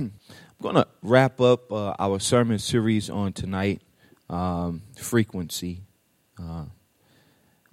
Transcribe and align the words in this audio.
I'm 0.00 0.12
going 0.62 0.76
to 0.76 0.86
wrap 1.02 1.42
up 1.42 1.70
uh, 1.70 1.94
our 1.98 2.18
sermon 2.18 2.58
series 2.58 3.10
on 3.10 3.34
tonight 3.34 3.82
um, 4.30 4.80
frequency. 4.96 5.82
Uh, 6.38 6.64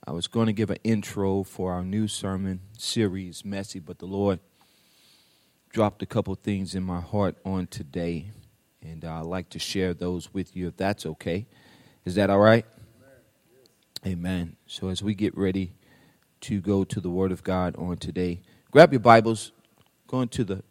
I 0.05 0.11
was 0.11 0.27
going 0.27 0.47
to 0.47 0.53
give 0.53 0.69
an 0.69 0.79
intro 0.83 1.43
for 1.43 1.71
our 1.71 1.85
new 1.85 2.09
sermon 2.09 2.59
series, 2.77 3.45
Messy, 3.45 3.79
but 3.79 3.99
the 3.99 4.07
Lord 4.07 4.39
dropped 5.71 6.01
a 6.01 6.05
couple 6.05 6.35
things 6.35 6.75
in 6.75 6.83
my 6.83 6.99
heart 6.99 7.37
on 7.45 7.67
today, 7.67 8.31
and 8.81 9.05
I'd 9.05 9.25
like 9.25 9.47
to 9.51 9.59
share 9.59 9.93
those 9.93 10.33
with 10.33 10.53
you 10.53 10.67
if 10.67 10.75
that's 10.75 11.05
okay. 11.05 11.47
Is 12.03 12.15
that 12.15 12.29
all 12.29 12.39
right? 12.39 12.65
Amen. 14.05 14.17
Amen. 14.17 14.55
So, 14.65 14.89
as 14.89 15.01
we 15.01 15.13
get 15.13 15.37
ready 15.37 15.75
to 16.41 16.59
go 16.59 16.83
to 16.83 16.99
the 16.99 17.09
Word 17.09 17.31
of 17.31 17.43
God 17.43 17.75
on 17.77 17.95
today, 17.97 18.41
grab 18.71 18.91
your 18.91 18.99
Bibles, 18.99 19.53
go 20.07 20.21
into 20.21 20.43
the, 20.43 20.63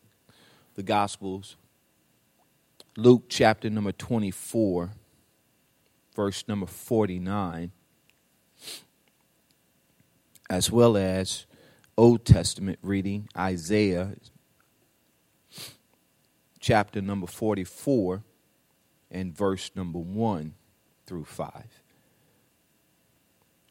the 0.76 0.82
Gospels, 0.82 1.56
Luke 2.98 3.24
chapter 3.30 3.70
number 3.70 3.92
24, 3.92 4.90
verse 6.14 6.44
number 6.46 6.66
49, 6.66 7.72
as 10.50 10.70
well 10.70 10.98
as 10.98 11.46
Old 11.96 12.26
Testament 12.26 12.78
reading, 12.82 13.26
Isaiah 13.36 14.16
chapter 16.60 17.00
number 17.00 17.26
44 17.26 18.22
and 19.10 19.34
verse 19.34 19.70
number 19.74 19.98
1 19.98 20.54
through 21.06 21.24
5. 21.24 21.52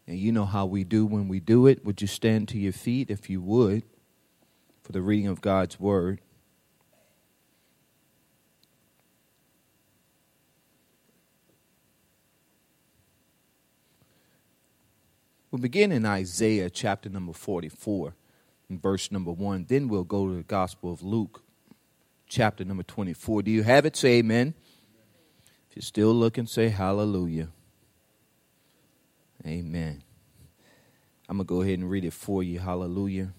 And 0.08 0.18
you 0.18 0.32
know 0.32 0.46
how 0.46 0.66
we 0.66 0.84
do 0.84 1.06
when 1.06 1.28
we 1.28 1.40
do 1.40 1.68
it. 1.68 1.86
Would 1.86 2.02
you 2.02 2.08
stand 2.08 2.48
to 2.50 2.58
your 2.58 2.74
feet 2.74 3.12
if 3.12 3.30
you 3.30 3.42
would 3.42 3.84
for 4.82 4.92
the 4.92 5.02
reading 5.02 5.28
of 5.28 5.42
God's 5.42 5.80
word? 5.80 6.20
We'll 15.56 15.62
begin 15.62 15.94
in 15.94 16.06
Isaiah 16.06 16.70
chapter 16.70 17.08
number 17.08 17.32
44 17.32 18.14
and 18.68 18.82
verse 18.82 19.10
number 19.10 19.32
1. 19.32 19.68
Then 19.70 19.88
we'll 19.88 20.04
go 20.04 20.28
to 20.28 20.36
the 20.36 20.44
Gospel 20.44 20.92
of 20.92 21.02
Luke 21.02 21.44
chapter 22.28 22.66
number 22.66 22.84
24. 22.84 23.44
Do 23.44 23.52
you 23.52 23.64
have 23.64 23.86
it? 23.86 23.96
Say 23.96 24.16
amen. 24.18 24.54
If 25.70 25.78
you're 25.78 25.82
still 25.82 26.14
looking, 26.14 26.46
say 26.46 26.68
hallelujah. 26.68 27.48
Amen. 29.48 30.04
I'm 31.30 31.38
going 31.38 31.48
to 31.48 31.50
go 31.50 31.62
ahead 31.62 31.80
and 31.80 31.90
read 31.90 32.04
it 32.04 32.12
for 32.12 32.44
you. 32.44 32.60
Hallelujah. 32.60 33.32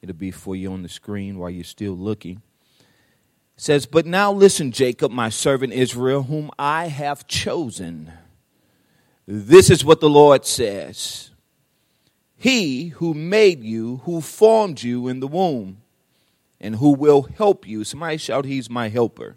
It'll 0.00 0.14
be 0.14 0.30
for 0.30 0.54
you 0.54 0.72
on 0.72 0.84
the 0.84 0.88
screen 0.88 1.40
while 1.40 1.50
you're 1.50 1.64
still 1.64 1.94
looking. 1.94 2.40
It 3.56 3.62
says, 3.62 3.84
But 3.84 4.06
now 4.06 4.32
listen, 4.32 4.70
Jacob, 4.70 5.10
my 5.10 5.28
servant 5.28 5.72
Israel, 5.72 6.22
whom 6.22 6.52
I 6.56 6.86
have 6.86 7.26
chosen. 7.26 8.12
This 9.26 9.70
is 9.70 9.84
what 9.84 9.98
the 9.98 10.08
Lord 10.08 10.46
says 10.46 11.32
He 12.40 12.88
who 12.88 13.14
made 13.14 13.64
you, 13.64 13.96
who 14.04 14.20
formed 14.20 14.80
you 14.80 15.08
in 15.08 15.18
the 15.18 15.26
womb, 15.26 15.78
and 16.60 16.76
who 16.76 16.92
will 16.92 17.22
help 17.22 17.66
you. 17.66 17.82
Somebody 17.82 18.16
shout, 18.16 18.44
He's 18.44 18.70
my 18.70 18.88
helper. 18.88 19.36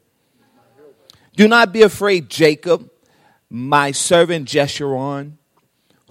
Do 1.36 1.48
not 1.48 1.74
be 1.74 1.82
afraid, 1.82 2.30
Jacob, 2.30 2.92
my 3.50 3.92
servant 3.92 4.48
Jeshurun, 4.48 5.34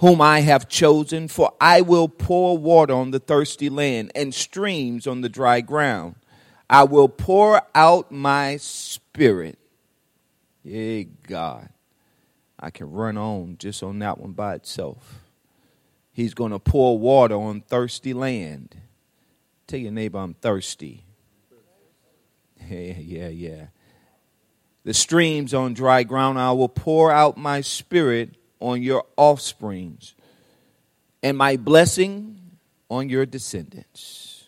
whom 0.00 0.20
I 0.20 0.40
have 0.40 0.68
chosen, 0.68 1.28
for 1.28 1.52
I 1.60 1.80
will 1.82 2.08
pour 2.08 2.58
water 2.58 2.94
on 2.94 3.12
the 3.12 3.20
thirsty 3.20 3.68
land 3.68 4.10
and 4.16 4.34
streams 4.34 5.06
on 5.06 5.20
the 5.20 5.28
dry 5.28 5.60
ground. 5.60 6.16
I 6.68 6.84
will 6.84 7.08
pour 7.08 7.62
out 7.72 8.10
my 8.10 8.56
spirit. 8.56 9.58
Yea, 10.64 11.04
God. 11.04 11.68
I 12.58 12.70
can 12.70 12.90
run 12.90 13.16
on 13.16 13.56
just 13.58 13.82
on 13.82 14.00
that 14.00 14.18
one 14.18 14.32
by 14.32 14.54
itself. 14.54 15.19
He's 16.20 16.34
going 16.34 16.52
to 16.52 16.58
pour 16.58 16.98
water 16.98 17.34
on 17.34 17.62
thirsty 17.62 18.12
land. 18.12 18.76
Tell 19.66 19.80
your 19.80 19.90
neighbor 19.90 20.18
I'm 20.18 20.34
thirsty. 20.34 21.04
Yeah, 22.68 22.94
yeah, 22.98 23.28
yeah. 23.28 23.66
The 24.84 24.94
streams 24.94 25.54
on 25.54 25.74
dry 25.74 26.04
ground, 26.04 26.38
I 26.38 26.52
will 26.52 26.68
pour 26.68 27.10
out 27.10 27.36
my 27.36 27.62
spirit 27.62 28.36
on 28.60 28.80
your 28.82 29.06
offsprings 29.16 30.14
and 31.20 31.36
my 31.36 31.56
blessing 31.56 32.38
on 32.88 33.08
your 33.08 33.26
descendants. 33.26 34.44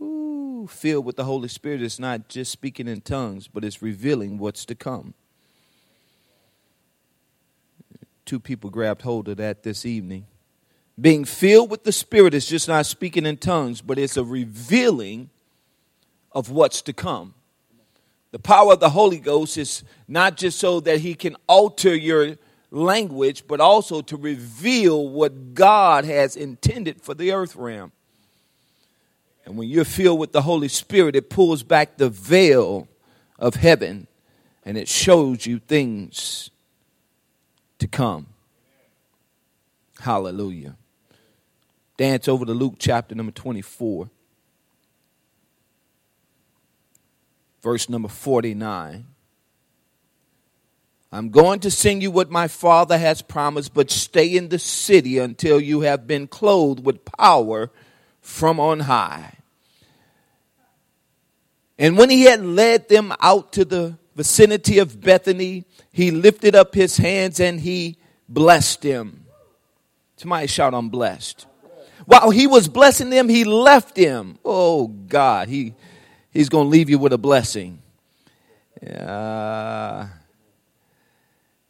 Ooh, 0.00 0.66
filled 0.70 1.04
with 1.04 1.16
the 1.16 1.24
Holy 1.24 1.48
Spirit 1.48 1.82
it's 1.82 1.98
not 1.98 2.28
just 2.28 2.52
speaking 2.52 2.88
in 2.88 3.02
tongues, 3.02 3.48
but 3.48 3.64
it's 3.64 3.82
revealing 3.82 4.38
what's 4.38 4.64
to 4.66 4.74
come. 4.74 5.12
Two 8.28 8.38
people 8.38 8.68
grabbed 8.68 9.00
hold 9.00 9.26
of 9.28 9.38
that 9.38 9.62
this 9.62 9.86
evening. 9.86 10.26
Being 11.00 11.24
filled 11.24 11.70
with 11.70 11.84
the 11.84 11.92
Spirit 11.92 12.34
is 12.34 12.46
just 12.46 12.68
not 12.68 12.84
speaking 12.84 13.24
in 13.24 13.38
tongues, 13.38 13.80
but 13.80 13.98
it's 13.98 14.18
a 14.18 14.22
revealing 14.22 15.30
of 16.32 16.50
what's 16.50 16.82
to 16.82 16.92
come. 16.92 17.32
The 18.32 18.38
power 18.38 18.74
of 18.74 18.80
the 18.80 18.90
Holy 18.90 19.16
Ghost 19.16 19.56
is 19.56 19.82
not 20.06 20.36
just 20.36 20.58
so 20.58 20.78
that 20.80 21.00
He 21.00 21.14
can 21.14 21.36
alter 21.46 21.96
your 21.96 22.36
language, 22.70 23.44
but 23.48 23.60
also 23.62 24.02
to 24.02 24.16
reveal 24.18 25.08
what 25.08 25.54
God 25.54 26.04
has 26.04 26.36
intended 26.36 27.00
for 27.00 27.14
the 27.14 27.32
earth 27.32 27.56
realm. 27.56 27.92
And 29.46 29.56
when 29.56 29.70
you're 29.70 29.86
filled 29.86 30.18
with 30.18 30.32
the 30.32 30.42
Holy 30.42 30.68
Spirit, 30.68 31.16
it 31.16 31.30
pulls 31.30 31.62
back 31.62 31.96
the 31.96 32.10
veil 32.10 32.88
of 33.38 33.54
heaven 33.54 34.06
and 34.66 34.76
it 34.76 34.86
shows 34.86 35.46
you 35.46 35.60
things 35.60 36.50
to 37.78 37.88
come. 37.88 38.26
Hallelujah. 40.00 40.76
Dance 41.96 42.28
over 42.28 42.44
to 42.44 42.52
Luke 42.52 42.74
chapter 42.78 43.14
number 43.14 43.32
24. 43.32 44.08
verse 47.62 47.88
number 47.88 48.08
49. 48.08 49.06
I'm 51.10 51.30
going 51.30 51.60
to 51.60 51.70
send 51.70 52.02
you 52.02 52.10
what 52.10 52.30
my 52.30 52.48
father 52.48 52.98
has 52.98 53.22
promised, 53.22 53.72
but 53.72 53.90
stay 53.90 54.36
in 54.36 54.48
the 54.48 54.58
city 54.58 55.18
until 55.18 55.60
you 55.60 55.80
have 55.82 56.06
been 56.06 56.26
clothed 56.26 56.84
with 56.84 57.04
power 57.04 57.70
from 58.20 58.60
on 58.60 58.80
high. 58.80 59.34
And 61.78 61.96
when 61.96 62.10
he 62.10 62.22
had 62.24 62.44
led 62.44 62.88
them 62.88 63.12
out 63.20 63.52
to 63.52 63.64
the 63.64 63.96
vicinity 64.18 64.78
of 64.78 65.00
Bethany, 65.00 65.64
he 65.90 66.10
lifted 66.10 66.54
up 66.54 66.74
his 66.74 66.98
hands 66.98 67.40
and 67.40 67.60
he 67.60 67.96
blessed 68.28 68.82
them. 68.82 69.24
Somebody 70.16 70.46
shout, 70.48 70.74
I'm 70.74 70.90
blessed. 70.90 71.46
While 72.04 72.30
he 72.30 72.46
was 72.46 72.68
blessing 72.68 73.08
them, 73.08 73.30
he 73.30 73.44
left 73.44 73.94
them. 73.94 74.38
Oh 74.44 74.88
God, 74.88 75.48
he 75.48 75.74
He's 76.38 76.48
going 76.48 76.66
to 76.66 76.70
leave 76.70 76.90
you 76.90 76.98
with 76.98 77.12
a 77.12 77.18
blessing. 77.18 77.82
Uh, 78.80 80.06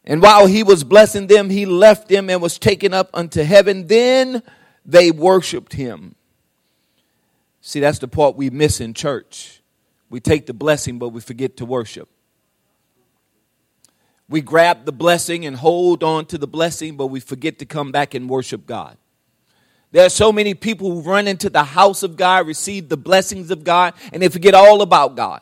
and 0.05 0.21
while 0.21 0.45
he 0.45 0.61
was 0.61 0.83
blessing 0.83 1.27
them, 1.27 1.49
he 1.49 1.65
left 1.65 2.07
them 2.07 2.29
and 2.29 2.39
was 2.39 2.59
taken 2.59 2.93
up 2.93 3.09
unto 3.13 3.41
heaven. 3.41 3.87
Then 3.87 4.43
they 4.85 5.11
worshiped 5.11 5.73
him. 5.73 6.13
See, 7.61 7.79
that's 7.79 7.99
the 7.99 8.07
part 8.07 8.35
we 8.35 8.49
miss 8.49 8.79
in 8.79 8.93
church. 8.93 9.61
We 10.09 10.19
take 10.19 10.45
the 10.45 10.53
blessing, 10.53 10.99
but 10.99 11.09
we 11.09 11.21
forget 11.21 11.57
to 11.57 11.65
worship. 11.65 12.09
We 14.29 14.41
grab 14.41 14.85
the 14.85 14.91
blessing 14.91 15.45
and 15.45 15.55
hold 15.55 16.03
on 16.03 16.27
to 16.27 16.37
the 16.37 16.47
blessing, 16.47 16.95
but 16.95 17.07
we 17.07 17.19
forget 17.19 17.57
to 17.59 17.65
come 17.65 17.91
back 17.91 18.13
and 18.13 18.29
worship 18.29 18.67
God. 18.67 18.95
There 19.91 20.05
are 20.05 20.09
so 20.09 20.31
many 20.31 20.53
people 20.53 20.91
who 20.91 21.01
run 21.01 21.27
into 21.27 21.49
the 21.49 21.63
house 21.63 22.03
of 22.03 22.15
God, 22.15 22.45
receive 22.45 22.89
the 22.89 22.97
blessings 22.97 23.49
of 23.49 23.63
God, 23.63 23.95
and 24.13 24.21
they 24.21 24.29
forget 24.29 24.53
all 24.53 24.83
about 24.83 25.15
God. 25.15 25.41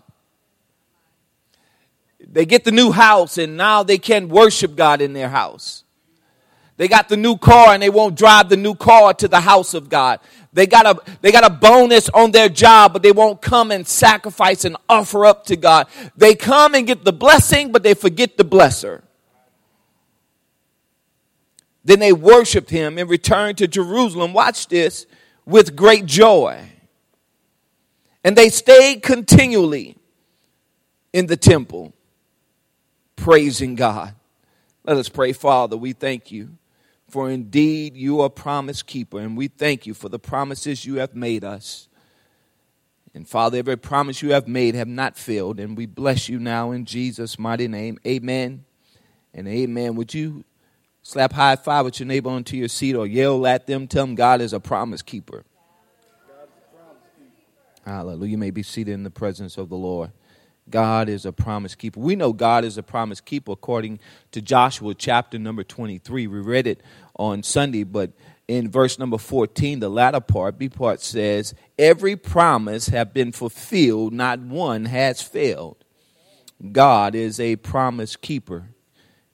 They 2.19 2.45
get 2.45 2.63
the 2.63 2.71
new 2.71 2.91
house, 2.91 3.37
and 3.37 3.57
now 3.57 3.83
they 3.83 3.97
can't 3.97 4.29
worship 4.29 4.75
God 4.75 5.01
in 5.01 5.11
their 5.11 5.29
house. 5.29 5.83
They 6.77 6.87
got 6.87 7.09
the 7.09 7.17
new 7.17 7.37
car 7.37 7.69
and 7.69 7.81
they 7.81 7.89
won't 7.89 8.15
drive 8.15 8.49
the 8.49 8.57
new 8.57 8.75
car 8.75 9.13
to 9.15 9.27
the 9.27 9.41
house 9.41 9.73
of 9.73 9.89
God. 9.89 10.19
They 10.53 10.67
got 10.67 10.85
a 10.85 11.17
they 11.21 11.31
got 11.31 11.43
a 11.43 11.49
bonus 11.49 12.07
on 12.09 12.31
their 12.31 12.49
job, 12.49 12.93
but 12.93 13.01
they 13.01 13.11
won't 13.11 13.41
come 13.41 13.71
and 13.71 13.87
sacrifice 13.87 14.63
and 14.63 14.77
offer 14.87 15.25
up 15.25 15.45
to 15.47 15.55
God. 15.55 15.87
They 16.15 16.35
come 16.35 16.75
and 16.75 16.85
get 16.85 17.03
the 17.03 17.13
blessing, 17.13 17.71
but 17.71 17.83
they 17.83 17.95
forget 17.95 18.37
the 18.37 18.45
blesser. 18.45 19.01
Then 21.83 21.99
they 21.99 22.13
worshiped 22.13 22.69
him 22.69 22.97
and 22.97 23.09
returned 23.09 23.57
to 23.59 23.67
Jerusalem. 23.67 24.33
Watch 24.33 24.67
this 24.67 25.05
with 25.45 25.75
great 25.75 26.05
joy. 26.05 26.61
And 28.23 28.35
they 28.35 28.49
stayed 28.49 29.01
continually 29.01 29.95
in 31.13 31.27
the 31.27 31.37
temple, 31.37 31.93
praising 33.15 33.75
God. 33.75 34.13
Let 34.83 34.97
us 34.97 35.07
pray, 35.07 35.31
Father. 35.31 35.77
We 35.77 35.93
thank 35.93 36.31
you, 36.31 36.49
for 37.09 37.29
indeed 37.29 37.95
you 37.95 38.21
are 38.21 38.27
a 38.27 38.29
promise 38.29 38.83
keeper, 38.83 39.19
and 39.19 39.37
we 39.37 39.47
thank 39.47 39.85
you 39.85 39.93
for 39.93 40.09
the 40.09 40.19
promises 40.19 40.85
you 40.85 40.95
have 40.95 41.15
made 41.15 41.43
us. 41.43 41.87
And 43.13 43.27
Father, 43.27 43.57
every 43.57 43.77
promise 43.77 44.21
you 44.21 44.33
have 44.33 44.47
made 44.47 44.75
have 44.75 44.87
not 44.87 45.17
failed. 45.17 45.59
And 45.59 45.75
we 45.75 45.87
bless 45.87 46.29
you 46.29 46.37
now 46.37 46.69
in 46.69 46.85
Jesus' 46.85 47.39
mighty 47.39 47.67
name. 47.67 47.97
Amen 48.05 48.63
and 49.33 49.47
amen. 49.47 49.95
Would 49.95 50.13
you 50.13 50.43
slap 51.01 51.33
high 51.33 51.55
five 51.55 51.85
with 51.85 51.99
your 51.99 52.05
neighbor 52.05 52.29
onto 52.29 52.55
your 52.55 52.67
seat 52.67 52.95
or 52.95 53.07
yell 53.07 53.47
at 53.47 53.65
them? 53.65 53.87
Tell 53.87 54.05
them 54.05 54.13
God 54.13 54.39
is 54.39 54.53
a 54.53 54.59
promise 54.59 55.01
keeper. 55.01 55.43
Hallelujah. 57.83 58.29
You 58.29 58.37
may 58.37 58.51
be 58.51 58.61
seated 58.61 58.91
in 58.91 59.01
the 59.01 59.09
presence 59.09 59.57
of 59.57 59.69
the 59.69 59.77
Lord. 59.77 60.11
God 60.69 61.09
is 61.09 61.25
a 61.25 61.31
promise 61.31 61.75
keeper. 61.75 61.99
We 61.99 62.15
know 62.15 62.33
God 62.33 62.65
is 62.65 62.77
a 62.77 62.83
promise 62.83 63.21
keeper 63.21 63.51
according 63.51 63.99
to 64.31 64.41
Joshua 64.41 64.93
chapter 64.93 65.39
number 65.39 65.63
23. 65.63 66.27
We 66.27 66.39
read 66.39 66.67
it 66.67 66.81
on 67.15 67.43
Sunday, 67.43 67.83
but 67.83 68.11
in 68.47 68.69
verse 68.69 68.97
number 68.97 69.17
14, 69.17 69.79
the 69.79 69.89
latter 69.89 70.19
part, 70.19 70.57
B 70.57 70.69
part 70.69 71.01
says, 71.01 71.53
Every 71.77 72.15
promise 72.15 72.87
have 72.87 73.13
been 73.13 73.31
fulfilled, 73.31 74.13
not 74.13 74.39
one 74.39 74.85
has 74.85 75.21
failed. 75.21 75.83
God 76.71 77.13
is 77.13 77.39
a 77.39 77.57
promise 77.57 78.15
keeper. 78.15 78.69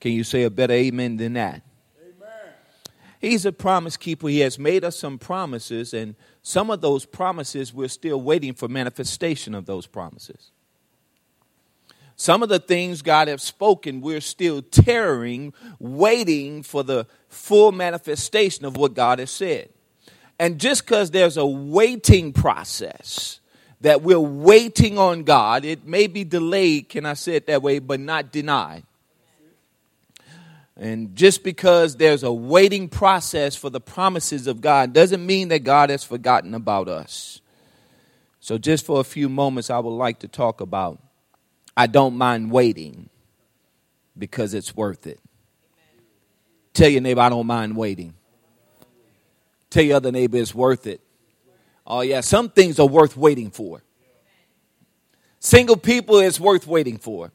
Can 0.00 0.12
you 0.12 0.24
say 0.24 0.42
a 0.42 0.50
better 0.50 0.74
amen 0.74 1.16
than 1.16 1.34
that? 1.34 1.62
Amen. 1.98 2.52
He's 3.20 3.46
a 3.46 3.52
promise 3.52 3.96
keeper. 3.96 4.28
He 4.28 4.40
has 4.40 4.58
made 4.58 4.84
us 4.84 4.98
some 4.98 5.18
promises, 5.18 5.94
and 5.94 6.14
some 6.42 6.70
of 6.70 6.80
those 6.80 7.06
promises 7.06 7.72
we're 7.72 7.88
still 7.88 8.20
waiting 8.20 8.52
for 8.52 8.68
manifestation 8.68 9.54
of 9.54 9.64
those 9.64 9.86
promises. 9.86 10.50
Some 12.16 12.42
of 12.42 12.48
the 12.48 12.60
things 12.60 13.02
God 13.02 13.28
has 13.28 13.42
spoken, 13.42 14.00
we're 14.00 14.20
still 14.20 14.62
tearing, 14.62 15.52
waiting 15.78 16.62
for 16.62 16.82
the 16.82 17.06
full 17.28 17.72
manifestation 17.72 18.64
of 18.64 18.76
what 18.76 18.94
God 18.94 19.18
has 19.18 19.30
said. 19.30 19.68
And 20.38 20.58
just 20.58 20.84
because 20.84 21.10
there's 21.10 21.36
a 21.36 21.46
waiting 21.46 22.32
process, 22.32 23.40
that 23.84 24.02
we're 24.02 24.18
waiting 24.18 24.98
on 24.98 25.24
God, 25.24 25.64
it 25.64 25.86
may 25.86 26.06
be 26.06 26.24
delayed, 26.24 26.88
can 26.88 27.04
I 27.04 27.12
say 27.12 27.36
it 27.36 27.46
that 27.48 27.62
way, 27.62 27.78
but 27.78 28.00
not 28.00 28.32
denied. 28.32 28.84
And 30.76 31.14
just 31.14 31.44
because 31.44 31.96
there's 31.96 32.22
a 32.22 32.32
waiting 32.32 32.88
process 32.88 33.54
for 33.54 33.70
the 33.70 33.80
promises 33.80 34.46
of 34.46 34.60
God 34.60 34.92
doesn't 34.92 35.24
mean 35.24 35.48
that 35.48 35.60
God 35.60 35.90
has 35.90 36.02
forgotten 36.02 36.54
about 36.54 36.88
us. 36.88 37.40
So, 38.40 38.58
just 38.58 38.84
for 38.84 39.00
a 39.00 39.04
few 39.04 39.28
moments, 39.28 39.70
I 39.70 39.78
would 39.78 39.90
like 39.90 40.18
to 40.20 40.28
talk 40.28 40.60
about 40.60 40.98
I 41.76 41.86
don't 41.86 42.16
mind 42.16 42.50
waiting 42.50 43.08
because 44.16 44.54
it's 44.54 44.76
worth 44.76 45.06
it. 45.06 45.18
Tell 46.72 46.88
your 46.88 47.00
neighbor, 47.00 47.20
I 47.20 47.28
don't 47.28 47.46
mind 47.46 47.76
waiting. 47.76 48.14
Tell 49.70 49.82
your 49.82 49.96
other 49.96 50.12
neighbor, 50.12 50.38
it's 50.38 50.54
worth 50.54 50.86
it. 50.86 51.00
Oh, 51.86 52.00
yeah, 52.00 52.20
some 52.20 52.48
things 52.48 52.78
are 52.78 52.86
worth 52.86 53.16
waiting 53.16 53.50
for. 53.50 53.82
Single 55.40 55.76
people 55.76 56.20
it's 56.20 56.40
worth 56.40 56.66
waiting 56.66 56.96
for. 56.96 57.30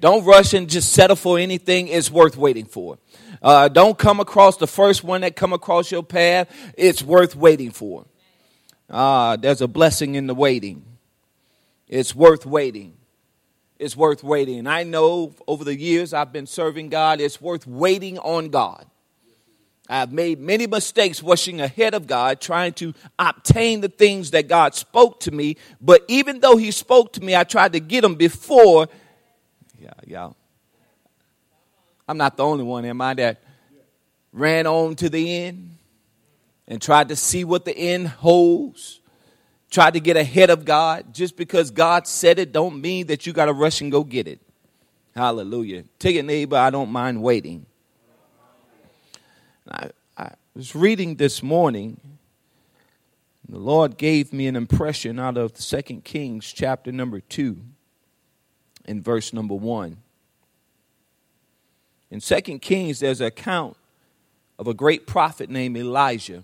Don't 0.00 0.24
rush 0.24 0.54
and 0.54 0.68
just 0.68 0.92
settle 0.92 1.16
for 1.16 1.38
anything. 1.38 1.88
It's 1.88 2.10
worth 2.10 2.36
waiting 2.36 2.64
for. 2.64 2.98
Uh, 3.42 3.68
don't 3.68 3.98
come 3.98 4.18
across 4.18 4.56
the 4.56 4.66
first 4.66 5.04
one 5.04 5.20
that 5.20 5.36
come 5.36 5.52
across 5.52 5.90
your 5.90 6.02
path. 6.02 6.48
It's 6.78 7.02
worth 7.02 7.36
waiting 7.36 7.70
for. 7.70 8.06
Ah, 8.88 9.36
there's 9.36 9.60
a 9.60 9.68
blessing 9.68 10.14
in 10.14 10.26
the 10.26 10.34
waiting. 10.34 10.84
It's 11.86 12.14
worth 12.14 12.46
waiting 12.46 12.96
it's 13.80 13.96
worth 13.96 14.22
waiting. 14.22 14.66
I 14.66 14.84
know 14.84 15.34
over 15.48 15.64
the 15.64 15.74
years 15.74 16.12
I've 16.12 16.32
been 16.32 16.46
serving 16.46 16.90
God, 16.90 17.18
it's 17.18 17.40
worth 17.40 17.66
waiting 17.66 18.18
on 18.18 18.50
God. 18.50 18.84
I've 19.88 20.12
made 20.12 20.38
many 20.38 20.66
mistakes 20.66 21.22
rushing 21.22 21.62
ahead 21.62 21.94
of 21.94 22.06
God, 22.06 22.42
trying 22.42 22.74
to 22.74 22.94
obtain 23.18 23.80
the 23.80 23.88
things 23.88 24.32
that 24.32 24.48
God 24.48 24.74
spoke 24.74 25.20
to 25.20 25.30
me. 25.30 25.56
But 25.80 26.04
even 26.08 26.40
though 26.40 26.58
He 26.58 26.70
spoke 26.70 27.14
to 27.14 27.24
me, 27.24 27.34
I 27.34 27.42
tried 27.42 27.72
to 27.72 27.80
get 27.80 28.02
them 28.02 28.16
before. 28.16 28.86
Yeah, 29.80 29.94
yeah. 30.06 30.30
I'm 32.06 32.18
not 32.18 32.36
the 32.36 32.44
only 32.44 32.64
one, 32.64 32.84
am 32.84 33.00
I, 33.00 33.14
that 33.14 33.42
ran 34.32 34.66
on 34.66 34.94
to 34.96 35.08
the 35.08 35.36
end 35.36 35.78
and 36.68 36.82
tried 36.82 37.08
to 37.08 37.16
see 37.16 37.44
what 37.44 37.64
the 37.64 37.76
end 37.76 38.08
holds 38.08 38.99
tried 39.70 39.94
to 39.94 40.00
get 40.00 40.16
ahead 40.16 40.50
of 40.50 40.64
God. 40.64 41.14
Just 41.14 41.36
because 41.36 41.70
God 41.70 42.06
said 42.06 42.38
it 42.38 42.52
don't 42.52 42.80
mean 42.80 43.06
that 43.06 43.26
you 43.26 43.32
got 43.32 43.46
to 43.46 43.52
rush 43.52 43.80
and 43.80 43.90
go 43.90 44.04
get 44.04 44.26
it. 44.28 44.40
Hallelujah. 45.14 45.84
Tell 45.98 46.12
your 46.12 46.22
neighbor, 46.22 46.56
I 46.56 46.70
don't 46.70 46.90
mind 46.90 47.22
waiting. 47.22 47.66
I, 49.70 49.90
I 50.16 50.32
was 50.54 50.74
reading 50.74 51.16
this 51.16 51.42
morning. 51.42 52.00
The 53.48 53.58
Lord 53.58 53.96
gave 53.96 54.32
me 54.32 54.46
an 54.46 54.56
impression 54.56 55.18
out 55.18 55.36
of 55.36 55.56
Second 55.58 56.04
Kings 56.04 56.52
chapter 56.52 56.92
number 56.92 57.20
2 57.20 57.56
and 58.86 59.04
verse 59.04 59.32
number 59.32 59.54
1. 59.54 59.96
In 62.10 62.20
Second 62.20 62.60
Kings, 62.60 63.00
there's 63.00 63.20
an 63.20 63.26
account 63.28 63.76
of 64.58 64.66
a 64.66 64.74
great 64.74 65.06
prophet 65.06 65.48
named 65.50 65.76
Elijah. 65.76 66.42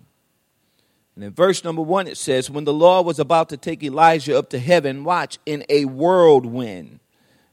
And 1.17 1.25
in 1.25 1.33
verse 1.33 1.65
number 1.65 1.83
one, 1.83 2.07
it 2.07 2.19
says, 2.19 2.51
When 2.51 2.65
the 2.65 2.75
Lord 2.75 3.07
was 3.07 3.19
about 3.19 3.49
to 3.49 3.57
take 3.57 3.83
Elijah 3.83 4.39
up 4.39 4.51
to 4.51 4.59
heaven, 4.59 5.03
watch, 5.03 5.39
in 5.47 5.65
a 5.71 5.87
whirlwind. 5.87 7.01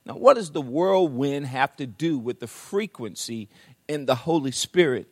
Now, 0.06 0.16
what 0.16 0.36
does 0.36 0.52
the 0.52 0.62
whirlwind 0.62 1.48
have 1.48 1.76
to 1.78 1.88
do 1.88 2.18
with 2.18 2.42
the 2.42 2.48
frequency 2.48 3.48
in 3.88 4.06
the 4.06 4.16
Holy 4.16 4.52
Spirit? 4.52 5.08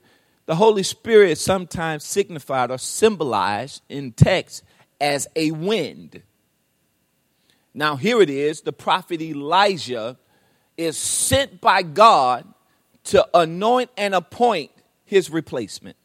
The 0.48 0.56
Holy 0.56 0.84
Spirit 0.84 1.32
is 1.32 1.40
sometimes 1.40 2.04
signified 2.04 2.72
or 2.72 2.78
symbolized 2.78 3.84
in 3.88 4.12
text 4.12 4.64
as 5.00 5.30
a 5.34 5.52
wind. 5.52 6.22
Now, 7.74 7.96
here 7.96 8.22
it 8.22 8.30
is 8.30 8.62
the 8.62 8.74
prophet 8.74 9.22
Elijah 9.22 10.18
is 10.76 10.98
sent 10.98 11.62
by 11.62 11.84
God 11.84 12.46
to 13.06 13.26
anoint 13.34 13.92
and 13.96 14.14
appoint 14.14 14.72
his 15.06 15.30
replacement. 15.30 15.96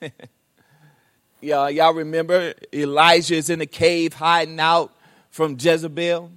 Yeah, 1.44 1.68
y'all 1.68 1.92
remember 1.92 2.54
Elijah 2.72 3.34
is 3.34 3.50
in 3.50 3.58
the 3.58 3.66
cave 3.66 4.14
hiding 4.14 4.58
out 4.58 4.94
from 5.28 5.58
Jezebel? 5.60 6.32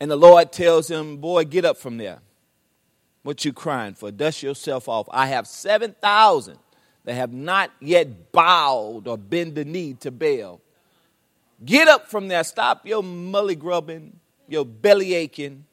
And 0.00 0.10
the 0.10 0.16
Lord 0.16 0.50
tells 0.50 0.90
him, 0.90 1.18
Boy, 1.18 1.44
get 1.44 1.64
up 1.64 1.76
from 1.76 1.96
there. 1.96 2.18
What 3.22 3.44
you 3.44 3.52
crying 3.52 3.94
for? 3.94 4.10
Dust 4.10 4.42
yourself 4.42 4.88
off. 4.88 5.06
I 5.12 5.28
have 5.28 5.46
7,000 5.46 6.58
that 7.04 7.14
have 7.14 7.32
not 7.32 7.70
yet 7.80 8.32
bowed 8.32 9.06
or 9.06 9.16
bent 9.16 9.54
the 9.54 9.64
knee 9.64 9.94
to 10.00 10.10
Baal. 10.10 10.60
Get 11.64 11.86
up 11.86 12.08
from 12.08 12.26
there. 12.26 12.42
Stop 12.42 12.84
your 12.84 13.04
mully 13.04 13.56
grubbing, 13.56 14.18
your 14.48 14.66
belly 14.66 15.14
aching, 15.14 15.66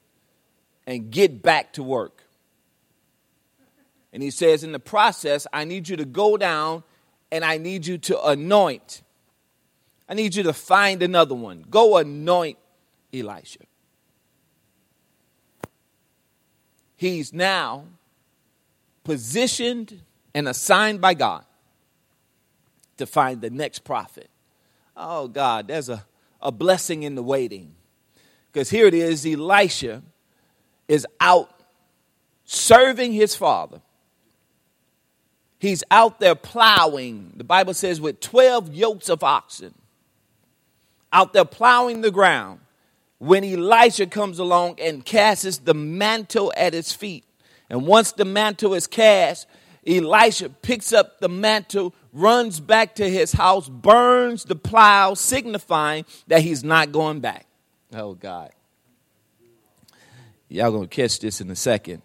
and 0.86 1.10
get 1.10 1.42
back 1.42 1.74
to 1.74 1.82
work. 1.82 2.24
And 4.14 4.22
he 4.22 4.30
says, 4.30 4.64
in 4.64 4.74
the 4.74 4.80
process, 4.80 5.48
I 5.52 5.64
need 5.64 5.90
you 5.90 5.98
to 5.98 6.06
go 6.06 6.38
down 6.38 6.84
and 7.34 7.44
I 7.44 7.58
need 7.58 7.88
you 7.88 7.98
to 7.98 8.28
anoint. 8.28 9.02
I 10.08 10.14
need 10.14 10.36
you 10.36 10.44
to 10.44 10.54
find 10.54 11.02
another 11.02 11.34
one. 11.34 11.66
Go 11.68 11.98
anoint 11.98 12.60
Elisha. 13.12 13.62
He's 16.96 17.34
now 17.34 17.86
positioned 19.04 20.02
and 20.36 20.48
assigned 20.48 21.02
by 21.02 21.16
God 21.16 21.44
to 22.98 23.08
find 23.08 23.42
the 23.42 23.50
next 23.50 23.80
prophet. 23.80 24.30
Oh, 24.96 25.28
God, 25.28 25.70
there's 25.70 25.90
a, 25.90 26.06
a 26.40 26.52
blessing 26.52 27.02
in 27.02 27.16
the 27.16 27.24
waiting. 27.24 27.74
Because 28.52 28.70
here 28.70 28.86
it 28.86 28.94
is 28.94 29.26
Elisha 29.26 30.04
is 30.88 31.08
out 31.20 31.64
serving 32.46 33.12
his 33.12 33.36
father 33.36 33.82
He's 35.64 35.82
out 35.90 36.20
there 36.20 36.36
plowing, 36.36 37.32
the 37.38 37.46
Bible 37.46 37.74
says, 37.74 38.02
with 38.02 38.20
12 38.20 38.76
yokes 38.76 39.08
of 39.08 39.24
oxen, 39.24 39.74
out 41.14 41.32
there 41.32 41.46
plowing 41.46 42.02
the 42.02 42.12
ground. 42.12 42.60
When 43.18 43.46
Elisha 43.46 44.08
comes 44.08 44.40
along 44.40 44.82
and 44.82 45.06
casts 45.06 45.60
the 45.60 45.74
mantle 45.74 46.52
at 46.58 46.74
his 46.74 46.92
feet. 46.92 47.24
And 47.70 47.88
once 47.88 48.12
the 48.12 48.26
mantle 48.26 48.74
is 48.74 48.88
cast, 48.88 49.48
Elisha 49.88 50.50
picks 50.50 50.92
up 50.92 51.22
the 51.22 51.30
mantle, 51.30 51.96
runs 52.12 52.60
back 52.60 52.96
to 52.96 53.10
his 53.10 53.32
house, 53.32 53.70
burns 53.70 54.44
the 54.44 54.58
plow, 54.58 55.14
signifying 55.14 56.04
that 56.28 56.42
he's 56.42 56.66
not 56.66 56.92
going 56.92 57.22
back. 57.22 57.46
Oh, 57.94 58.16
God. 58.16 58.52
Y'all 60.50 60.74
gonna 60.74 60.88
catch 60.88 61.20
this 61.20 61.40
in 61.40 61.50
a 61.50 61.56
second. 61.56 62.02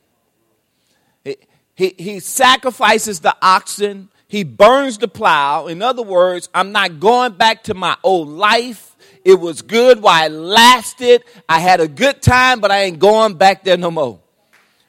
He, 1.78 1.94
he 1.96 2.18
sacrifices 2.18 3.20
the 3.20 3.36
oxen. 3.40 4.08
He 4.26 4.42
burns 4.42 4.98
the 4.98 5.06
plow. 5.06 5.68
In 5.68 5.80
other 5.80 6.02
words, 6.02 6.48
I'm 6.52 6.72
not 6.72 6.98
going 6.98 7.34
back 7.34 7.62
to 7.64 7.74
my 7.74 7.96
old 8.02 8.26
life. 8.26 8.96
It 9.24 9.38
was 9.38 9.62
good 9.62 10.02
while 10.02 10.26
it 10.26 10.34
lasted. 10.34 11.22
I 11.48 11.60
had 11.60 11.78
a 11.78 11.86
good 11.86 12.20
time, 12.20 12.58
but 12.58 12.72
I 12.72 12.80
ain't 12.80 12.98
going 12.98 13.34
back 13.34 13.62
there 13.62 13.76
no 13.76 13.92
more. 13.92 14.18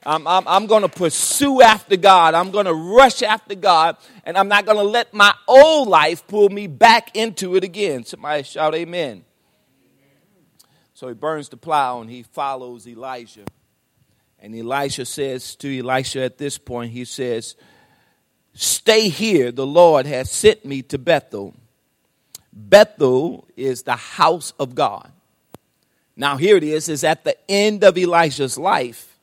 I'm, 0.03 0.25
I'm, 0.25 0.47
I'm 0.47 0.65
going 0.65 0.81
to 0.81 0.89
pursue 0.89 1.61
after 1.61 1.95
God. 1.95 2.33
I'm 2.33 2.49
going 2.49 2.65
to 2.65 2.73
rush 2.73 3.21
after 3.21 3.53
God, 3.53 3.97
and 4.23 4.35
I'm 4.35 4.47
not 4.47 4.65
going 4.65 4.79
to 4.79 4.83
let 4.83 5.13
my 5.13 5.35
old 5.47 5.89
life 5.89 6.25
pull 6.25 6.49
me 6.49 6.65
back 6.65 7.15
into 7.15 7.55
it 7.55 7.63
again. 7.63 8.03
Somebody 8.03 8.41
shout, 8.41 8.73
Amen. 8.73 9.25
So 10.95 11.07
he 11.07 11.13
burns 11.13 11.49
the 11.49 11.57
plow 11.57 12.01
and 12.01 12.09
he 12.09 12.23
follows 12.23 12.87
Elijah. 12.87 13.45
And 14.41 14.55
Elisha 14.55 15.05
says 15.05 15.55
to 15.57 15.79
Elisha 15.79 16.21
at 16.21 16.37
this 16.37 16.57
point, 16.57 16.91
he 16.91 17.05
says, 17.05 17.55
Stay 18.53 19.09
here, 19.09 19.51
the 19.51 19.65
Lord 19.65 20.05
has 20.05 20.31
sent 20.31 20.65
me 20.65 20.81
to 20.83 20.97
Bethel. 20.97 21.53
Bethel 22.51 23.47
is 23.55 23.83
the 23.83 23.95
house 23.95 24.53
of 24.59 24.75
God. 24.75 25.11
Now, 26.15 26.35
here 26.35 26.57
it 26.57 26.63
is, 26.63 26.89
is 26.89 27.03
at 27.03 27.23
the 27.23 27.37
end 27.49 27.83
of 27.83 27.97
Elisha's 27.97 28.57
life, 28.57 29.17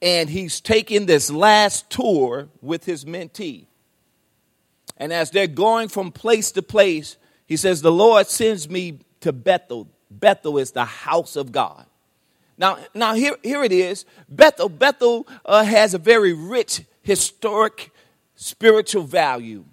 and 0.00 0.30
he's 0.30 0.60
taking 0.60 1.06
this 1.06 1.30
last 1.30 1.90
tour 1.90 2.48
with 2.60 2.84
his 2.84 3.04
mentee. 3.04 3.66
And 4.96 5.12
as 5.12 5.30
they're 5.30 5.48
going 5.48 5.88
from 5.88 6.12
place 6.12 6.52
to 6.52 6.62
place, 6.62 7.16
he 7.46 7.56
says, 7.56 7.82
The 7.82 7.90
Lord 7.90 8.28
sends 8.28 8.68
me 8.68 9.00
to 9.20 9.32
Bethel. 9.32 9.88
Bethel 10.10 10.58
is 10.58 10.72
the 10.72 10.84
house 10.84 11.34
of 11.34 11.50
God. 11.50 11.86
Now, 12.58 12.78
now 12.94 13.14
here, 13.14 13.36
here 13.42 13.62
it 13.62 13.72
is. 13.72 14.04
Bethel, 14.28 14.68
Bethel 14.68 15.26
uh, 15.44 15.64
has 15.64 15.94
a 15.94 15.98
very 15.98 16.32
rich 16.32 16.82
historic 17.02 17.90
spiritual 18.34 19.04
value. 19.04 19.64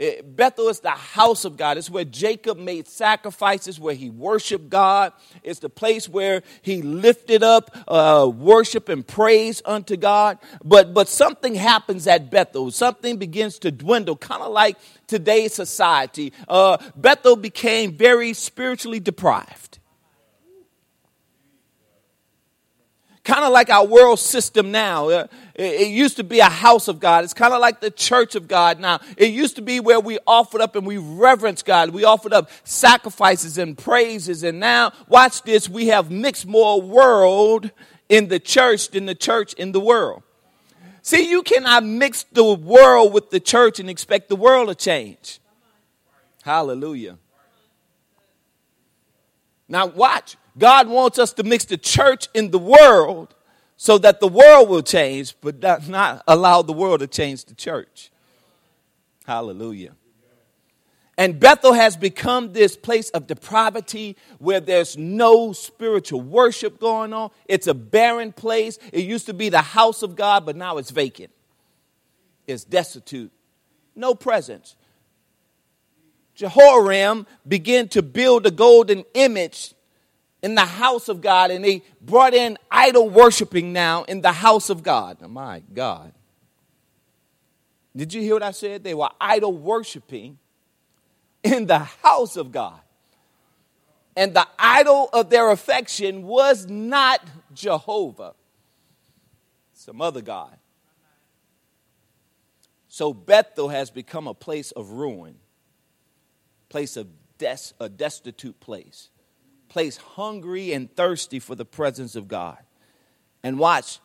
Eh, 0.00 0.22
Bethel 0.24 0.68
is 0.70 0.80
the 0.80 0.90
house 0.90 1.44
of 1.44 1.58
God. 1.58 1.76
It's 1.76 1.90
where 1.90 2.06
Jacob 2.06 2.56
made 2.56 2.88
sacrifices, 2.88 3.78
where 3.78 3.94
he 3.94 4.08
worshiped 4.08 4.70
God. 4.70 5.12
It's 5.42 5.60
the 5.60 5.68
place 5.68 6.08
where 6.08 6.42
he 6.62 6.80
lifted 6.80 7.42
up 7.42 7.70
uh, 7.86 8.30
worship 8.34 8.88
and 8.88 9.06
praise 9.06 9.60
unto 9.66 9.98
God. 9.98 10.38
But, 10.64 10.94
but 10.94 11.06
something 11.06 11.54
happens 11.54 12.06
at 12.06 12.30
Bethel. 12.30 12.70
Something 12.70 13.18
begins 13.18 13.58
to 13.58 13.70
dwindle, 13.70 14.16
kind 14.16 14.42
of 14.42 14.52
like 14.52 14.78
today's 15.06 15.52
society. 15.52 16.32
Uh, 16.48 16.78
Bethel 16.96 17.36
became 17.36 17.92
very 17.92 18.32
spiritually 18.32 19.00
deprived. 19.00 19.79
Kind 23.24 23.44
of 23.44 23.52
like 23.52 23.70
our 23.70 23.86
world 23.86 24.18
system 24.18 24.72
now. 24.72 25.08
Uh, 25.08 25.26
it 25.54 25.88
used 25.88 26.16
to 26.16 26.24
be 26.24 26.40
a 26.40 26.48
house 26.48 26.88
of 26.88 27.00
God. 27.00 27.24
It's 27.24 27.34
kind 27.34 27.52
of 27.52 27.60
like 27.60 27.80
the 27.80 27.90
church 27.90 28.34
of 28.34 28.48
God 28.48 28.80
now. 28.80 29.00
It 29.16 29.30
used 29.30 29.56
to 29.56 29.62
be 29.62 29.78
where 29.80 30.00
we 30.00 30.18
offered 30.26 30.60
up 30.60 30.74
and 30.74 30.86
we 30.86 30.96
reverence 30.96 31.62
God. 31.62 31.90
We 31.90 32.04
offered 32.04 32.32
up 32.32 32.50
sacrifices 32.64 33.58
and 33.58 33.76
praises. 33.76 34.42
And 34.42 34.58
now, 34.58 34.92
watch 35.08 35.42
this, 35.42 35.68
we 35.68 35.88
have 35.88 36.10
mixed 36.10 36.46
more 36.46 36.80
world 36.80 37.70
in 38.08 38.28
the 38.28 38.40
church 38.40 38.88
than 38.90 39.06
the 39.06 39.14
church 39.14 39.52
in 39.54 39.72
the 39.72 39.80
world. 39.80 40.22
See, 41.02 41.28
you 41.28 41.42
cannot 41.42 41.84
mix 41.84 42.24
the 42.24 42.44
world 42.44 43.12
with 43.12 43.30
the 43.30 43.40
church 43.40 43.80
and 43.80 43.88
expect 43.88 44.28
the 44.28 44.36
world 44.36 44.68
to 44.68 44.74
change. 44.74 45.40
Hallelujah. 46.42 47.18
Now, 49.68 49.86
watch. 49.86 50.36
God 50.58 50.88
wants 50.88 51.18
us 51.18 51.32
to 51.34 51.42
mix 51.42 51.64
the 51.64 51.78
church 51.78 52.28
in 52.34 52.50
the 52.50 52.58
world 52.58 53.34
so 53.76 53.96
that 53.98 54.20
the 54.20 54.28
world 54.28 54.68
will 54.68 54.82
change, 54.82 55.34
but 55.40 55.62
not 55.88 56.22
allow 56.28 56.62
the 56.62 56.72
world 56.72 57.00
to 57.00 57.06
change 57.06 57.46
the 57.46 57.54
church. 57.54 58.10
Hallelujah. 59.24 59.94
And 61.16 61.38
Bethel 61.38 61.74
has 61.74 61.96
become 61.96 62.52
this 62.52 62.76
place 62.76 63.10
of 63.10 63.26
depravity 63.26 64.16
where 64.38 64.60
there's 64.60 64.96
no 64.96 65.52
spiritual 65.52 66.22
worship 66.22 66.80
going 66.80 67.12
on. 67.12 67.30
It's 67.46 67.66
a 67.66 67.74
barren 67.74 68.32
place. 68.32 68.78
It 68.92 69.04
used 69.04 69.26
to 69.26 69.34
be 69.34 69.50
the 69.50 69.60
house 69.60 70.02
of 70.02 70.16
God, 70.16 70.46
but 70.46 70.56
now 70.56 70.78
it's 70.78 70.90
vacant. 70.90 71.30
It's 72.46 72.64
destitute. 72.64 73.30
No 73.94 74.14
presence. 74.14 74.76
Jehoram 76.34 77.26
began 77.46 77.88
to 77.88 78.00
build 78.00 78.46
a 78.46 78.50
golden 78.50 79.04
image 79.12 79.74
in 80.42 80.54
the 80.54 80.64
house 80.64 81.08
of 81.08 81.20
God, 81.20 81.50
and 81.50 81.64
they 81.64 81.82
brought 82.00 82.34
in 82.34 82.56
idol 82.70 83.08
worshiping 83.10 83.72
now 83.72 84.04
in 84.04 84.22
the 84.22 84.32
house 84.32 84.70
of 84.70 84.82
God. 84.82 85.18
Oh 85.22 85.28
my 85.28 85.62
God. 85.72 86.12
Did 87.94 88.14
you 88.14 88.22
hear 88.22 88.34
what 88.34 88.42
I 88.42 88.52
said? 88.52 88.84
They 88.84 88.94
were 88.94 89.10
idol 89.20 89.52
worshiping 89.52 90.38
in 91.42 91.66
the 91.66 91.80
house 91.80 92.36
of 92.36 92.52
God. 92.52 92.80
And 94.16 94.34
the 94.34 94.46
idol 94.58 95.08
of 95.12 95.30
their 95.30 95.50
affection 95.50 96.22
was 96.22 96.66
not 96.66 97.20
Jehovah, 97.54 98.34
some 99.72 100.00
other 100.00 100.20
God. 100.20 100.56
So 102.88 103.14
Bethel 103.14 103.68
has 103.68 103.90
become 103.90 104.26
a 104.26 104.34
place 104.34 104.72
of 104.72 104.90
ruin, 104.90 105.36
place 106.68 106.96
of 106.96 107.08
des- 107.38 107.72
a 107.78 107.88
destitute 107.88 108.58
place 108.60 109.10
place 109.70 109.96
hungry 109.96 110.74
and 110.74 110.94
thirsty 110.94 111.38
for 111.38 111.54
the 111.54 111.64
presence 111.64 112.16
of 112.16 112.28
God. 112.28 112.58
And 113.42 113.58
watch, 113.58 114.00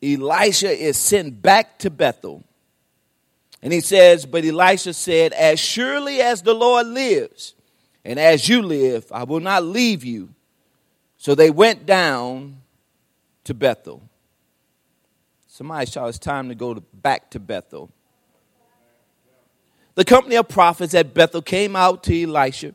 Elisha 0.00 0.70
is 0.70 0.96
sent 0.96 1.42
back 1.42 1.78
to 1.80 1.90
Bethel. 1.90 2.44
And 3.62 3.72
he 3.72 3.80
says, 3.80 4.26
But 4.26 4.44
Elisha 4.44 4.94
said, 4.94 5.32
As 5.32 5.58
surely 5.58 6.20
as 6.20 6.42
the 6.42 6.54
Lord 6.54 6.86
lives, 6.86 7.54
and 8.04 8.20
as 8.20 8.48
you 8.48 8.62
live, 8.62 9.10
I 9.10 9.24
will 9.24 9.40
not 9.40 9.64
leave 9.64 10.04
you. 10.04 10.34
So 11.16 11.34
they 11.34 11.50
went 11.50 11.86
down 11.86 12.58
to 13.44 13.54
Bethel. 13.54 14.02
Somebody 15.48 15.90
shout, 15.90 16.08
It's 16.08 16.18
time 16.18 16.48
to 16.48 16.54
go 16.54 16.74
to, 16.74 16.80
back 16.80 17.30
to 17.30 17.40
Bethel. 17.40 17.90
The 19.94 20.04
company 20.04 20.36
of 20.36 20.48
prophets 20.48 20.94
at 20.94 21.12
Bethel 21.12 21.42
came 21.42 21.76
out 21.76 22.02
to 22.04 22.22
Elisha 22.22 22.74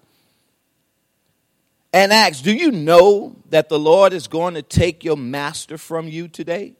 and 1.94 2.12
asked, 2.12 2.44
Do 2.44 2.54
you 2.54 2.72
know 2.72 3.36
that 3.50 3.70
the 3.70 3.80
Lord 3.80 4.14
is 4.14 4.28
going 4.28 4.56
to 4.56 4.62
take 4.62 5.04
your 5.04 5.18
master 5.18 5.78
from 5.78 6.08
you 6.08 6.28
today? 6.28 6.76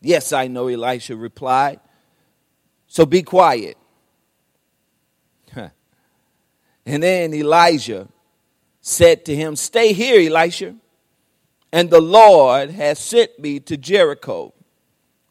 Yes, 0.00 0.32
I 0.32 0.48
know, 0.48 0.68
Elisha 0.68 1.16
replied. 1.16 1.80
So 2.86 3.06
be 3.06 3.22
quiet. 3.22 3.76
and 5.54 7.02
then 7.02 7.32
Elijah 7.32 8.08
said 8.80 9.24
to 9.26 9.34
him, 9.34 9.56
Stay 9.56 9.92
here, 9.92 10.30
Elisha. 10.30 10.74
And 11.72 11.88
the 11.88 12.00
Lord 12.02 12.70
has 12.70 12.98
sent 12.98 13.38
me 13.38 13.60
to 13.60 13.78
Jericho. 13.78 14.52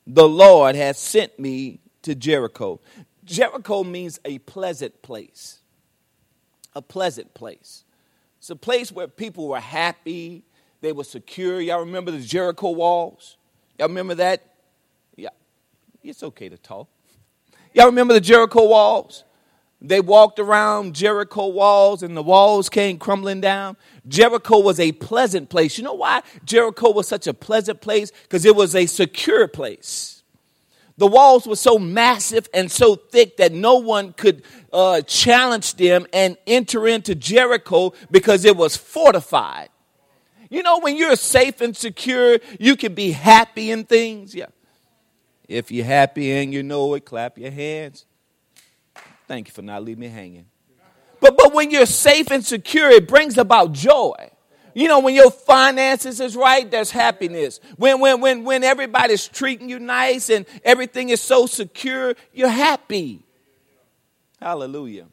The 0.07 0.27
Lord 0.27 0.75
has 0.75 0.97
sent 0.97 1.37
me 1.37 1.79
to 2.01 2.15
Jericho. 2.15 2.81
Jericho 3.23 3.83
means 3.83 4.19
a 4.25 4.39
pleasant 4.39 5.01
place. 5.03 5.59
A 6.73 6.81
pleasant 6.81 7.33
place. 7.35 7.83
It's 8.41 8.50
a 8.50 8.55
place 8.55 8.91
where 8.91 9.07
people 9.07 9.50
were 9.50 9.60
happy, 9.60 10.41
they 10.81 10.93
were 10.93 11.03
secure. 11.03 11.62
Y'all 11.62 11.81
remember 11.81 12.10
the 12.10 12.21
Jericho 12.21 12.71
walls? 12.71 13.38
Y'all 13.77 13.88
remember 13.88 14.15
that? 14.15 14.41
Yeah, 15.15 15.29
it's 16.01 16.24
okay 16.24 16.50
to 16.50 16.57
talk. 16.57 16.88
Y'all 17.75 17.86
remember 17.86 18.15
the 18.15 18.19
Jericho 18.19 18.67
walls? 18.67 19.25
They 19.79 20.01
walked 20.01 20.39
around 20.39 20.95
Jericho 20.95 21.50
walls 21.50 22.01
and 22.01 22.17
the 22.17 22.24
walls 22.24 22.67
came 22.67 22.98
crumbling 22.98 23.41
down. 23.41 23.77
Jericho 24.07 24.57
was 24.57 24.79
a 24.79 24.91
pleasant 24.93 25.50
place. 25.50 25.77
You 25.77 25.83
know 25.83 25.93
why 25.93 26.24
Jericho 26.43 26.89
was 26.89 27.07
such 27.07 27.27
a 27.27 27.36
pleasant 27.36 27.79
place? 27.79 28.12
Because 28.24 28.43
it 28.43 28.55
was 28.55 28.75
a 28.75 28.88
secure 28.88 29.48
place. 29.48 30.20
The 31.01 31.08
walls 31.08 31.48
were 31.48 31.55
so 31.55 31.79
massive 31.79 32.48
and 32.53 32.70
so 32.70 32.93
thick 32.96 33.38
that 33.38 33.51
no 33.51 33.77
one 33.77 34.13
could 34.13 34.43
uh, 34.72 35.01
challenge 35.01 35.74
them 35.77 36.05
and 36.13 36.38
enter 36.46 36.88
into 36.88 37.15
Jericho 37.15 37.93
because 38.12 38.46
it 38.46 38.55
was 38.55 38.77
fortified. 38.77 39.70
You 40.51 40.62
know, 40.62 40.77
when 40.77 40.96
you're 40.96 41.15
safe 41.15 41.60
and 41.60 41.75
secure, 41.75 42.38
you 42.60 42.75
can 42.75 42.93
be 42.93 43.13
happy 43.13 43.72
in 43.72 43.86
things. 43.86 44.36
Yeah. 44.36 44.50
If 45.48 45.72
you're 45.72 45.86
happy 45.86 46.31
and 46.34 46.53
you 46.53 46.62
know 46.62 46.93
it, 46.93 47.03
clap 47.03 47.39
your 47.39 47.50
hands. 47.50 48.05
Thank 49.27 49.48
you 49.48 49.55
for 49.55 49.63
not 49.63 49.84
leaving 49.84 50.01
me 50.01 50.08
hanging. 50.08 50.46
But, 51.20 51.36
but 51.36 51.51
when 51.51 51.72
you're 51.72 51.88
safe 51.88 52.29
and 52.29 52.46
secure, 52.46 52.91
it 52.91 53.08
brings 53.08 53.39
about 53.39 53.72
joy. 53.72 54.29
You 54.73 54.87
know, 54.87 54.99
when 54.99 55.15
your 55.15 55.31
finances 55.31 56.19
is 56.19 56.35
right, 56.35 56.69
there's 56.69 56.91
happiness. 56.91 57.59
When, 57.77 57.99
when, 57.99 58.21
when, 58.21 58.43
when 58.43 58.63
everybody's 58.63 59.27
treating 59.27 59.69
you 59.69 59.79
nice 59.79 60.29
and 60.29 60.45
everything 60.63 61.09
is 61.09 61.21
so 61.21 61.45
secure, 61.45 62.15
you're 62.33 62.49
happy. 62.49 63.25
Hallelujah. 64.39 65.07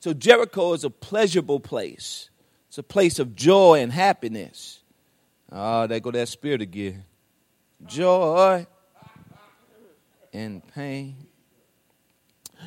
So 0.00 0.12
Jericho 0.12 0.72
is 0.72 0.84
a 0.84 0.90
pleasurable 0.90 1.60
place. 1.60 2.30
It's 2.68 2.78
a 2.78 2.82
place 2.82 3.18
of 3.18 3.34
joy 3.34 3.80
and 3.80 3.92
happiness. 3.92 4.80
Oh, 5.50 5.86
there 5.86 6.00
go 6.00 6.10
that 6.10 6.28
spirit 6.28 6.62
again. 6.62 7.04
Joy 7.86 8.66
and 10.32 10.66
pain. 10.74 11.16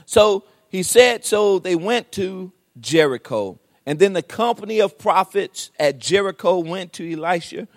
So 0.06 0.44
he 0.70 0.84
said, 0.84 1.26
so 1.26 1.60
they 1.60 1.76
went 1.76 2.12
to 2.14 2.52
Jericho. 2.80 3.60
And 3.86 4.00
then 4.00 4.14
the 4.14 4.24
company 4.24 4.82
of 4.82 4.98
prophets 4.98 5.72
at 5.80 6.00
Jericho 6.00 6.60
went 6.60 6.94
to 6.94 7.12
Elisha 7.12 7.68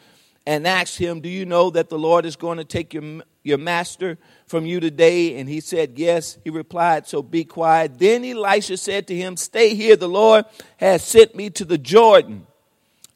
and 0.47 0.67
asked 0.67 0.99
him, 0.99 1.21
Do 1.21 1.29
you 1.29 1.47
know 1.47 1.71
that 1.71 1.89
the 1.89 1.99
Lord 1.99 2.27
is 2.27 2.37
going 2.37 2.59
to 2.59 2.65
take 2.65 2.95
your, 2.95 3.23
your 3.43 3.59
master 3.59 4.19
from 4.47 4.67
you 4.67 4.81
today? 4.81 5.39
And 5.39 5.49
he 5.49 5.61
said, 5.61 5.93
Yes. 5.97 6.39
He 6.45 6.51
replied, 6.51 7.07
So 7.07 7.23
be 7.23 7.45
quiet. 7.45 7.99
Then 7.99 8.25
Elisha 8.25 8.77
said 8.77 9.07
to 9.09 9.15
him, 9.15 9.37
Stay 9.37 9.75
here. 9.75 9.97
The 9.97 10.09
Lord 10.09 10.45
has 10.79 11.05
sent 11.05 11.35
me 11.35 11.51
to 11.51 11.65
the 11.65 11.79
Jordan. 11.79 12.47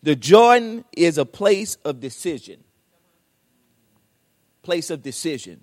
The 0.03 0.17
Jordan 0.17 0.85
is 0.93 1.19
a 1.19 1.27
place 1.27 1.77
of 1.85 2.01
decision. 2.01 2.63
Place 4.63 4.91
of 4.91 5.03
decision. 5.03 5.61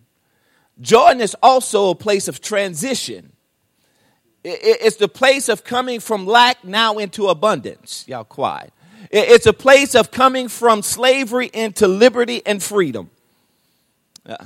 Jordan 0.81 1.21
is 1.21 1.35
also 1.41 1.91
a 1.91 1.95
place 1.95 2.27
of 2.27 2.41
transition. 2.41 3.31
It's 4.43 4.97
the 4.97 5.07
place 5.07 5.47
of 5.47 5.63
coming 5.63 5.99
from 5.99 6.25
lack 6.25 6.63
now 6.63 6.97
into 6.97 7.27
abundance. 7.27 8.03
Y'all 8.07 8.23
quiet. 8.23 8.73
It's 9.09 9.45
a 9.45 9.53
place 9.53 9.95
of 9.95 10.11
coming 10.11 10.47
from 10.47 10.81
slavery 10.81 11.49
into 11.53 11.87
liberty 11.87 12.41
and 12.45 12.61
freedom. 12.61 13.09
Uh, 14.25 14.37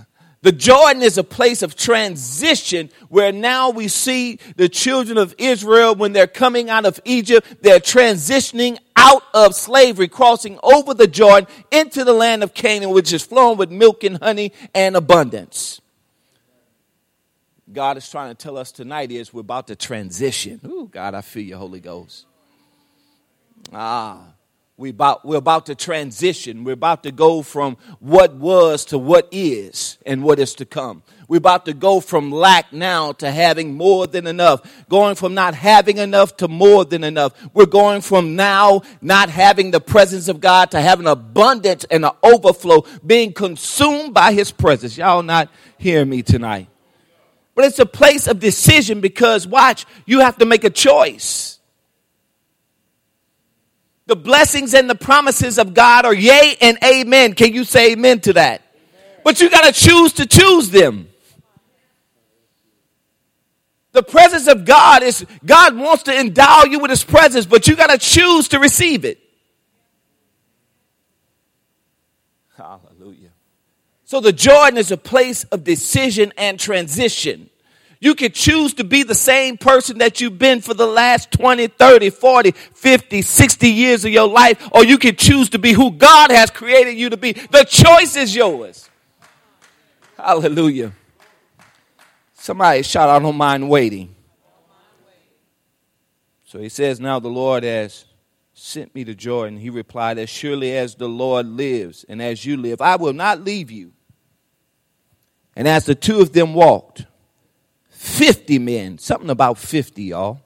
the 0.42 0.52
Jordan 0.52 1.02
is 1.02 1.18
a 1.18 1.24
place 1.24 1.64
of 1.64 1.76
transition 1.76 2.90
where 3.10 3.32
now 3.32 3.70
we 3.72 3.88
see 3.88 4.40
the 4.56 4.70
children 4.70 5.18
of 5.18 5.34
Israel, 5.38 5.96
when 5.96 6.14
they're 6.14 6.28
coming 6.28 6.70
out 6.70 6.86
of 6.86 7.00
Egypt, 7.06 7.48
they're 7.62 7.80
transitioning 7.80 8.78
out 8.96 9.24
of 9.34 9.56
slavery, 9.56 10.08
crossing 10.08 10.60
over 10.62 10.94
the 10.94 11.08
Jordan 11.08 11.48
into 11.72 12.04
the 12.04 12.14
land 12.14 12.44
of 12.44 12.54
Canaan, 12.54 12.92
which 12.92 13.14
is 13.14 13.24
flowing 13.24 13.58
with 13.58 13.72
milk 13.72 14.04
and 14.04 14.18
honey 14.18 14.54
and 14.76 14.96
abundance. 14.96 15.82
God 17.78 17.96
is 17.96 18.10
trying 18.10 18.30
to 18.30 18.34
tell 18.36 18.58
us 18.58 18.72
tonight 18.72 19.12
is 19.12 19.32
we're 19.32 19.42
about 19.42 19.68
to 19.68 19.76
transition. 19.76 20.60
Ooh, 20.66 20.90
God, 20.92 21.14
I 21.14 21.22
feel 21.22 21.44
you, 21.44 21.58
Holy 21.58 21.80
Ghost. 21.80 22.26
Ah, 23.72 24.34
we 24.78 24.90
about, 24.90 25.24
we're 25.24 25.36
about 25.38 25.68
to 25.68 25.76
transition. 25.76 26.64
We're 26.64 26.72
about 26.72 27.04
to 27.04 27.12
go 27.12 27.44
from 27.44 27.78
what 28.00 28.34
was 28.34 28.84
to 28.86 28.98
what 28.98 29.28
is 29.32 30.00
and 30.08 30.24
what 30.24 30.40
is 30.40 30.56
to 30.56 30.66
come. 30.66 31.04
We're 31.28 31.38
about 31.38 31.66
to 31.66 31.74
go 31.76 32.00
from 32.00 32.32
lack 32.32 32.74
now 32.74 33.12
to 33.12 33.30
having 33.30 33.76
more 33.76 34.08
than 34.08 34.26
enough. 34.26 34.88
Going 34.90 35.14
from 35.14 35.36
not 35.36 35.54
having 35.54 36.00
enough 36.00 36.36
to 36.38 36.48
more 36.48 36.84
than 36.84 37.04
enough. 37.04 37.34
We're 37.54 37.68
going 37.68 38.02
from 38.02 38.36
now 38.36 38.82
not 39.04 39.30
having 39.30 39.70
the 39.70 39.82
presence 39.82 40.30
of 40.30 40.42
God 40.42 40.72
to 40.72 40.82
having 40.82 41.06
abundance 41.06 41.86
and 41.92 42.06
an 42.06 42.12
overflow, 42.24 42.86
being 43.06 43.34
consumed 43.34 44.16
by 44.16 44.34
His 44.34 44.50
presence. 44.50 44.98
Y'all 44.98 45.22
not 45.22 45.52
hear 45.78 46.04
me 46.04 46.24
tonight. 46.24 46.70
But 47.58 47.66
it's 47.66 47.80
a 47.80 47.88
place 47.88 48.28
of 48.28 48.40
decision 48.40 49.02
because, 49.02 49.48
watch, 49.48 49.88
you 50.06 50.20
have 50.20 50.38
to 50.38 50.46
make 50.46 50.64
a 50.64 50.70
choice. 50.70 51.58
The 54.06 54.16
blessings 54.16 54.76
and 54.76 54.88
the 54.88 54.94
promises 54.94 55.58
of 55.58 55.74
God 55.74 56.06
are 56.06 56.14
yea 56.14 56.56
and 56.62 56.78
amen. 56.84 57.34
Can 57.34 57.56
you 57.56 57.64
say 57.64 57.94
amen 57.94 58.20
to 58.22 58.34
that? 58.34 58.62
Amen. 58.62 59.22
But 59.24 59.42
you 59.42 59.50
got 59.50 59.66
to 59.66 59.72
choose 59.72 60.14
to 60.14 60.28
choose 60.28 60.70
them. 60.70 61.10
The 63.92 64.04
presence 64.04 64.48
of 64.48 64.64
God 64.64 65.02
is, 65.02 65.26
God 65.44 65.76
wants 65.76 66.04
to 66.04 66.16
endow 66.16 66.66
you 66.66 66.78
with 66.78 66.92
His 66.92 67.04
presence, 67.04 67.48
but 67.48 67.68
you 67.68 67.76
got 67.76 67.90
to 67.90 67.98
choose 67.98 68.50
to 68.50 68.60
receive 68.60 69.04
it. 69.04 69.20
So 74.08 74.22
the 74.22 74.32
Jordan 74.32 74.78
is 74.78 74.90
a 74.90 74.96
place 74.96 75.44
of 75.44 75.66
decision 75.66 76.32
and 76.38 76.58
transition. 76.58 77.50
You 78.00 78.16
can 78.16 78.32
choose 78.32 78.74
to 78.76 78.86
be 78.86 79.04
the 79.04 79.14
same 79.14 79.58
person 79.58 79.98
that 79.98 80.22
you've 80.22 80.40
been 80.40 80.62
for 80.62 80.74
the 80.74 80.88
last 80.88 81.30
20, 81.32 81.68
30, 81.68 82.12
40, 82.12 82.52
50, 82.52 83.22
60 83.22 83.70
years 83.70 84.06
of 84.06 84.12
your 84.12 84.30
life, 84.30 84.66
or 84.72 84.86
you 84.86 84.98
can 84.98 85.18
choose 85.18 85.50
to 85.50 85.60
be 85.60 85.74
who 85.74 85.92
God 85.92 86.32
has 86.32 86.50
created 86.50 86.96
you 86.96 87.10
to 87.10 87.18
be. 87.18 87.34
The 87.34 87.66
choice 87.66 88.16
is 88.16 88.34
yours. 88.34 88.90
Hallelujah. 90.16 90.94
Somebody 92.34 92.84
shout, 92.84 93.10
I 93.10 93.20
don't 93.20 93.36
mind 93.36 93.70
waiting. 93.70 94.16
So 96.46 96.60
he 96.60 96.70
says, 96.70 97.02
Now 97.02 97.20
the 97.20 97.28
Lord 97.28 97.66
has 97.66 98.06
sent 98.54 98.96
me 98.96 99.04
to 99.04 99.14
Jordan. 99.14 99.58
He 99.58 99.70
replied, 99.70 100.18
As 100.18 100.30
surely 100.30 100.78
as 100.78 100.96
the 100.96 101.10
Lord 101.10 101.46
lives 101.46 102.06
and 102.08 102.22
as 102.22 102.46
you 102.46 102.56
live, 102.56 102.80
I 102.80 102.96
will 102.96 103.12
not 103.12 103.42
leave 103.42 103.70
you. 103.70 103.92
And 105.58 105.68
as 105.68 105.86
the 105.86 105.96
two 105.96 106.20
of 106.20 106.34
them 106.34 106.54
walked, 106.54 107.08
50 107.90 108.60
men, 108.60 109.00
something 109.00 109.32
about 109.32 109.58
50, 109.58 110.04
y'all. 110.04 110.40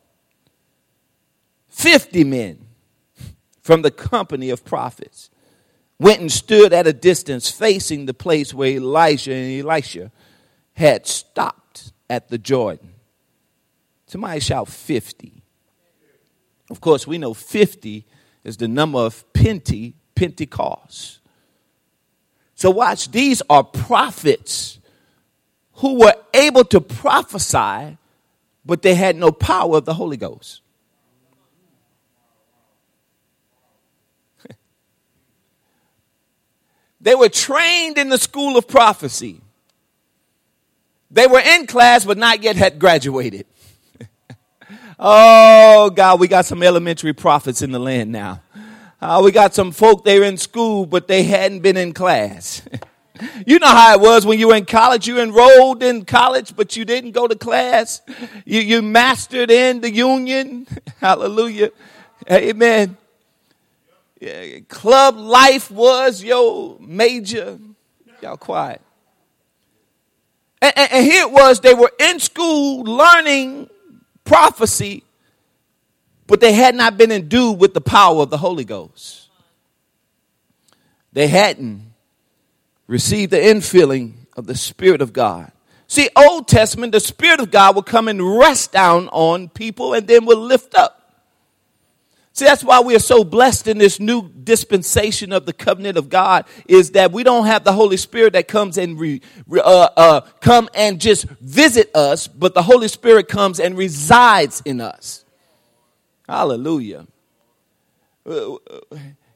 50 1.68 2.24
men 2.24 2.66
from 3.62 3.82
the 3.82 3.92
company 3.92 4.50
of 4.52 4.64
prophets 4.64 5.30
went 6.00 6.22
and 6.22 6.32
stood 6.32 6.72
at 6.72 6.88
a 6.88 6.94
distance 6.94 7.52
facing 7.52 8.06
the 8.06 8.14
place 8.14 8.54
where 8.54 8.70
Elijah 8.70 9.34
and 9.34 9.60
Elisha 9.60 10.14
had 10.76 11.06
stopped 11.06 11.92
at 12.10 12.30
the 12.30 12.38
Jordan. 12.38 12.94
Somebody 14.06 14.40
shout 14.40 14.70
50. 14.70 15.44
Of 16.70 16.80
course, 16.80 17.06
we 17.06 17.18
know 17.18 17.34
50 17.34 18.06
is 18.46 18.56
the 18.56 18.70
number 18.70 19.00
of 19.00 19.26
Pente, 19.34 19.94
Pentecost. 20.16 21.20
So, 22.56 22.70
watch, 22.72 23.12
these 23.12 23.42
are 23.50 23.66
prophets 23.66 24.78
who 25.82 26.00
were 26.00 26.16
able 26.34 26.64
to 26.64 26.80
prophesy, 26.80 27.98
but 28.64 28.84
they 28.84 28.94
had 28.94 29.16
no 29.16 29.32
power 29.32 29.78
of 29.78 29.86
the 29.86 29.96
Holy 29.96 30.16
Ghost. 30.16 30.62
they 37.02 37.16
were 37.16 37.30
trained 37.30 37.98
in 37.98 38.10
the 38.10 38.20
school 38.20 38.58
of 38.58 38.68
prophecy. 38.68 39.42
They 41.10 41.26
were 41.26 41.40
in 41.40 41.66
class, 41.66 42.06
but 42.06 42.20
not 42.20 42.44
yet 42.44 42.56
had 42.56 42.78
graduated. 42.78 43.48
oh, 45.00 45.90
God, 45.90 46.20
we 46.20 46.28
got 46.28 46.46
some 46.46 46.62
elementary 46.62 47.14
prophets 47.14 47.64
in 47.64 47.72
the 47.72 47.80
land 47.80 48.12
now. 48.12 48.44
Uh, 49.02 49.20
we 49.24 49.32
got 49.32 49.56
some 49.56 49.72
folk, 49.72 50.06
they 50.06 50.20
were 50.20 50.26
in 50.26 50.38
school, 50.38 50.86
but 50.86 51.08
they 51.08 51.24
hadn't 51.24 51.62
been 51.62 51.76
in 51.76 51.92
class. 51.92 52.62
You 53.46 53.60
know 53.60 53.68
how 53.68 53.94
it 53.94 54.02
was 54.02 54.26
when 54.26 54.40
you 54.40 54.48
were 54.50 54.56
in 54.56 54.66
college. 54.66 55.08
You 55.08 55.20
enrolled 55.20 55.84
in 55.84 56.06
college, 56.06 56.56
but 56.56 56.76
you 56.76 56.86
didn't 56.86 57.12
go 57.12 57.28
to 57.28 57.36
class. 57.36 58.02
You, 58.46 58.62
you 58.62 58.82
mastered 58.82 59.52
in 59.52 59.82
the 59.82 59.92
union. 59.92 60.68
Hallelujah. 61.00 61.72
Amen. 62.30 62.98
Yeah, 64.20 64.60
club 64.70 65.18
life 65.18 65.72
was 65.72 66.24
your 66.24 66.78
major. 66.80 67.58
Y'all 68.22 68.38
quiet. 68.38 68.82
And, 70.62 70.74
and, 70.78 70.92
and 70.92 71.06
here 71.06 71.24
it 71.24 71.32
was, 71.32 71.60
they 71.60 71.74
were 71.74 71.92
in 72.00 72.20
school 72.20 72.84
learning 72.84 73.70
prophecy, 74.24 75.04
but 76.28 76.40
they 76.40 76.54
had 76.54 76.76
not 76.76 76.98
been 76.98 77.12
endued 77.12 77.60
with 77.60 77.74
the 77.74 77.82
power 77.82 78.22
of 78.22 78.30
the 78.30 78.38
Holy 78.38 78.64
Ghost. 78.64 79.30
They 81.14 81.28
hadn't 81.28 81.91
receive 82.92 83.30
the 83.30 83.38
infilling 83.38 84.12
of 84.36 84.48
the 84.48 84.56
Spirit 84.56 85.02
of 85.02 85.14
God. 85.14 85.50
See, 85.88 86.10
Old 86.14 86.50
Testament, 86.50 86.92
the 86.92 87.00
Spirit 87.00 87.40
of 87.40 87.50
God 87.50 87.74
will 87.74 87.84
come 87.84 88.10
and 88.10 88.38
rest 88.38 88.74
down 88.74 89.08
on 89.14 89.48
people 89.48 89.94
and 89.94 90.06
then 90.06 90.26
will 90.26 90.42
lift 90.42 90.76
up. 90.76 90.98
See, 92.34 92.44
that's 92.44 92.66
why 92.66 92.82
we 92.82 92.94
are 92.94 93.00
so 93.00 93.24
blessed 93.24 93.70
in 93.70 93.78
this 93.78 93.98
new 93.98 94.30
dispensation 94.30 95.32
of 95.32 95.46
the 95.46 95.54
covenant 95.54 95.98
of 95.98 96.10
God 96.10 96.46
is 96.68 96.92
that 96.92 97.14
we 97.14 97.24
don't 97.24 97.46
have 97.46 97.64
the 97.64 97.72
Holy 97.72 97.96
Spirit 97.96 98.34
that 98.34 98.50
comes 98.50 98.78
and 98.78 99.00
re, 99.00 99.22
uh, 99.54 99.90
uh, 99.96 100.22
come 100.42 100.68
and 100.74 101.00
just 101.00 101.26
visit 101.40 101.96
us, 101.96 102.28
but 102.28 102.54
the 102.54 102.64
Holy 102.64 102.90
Spirit 102.90 103.30
comes 103.30 103.62
and 103.62 103.78
resides 103.78 104.62
in 104.66 104.82
us. 104.82 105.24
Hallelujah. 106.28 107.08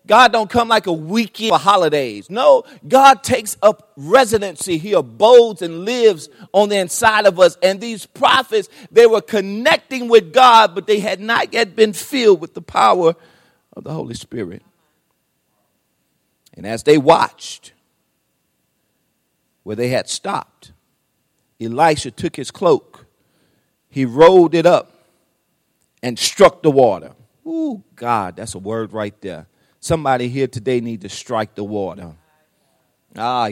God 0.07 0.31
don't 0.31 0.49
come 0.49 0.67
like 0.67 0.87
a 0.87 0.93
weekend 0.93 1.49
for 1.49 1.57
holidays. 1.57 2.29
No, 2.29 2.63
God 2.87 3.23
takes 3.23 3.57
up 3.61 3.91
residency. 3.95 4.77
He 4.77 4.93
abodes 4.93 5.61
and 5.61 5.83
lives 5.83 6.29
on 6.51 6.69
the 6.69 6.77
inside 6.77 7.25
of 7.25 7.39
us. 7.39 7.57
And 7.63 7.81
these 7.81 8.05
prophets, 8.05 8.69
they 8.91 9.07
were 9.07 9.21
connecting 9.21 10.07
with 10.07 10.31
God, 10.31 10.75
but 10.75 10.85
they 10.85 10.99
had 10.99 11.19
not 11.19 11.53
yet 11.53 11.75
been 11.75 11.93
filled 11.93 12.39
with 12.39 12.53
the 12.53 12.61
power 12.61 13.15
of 13.73 13.83
the 13.83 13.93
Holy 13.93 14.13
Spirit. 14.13 14.61
And 16.53 16.67
as 16.67 16.83
they 16.83 16.97
watched 16.97 17.73
where 19.63 19.75
they 19.75 19.89
had 19.89 20.07
stopped, 20.07 20.71
Elisha 21.59 22.11
took 22.11 22.35
his 22.35 22.51
cloak, 22.51 23.07
he 23.89 24.05
rolled 24.05 24.53
it 24.53 24.65
up, 24.65 24.91
and 26.03 26.19
struck 26.19 26.61
the 26.61 26.69
water. 26.69 27.13
Ooh, 27.47 27.83
God, 27.95 28.35
that's 28.35 28.53
a 28.53 28.59
word 28.59 28.93
right 28.93 29.19
there 29.21 29.47
Somebody 29.85 30.29
here 30.29 30.47
today 30.47 30.81
need 30.81 31.01
to 31.01 31.09
strike 31.09 31.53
the 31.53 31.63
water. 31.63 32.15
Ah, 33.15 33.49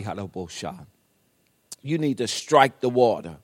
you 1.83 1.97
need 1.99 2.17
to 2.17 2.27
strike 2.27 2.79
the 2.79 2.89
water. 2.89 3.37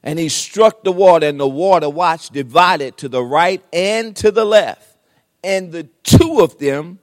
And 0.00 0.16
he 0.16 0.28
struck 0.28 0.84
the 0.84 0.92
water, 0.92 1.26
and 1.26 1.40
the 1.40 1.48
water, 1.48 1.90
watch, 1.90 2.30
divided 2.30 2.96
to 2.98 3.08
the 3.08 3.20
right 3.20 3.64
and 3.72 4.14
to 4.14 4.30
the 4.30 4.44
left. 4.44 4.96
And 5.42 5.72
the 5.72 5.88
two 6.04 6.38
of 6.38 6.56
them 6.60 7.00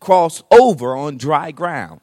crossed 0.00 0.42
over 0.50 0.96
on 0.96 1.18
dry 1.18 1.52
ground. 1.52 2.00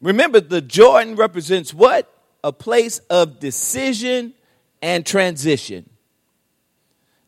Remember, 0.00 0.40
the 0.40 0.62
Jordan 0.62 1.16
represents 1.16 1.74
what? 1.74 2.10
A 2.42 2.50
place 2.50 3.00
of 3.10 3.40
decision 3.40 4.32
and 4.80 5.04
transition. 5.04 5.90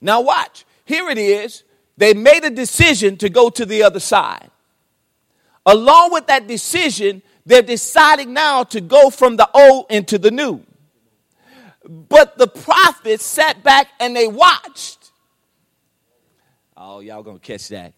Now, 0.00 0.22
watch. 0.22 0.64
Here 0.86 1.10
it 1.10 1.18
is. 1.18 1.64
They 2.02 2.14
made 2.14 2.42
a 2.42 2.50
decision 2.50 3.16
to 3.18 3.28
go 3.28 3.48
to 3.50 3.64
the 3.64 3.84
other 3.84 4.00
side. 4.00 4.50
Along 5.64 6.12
with 6.12 6.26
that 6.26 6.48
decision, 6.48 7.22
they're 7.46 7.62
deciding 7.62 8.32
now 8.32 8.64
to 8.64 8.80
go 8.80 9.08
from 9.08 9.36
the 9.36 9.48
old 9.54 9.86
into 9.88 10.18
the 10.18 10.32
new. 10.32 10.64
But 11.88 12.38
the 12.38 12.48
prophets 12.48 13.24
sat 13.24 13.62
back 13.62 13.86
and 14.00 14.16
they 14.16 14.26
watched. 14.26 15.12
Oh, 16.76 16.98
y'all 16.98 17.22
gonna 17.22 17.38
catch 17.38 17.68
that. 17.68 17.92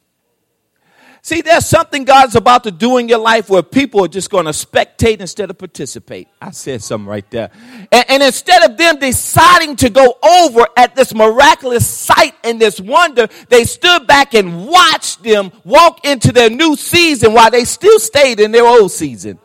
See, 1.24 1.40
there's 1.40 1.64
something 1.64 2.04
God's 2.04 2.36
about 2.36 2.64
to 2.64 2.70
do 2.70 2.98
in 2.98 3.08
your 3.08 3.18
life 3.18 3.48
where 3.48 3.62
people 3.62 4.04
are 4.04 4.08
just 4.08 4.28
going 4.28 4.44
to 4.44 4.50
spectate 4.50 5.20
instead 5.20 5.48
of 5.48 5.56
participate. 5.56 6.28
I 6.38 6.50
said 6.50 6.82
something 6.82 7.08
right 7.08 7.24
there. 7.30 7.50
And, 7.90 8.04
and, 8.10 8.22
instead 8.22 8.62
of 8.70 8.76
them 8.76 8.98
deciding 8.98 9.76
to 9.76 9.88
go 9.88 10.18
over 10.22 10.66
at 10.76 10.94
this 10.94 11.14
miraculous 11.14 11.88
sight 11.88 12.34
and 12.44 12.60
this 12.60 12.78
wonder, 12.78 13.28
they 13.48 13.64
stood 13.64 14.06
back 14.06 14.34
and 14.34 14.66
watched 14.66 15.22
them 15.22 15.50
walk 15.64 16.04
into 16.04 16.30
their 16.30 16.50
new 16.50 16.76
season 16.76 17.32
while 17.32 17.50
they 17.50 17.64
still 17.64 17.98
stayed 17.98 18.38
in 18.38 18.52
their 18.52 18.66
old 18.66 18.92
season. 18.92 19.38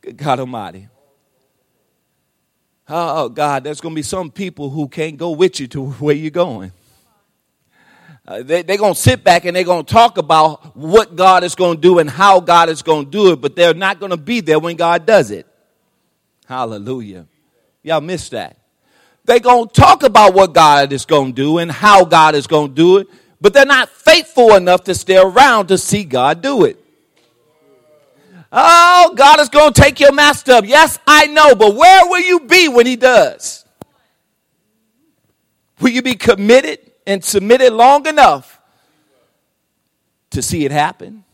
Good 0.00 0.16
God 0.16 0.38
Almighty. 0.38 0.86
Oh, 2.88 3.30
God, 3.30 3.64
there's 3.64 3.80
going 3.80 3.96
to 3.96 3.98
be 3.98 4.02
some 4.02 4.30
people 4.30 4.70
who 4.70 4.86
can't 4.86 5.16
go 5.16 5.32
with 5.32 5.58
you 5.58 5.66
to 5.66 5.86
where 5.90 6.14
you're 6.14 6.30
going. 6.30 6.70
Uh, 8.26 8.42
they, 8.42 8.62
they're 8.62 8.76
going 8.76 8.94
to 8.94 9.00
sit 9.00 9.22
back 9.22 9.44
and 9.44 9.54
they're 9.54 9.62
going 9.62 9.84
to 9.84 9.92
talk 9.92 10.18
about 10.18 10.76
what 10.76 11.14
God 11.14 11.44
is 11.44 11.54
going 11.54 11.76
to 11.76 11.80
do 11.80 11.98
and 12.00 12.10
how 12.10 12.40
God 12.40 12.68
is 12.68 12.82
going 12.82 13.04
to 13.04 13.10
do 13.10 13.32
it, 13.32 13.40
but 13.40 13.54
they're 13.54 13.74
not 13.74 14.00
going 14.00 14.10
to 14.10 14.16
be 14.16 14.40
there 14.40 14.58
when 14.58 14.76
God 14.76 15.06
does 15.06 15.30
it. 15.30 15.46
Hallelujah. 16.46 17.26
Y'all 17.82 18.00
missed 18.00 18.32
that. 18.32 18.56
They're 19.24 19.38
going 19.38 19.68
to 19.68 19.72
talk 19.72 20.02
about 20.02 20.34
what 20.34 20.52
God 20.52 20.92
is 20.92 21.04
going 21.04 21.34
to 21.34 21.42
do 21.42 21.58
and 21.58 21.70
how 21.70 22.04
God 22.04 22.34
is 22.34 22.48
going 22.48 22.70
to 22.70 22.74
do 22.74 22.96
it, 22.98 23.08
but 23.40 23.52
they're 23.52 23.64
not 23.64 23.88
faithful 23.90 24.54
enough 24.54 24.84
to 24.84 24.94
stay 24.94 25.18
around 25.18 25.68
to 25.68 25.78
see 25.78 26.04
God 26.04 26.42
do 26.42 26.64
it. 26.64 26.82
Oh, 28.50 29.12
God 29.16 29.40
is 29.40 29.48
going 29.48 29.72
to 29.72 29.80
take 29.80 30.00
your 30.00 30.12
master 30.12 30.52
up. 30.52 30.64
Yes, 30.64 30.98
I 31.06 31.26
know, 31.26 31.54
but 31.54 31.74
where 31.74 32.06
will 32.06 32.20
you 32.20 32.40
be 32.40 32.68
when 32.68 32.86
He 32.86 32.96
does? 32.96 33.64
Will 35.80 35.90
you 35.90 36.02
be 36.02 36.14
committed 36.14 36.85
and 37.06 37.24
submitted 37.24 37.72
long 37.72 38.06
enough 38.06 38.60
to 40.30 40.42
see 40.42 40.64
it 40.64 40.72
happen. 40.72 41.24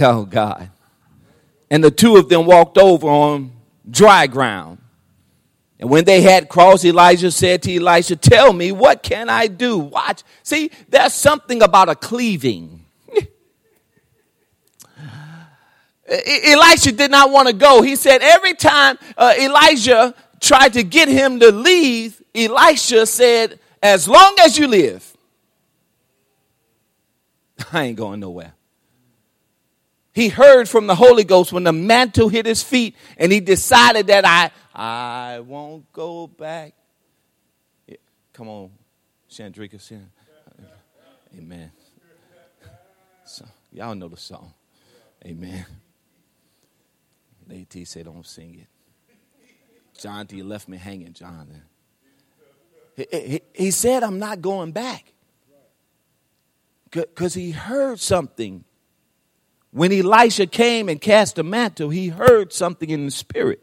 Oh, 0.00 0.24
God. 0.24 0.70
And 1.70 1.82
the 1.82 1.90
two 1.90 2.16
of 2.16 2.28
them 2.28 2.46
walked 2.46 2.78
over 2.78 3.08
on 3.08 3.52
dry 3.88 4.26
ground. 4.26 4.78
And 5.78 5.90
when 5.90 6.04
they 6.04 6.22
had 6.22 6.48
crossed, 6.48 6.84
Elijah 6.84 7.30
said 7.32 7.62
to 7.64 7.74
Elisha, 7.74 8.14
Tell 8.14 8.52
me, 8.52 8.70
what 8.70 9.02
can 9.02 9.28
I 9.28 9.48
do? 9.48 9.78
Watch. 9.78 10.22
See, 10.44 10.70
there's 10.88 11.12
something 11.12 11.60
about 11.60 11.88
a 11.88 11.96
cleaving. 11.96 12.84
Elisha 16.06 16.92
did 16.92 17.10
not 17.10 17.30
want 17.30 17.48
to 17.48 17.54
go. 17.54 17.82
He 17.82 17.96
said 17.96 18.22
every 18.22 18.54
time 18.54 18.96
uh, 19.16 19.34
Elijah 19.38 20.14
tried 20.40 20.74
to 20.74 20.84
get 20.84 21.08
him 21.08 21.40
to 21.40 21.50
leave, 21.50 22.22
Elisha 22.34 23.04
said, 23.06 23.58
as 23.82 24.08
long 24.08 24.36
as 24.40 24.56
you 24.58 24.66
live, 24.68 25.16
I 27.72 27.84
ain't 27.84 27.96
going 27.96 28.20
nowhere. 28.20 28.54
He 30.14 30.28
heard 30.28 30.68
from 30.68 30.86
the 30.86 30.94
Holy 30.94 31.24
Ghost 31.24 31.52
when 31.52 31.64
the 31.64 31.72
mantle 31.72 32.28
hit 32.28 32.44
his 32.44 32.62
feet, 32.62 32.94
and 33.16 33.32
he 33.32 33.40
decided 33.40 34.08
that 34.08 34.26
I 34.26 34.50
I 34.74 35.40
won't 35.40 35.90
go 35.92 36.26
back. 36.26 36.74
Yeah, 37.86 37.96
come 38.32 38.48
on, 38.48 38.70
Chandrika, 39.30 39.80
Shan. 39.80 40.10
Amen. 41.36 41.70
So, 43.24 43.46
y'all 43.72 43.94
know 43.94 44.08
the 44.08 44.16
song. 44.18 44.52
Amen. 45.24 45.64
Lady 47.48 47.86
said, 47.86 48.04
"Don't 48.04 48.26
sing 48.26 48.58
it." 48.60 48.66
John 49.98 50.26
D 50.26 50.42
left 50.42 50.68
me 50.68 50.76
hanging, 50.76 51.14
John. 51.14 51.62
He, 53.54 53.70
said, 53.70 54.02
I'm 54.02 54.18
not 54.18 54.40
going 54.40 54.72
back. 54.72 55.12
Because 56.90 57.34
he 57.34 57.50
heard 57.50 58.00
something. 58.00 58.64
When 59.70 59.92
Elisha 59.92 60.46
came 60.46 60.88
and 60.88 61.00
cast 61.00 61.38
a 61.38 61.42
mantle, 61.42 61.88
he 61.88 62.08
heard 62.08 62.52
something 62.52 62.90
in 62.90 63.06
the 63.06 63.10
spirit. 63.10 63.62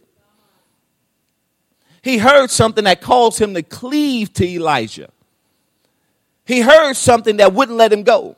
He 2.02 2.18
heard 2.18 2.50
something 2.50 2.86
that 2.86 3.02
caused 3.02 3.40
him 3.40 3.54
to 3.54 3.62
cleave 3.62 4.34
to 4.34 4.48
Elijah. 4.48 5.10
He 6.46 6.62
heard 6.62 6.96
something 6.96 7.38
that 7.38 7.54
wouldn't 7.54 7.78
let 7.78 7.94
him 7.94 8.04
go. 8.04 8.36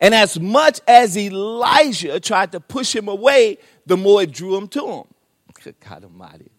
And 0.00 0.14
as 0.14 0.38
much 0.38 0.80
as 0.86 1.16
Elijah 1.16 2.20
tried 2.20 2.52
to 2.52 2.60
push 2.60 2.94
him 2.94 3.08
away, 3.08 3.58
the 3.86 3.96
more 3.96 4.22
it 4.22 4.32
drew 4.32 4.56
him 4.56 4.68
to 4.68 4.86
him. 4.86 5.74
God 5.88 6.04
Almighty. 6.04 6.50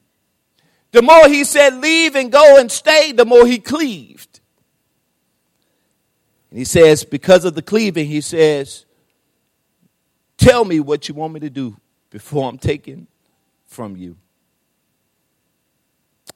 The 0.91 1.01
more 1.01 1.27
he 1.27 1.43
said, 1.43 1.75
leave 1.77 2.15
and 2.15 2.31
go 2.31 2.59
and 2.59 2.71
stay, 2.71 3.11
the 3.11 3.25
more 3.25 3.45
he 3.45 3.59
cleaved. 3.59 4.41
And 6.49 6.59
he 6.59 6.65
says, 6.65 7.05
because 7.05 7.45
of 7.45 7.55
the 7.55 7.61
cleaving, 7.61 8.07
he 8.07 8.19
says, 8.19 8.85
tell 10.37 10.65
me 10.65 10.81
what 10.81 11.07
you 11.07 11.15
want 11.15 11.33
me 11.33 11.39
to 11.39 11.49
do 11.49 11.77
before 12.09 12.49
I'm 12.49 12.57
taken 12.57 13.07
from 13.67 13.95
you. 13.95 14.17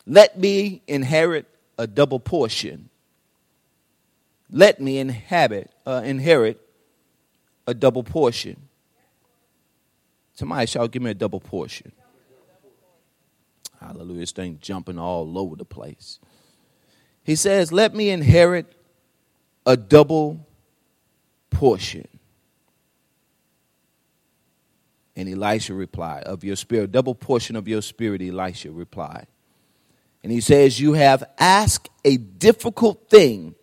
Let 0.07 0.39
me 0.39 0.81
inherit 0.87 1.47
a 1.77 1.85
double 1.85 2.19
portion. 2.19 2.89
Let 4.49 4.79
me 4.79 4.99
inhabit, 4.99 5.69
uh, 5.85 6.01
inherit 6.05 6.61
a 7.67 7.73
double 7.73 8.03
portion. 8.03 8.55
Somebody 10.33 10.67
shall 10.67 10.87
give 10.87 11.01
me 11.01 11.11
a 11.11 11.15
double 11.15 11.39
portion. 11.39 11.91
Hallelujah. 13.85 14.21
This 14.21 14.31
thing 14.31 14.57
jumping 14.61 14.97
all 14.97 15.37
over 15.37 15.55
the 15.55 15.65
place. 15.65 16.19
He 17.23 17.35
says, 17.35 17.71
Let 17.71 17.93
me 17.93 18.09
inherit 18.09 18.73
a 19.65 19.77
double 19.77 20.45
portion. 21.49 22.07
And 25.15 25.29
Elisha 25.29 25.73
replied, 25.73 26.23
Of 26.23 26.43
your 26.43 26.55
spirit, 26.55 26.91
double 26.91 27.15
portion 27.15 27.55
of 27.55 27.67
your 27.67 27.81
spirit, 27.81 28.21
Elisha 28.21 28.71
replied. 28.71 29.27
And 30.23 30.31
he 30.31 30.41
says, 30.41 30.79
You 30.79 30.93
have 30.93 31.23
asked 31.37 31.89
a 32.03 32.17
difficult 32.17 33.09
thing, 33.09 33.55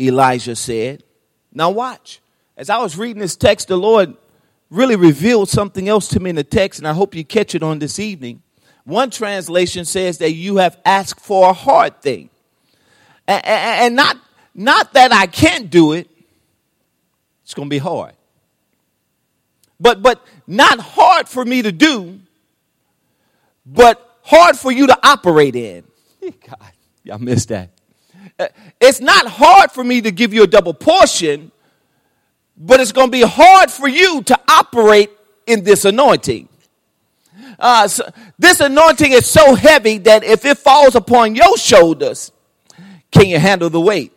Elijah 0.00 0.56
said. 0.56 1.04
Now, 1.52 1.70
watch. 1.70 2.20
As 2.56 2.68
I 2.68 2.78
was 2.78 2.98
reading 2.98 3.20
this 3.20 3.36
text, 3.36 3.68
the 3.68 3.76
Lord 3.76 4.14
really 4.68 4.96
revealed 4.96 5.48
something 5.48 5.88
else 5.88 6.08
to 6.08 6.20
me 6.20 6.30
in 6.30 6.36
the 6.36 6.44
text, 6.44 6.78
and 6.78 6.86
I 6.86 6.92
hope 6.92 7.14
you 7.14 7.24
catch 7.24 7.54
it 7.54 7.62
on 7.62 7.78
this 7.78 7.98
evening. 7.98 8.42
One 8.84 9.10
translation 9.10 9.84
says 9.84 10.18
that 10.18 10.32
you 10.32 10.56
have 10.56 10.78
asked 10.84 11.20
for 11.20 11.50
a 11.50 11.52
hard 11.52 12.00
thing. 12.00 12.30
And 13.26 13.94
not, 13.94 14.16
not 14.54 14.92
that 14.94 15.12
I 15.12 15.26
can't 15.26 15.70
do 15.70 15.92
it, 15.92 16.08
it's 17.44 17.54
going 17.54 17.68
to 17.68 17.70
be 17.70 17.78
hard. 17.78 18.14
But, 19.78 20.02
but 20.02 20.24
not 20.46 20.78
hard 20.78 21.28
for 21.28 21.44
me 21.44 21.62
to 21.62 21.72
do, 21.72 22.20
but 23.64 24.18
hard 24.22 24.56
for 24.56 24.70
you 24.70 24.86
to 24.86 24.98
operate 25.02 25.56
in. 25.56 25.84
God, 26.22 26.72
y'all 27.02 27.18
missed 27.18 27.48
that. 27.48 27.70
Uh, 28.38 28.48
it's 28.80 29.00
not 29.00 29.26
hard 29.26 29.70
for 29.70 29.82
me 29.82 30.00
to 30.02 30.10
give 30.10 30.34
you 30.34 30.42
a 30.42 30.46
double 30.46 30.74
portion, 30.74 31.50
but 32.56 32.78
it's 32.80 32.92
going 32.92 33.08
to 33.08 33.12
be 33.12 33.22
hard 33.22 33.70
for 33.70 33.88
you 33.88 34.22
to 34.24 34.38
operate 34.48 35.10
in 35.46 35.64
this 35.64 35.84
anointing. 35.84 36.48
Uh, 37.60 37.86
so 37.86 38.10
this 38.38 38.60
anointing 38.60 39.12
is 39.12 39.26
so 39.26 39.54
heavy 39.54 39.98
that 39.98 40.24
if 40.24 40.46
it 40.46 40.56
falls 40.56 40.94
upon 40.94 41.34
your 41.34 41.58
shoulders, 41.58 42.32
can 43.10 43.26
you 43.26 43.38
handle 43.38 43.68
the 43.68 43.80
weight? 43.80 44.12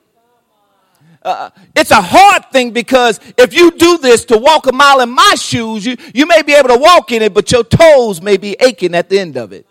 Uh, 1.21 1.49
it's 1.75 1.91
a 1.91 2.01
hard 2.01 2.51
thing 2.51 2.71
because 2.71 3.19
if 3.37 3.53
you 3.53 3.71
do 3.71 3.97
this 3.97 4.25
to 4.25 4.37
walk 4.37 4.67
a 4.67 4.71
mile 4.71 5.01
in 5.01 5.09
my 5.09 5.35
shoes, 5.35 5.85
you, 5.85 5.95
you 6.13 6.25
may 6.25 6.41
be 6.41 6.53
able 6.53 6.69
to 6.69 6.77
walk 6.77 7.11
in 7.11 7.21
it, 7.21 7.33
but 7.33 7.51
your 7.51 7.63
toes 7.63 8.21
may 8.21 8.37
be 8.37 8.55
aching 8.59 8.95
at 8.95 9.09
the 9.09 9.19
end 9.19 9.37
of 9.37 9.51
it. 9.51 9.65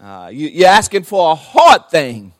Uh, 0.00 0.28
you, 0.32 0.48
you're 0.48 0.68
asking 0.68 1.04
for 1.04 1.32
a 1.32 1.34
hard 1.34 1.88
thing. 1.90 2.32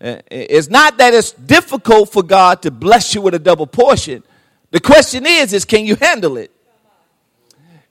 Uh, 0.00 0.16
it's 0.30 0.68
not 0.68 0.98
that 0.98 1.14
it's 1.14 1.32
difficult 1.32 2.12
for 2.12 2.22
God 2.22 2.62
to 2.62 2.70
bless 2.70 3.14
you 3.14 3.22
with 3.22 3.34
a 3.34 3.38
double 3.38 3.66
portion. 3.66 4.24
The 4.70 4.80
question 4.80 5.24
is, 5.24 5.52
is 5.52 5.64
can 5.64 5.84
you 5.86 5.94
handle 5.94 6.36
it? 6.36 6.50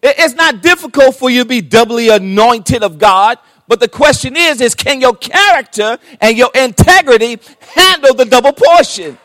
It's 0.03 0.33
not 0.33 0.61
difficult 0.61 1.15
for 1.15 1.29
you 1.29 1.43
to 1.43 1.47
be 1.47 1.61
doubly 1.61 2.09
anointed 2.09 2.83
of 2.83 2.99
God. 2.99 3.39
But 3.67 3.79
the 3.79 3.87
question 3.87 4.35
is, 4.35 4.59
is 4.59 4.75
can 4.75 4.99
your 4.99 5.15
character 5.15 5.97
and 6.19 6.37
your 6.37 6.51
integrity 6.53 7.39
handle 7.73 8.13
the 8.13 8.25
double 8.25 8.51
portion? 8.51 9.17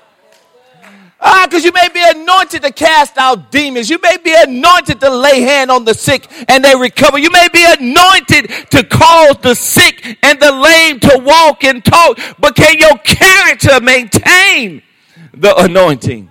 Ah, 1.20 1.46
because 1.48 1.64
you 1.64 1.72
may 1.72 1.88
be 1.92 2.00
anointed 2.00 2.62
to 2.62 2.70
cast 2.70 3.18
out 3.18 3.50
demons. 3.50 3.90
You 3.90 3.98
may 4.00 4.18
be 4.18 4.32
anointed 4.32 5.00
to 5.00 5.10
lay 5.10 5.40
hand 5.40 5.68
on 5.68 5.84
the 5.84 5.92
sick 5.94 6.28
and 6.48 6.64
they 6.64 6.76
recover. 6.76 7.18
You 7.18 7.30
may 7.30 7.48
be 7.52 7.64
anointed 7.64 8.70
to 8.70 8.84
cause 8.84 9.36
the 9.42 9.56
sick 9.56 10.16
and 10.22 10.38
the 10.38 10.52
lame 10.52 11.00
to 11.00 11.20
walk 11.24 11.64
and 11.64 11.84
talk. 11.84 12.20
But 12.38 12.54
can 12.54 12.78
your 12.78 12.96
character 12.98 13.80
maintain 13.80 14.82
the 15.34 15.56
anointing? 15.56 16.30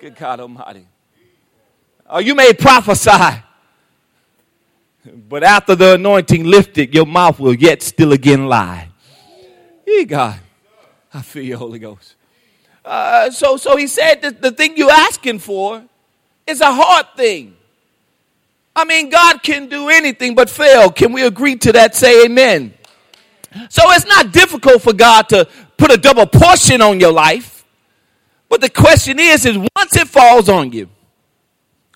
Good 0.00 0.16
God 0.16 0.40
Almighty. 0.40 0.88
Or 2.10 2.20
you 2.20 2.34
may 2.34 2.52
prophesy. 2.52 3.42
But 5.28 5.42
after 5.42 5.74
the 5.74 5.94
anointing 5.94 6.44
lifted, 6.44 6.94
your 6.94 7.06
mouth 7.06 7.38
will 7.38 7.54
yet 7.54 7.82
still 7.82 8.12
again 8.12 8.46
lie. 8.46 8.88
Hey, 9.84 10.04
God. 10.04 10.40
I 11.14 11.22
feel 11.22 11.44
your 11.44 11.58
Holy 11.58 11.78
Ghost. 11.78 12.14
Uh, 12.84 13.30
so, 13.30 13.56
so 13.56 13.76
he 13.76 13.86
said 13.86 14.22
that 14.22 14.42
the 14.42 14.50
thing 14.50 14.76
you're 14.76 14.90
asking 14.90 15.38
for 15.38 15.82
is 16.46 16.60
a 16.60 16.70
hard 16.70 17.06
thing. 17.16 17.56
I 18.74 18.84
mean, 18.84 19.08
God 19.08 19.42
can 19.42 19.68
do 19.68 19.88
anything 19.88 20.34
but 20.34 20.50
fail. 20.50 20.90
Can 20.90 21.12
we 21.12 21.24
agree 21.24 21.56
to 21.56 21.72
that? 21.72 21.94
Say 21.94 22.26
amen. 22.26 22.74
So 23.70 23.82
it's 23.92 24.06
not 24.06 24.32
difficult 24.32 24.82
for 24.82 24.92
God 24.92 25.28
to 25.30 25.48
put 25.76 25.90
a 25.90 25.96
double 25.96 26.26
portion 26.26 26.82
on 26.82 27.00
your 27.00 27.12
life. 27.12 27.64
But 28.48 28.60
the 28.60 28.68
question 28.68 29.18
is, 29.18 29.46
is 29.46 29.56
once 29.56 29.96
it 29.96 30.08
falls 30.08 30.48
on 30.48 30.72
you, 30.72 30.88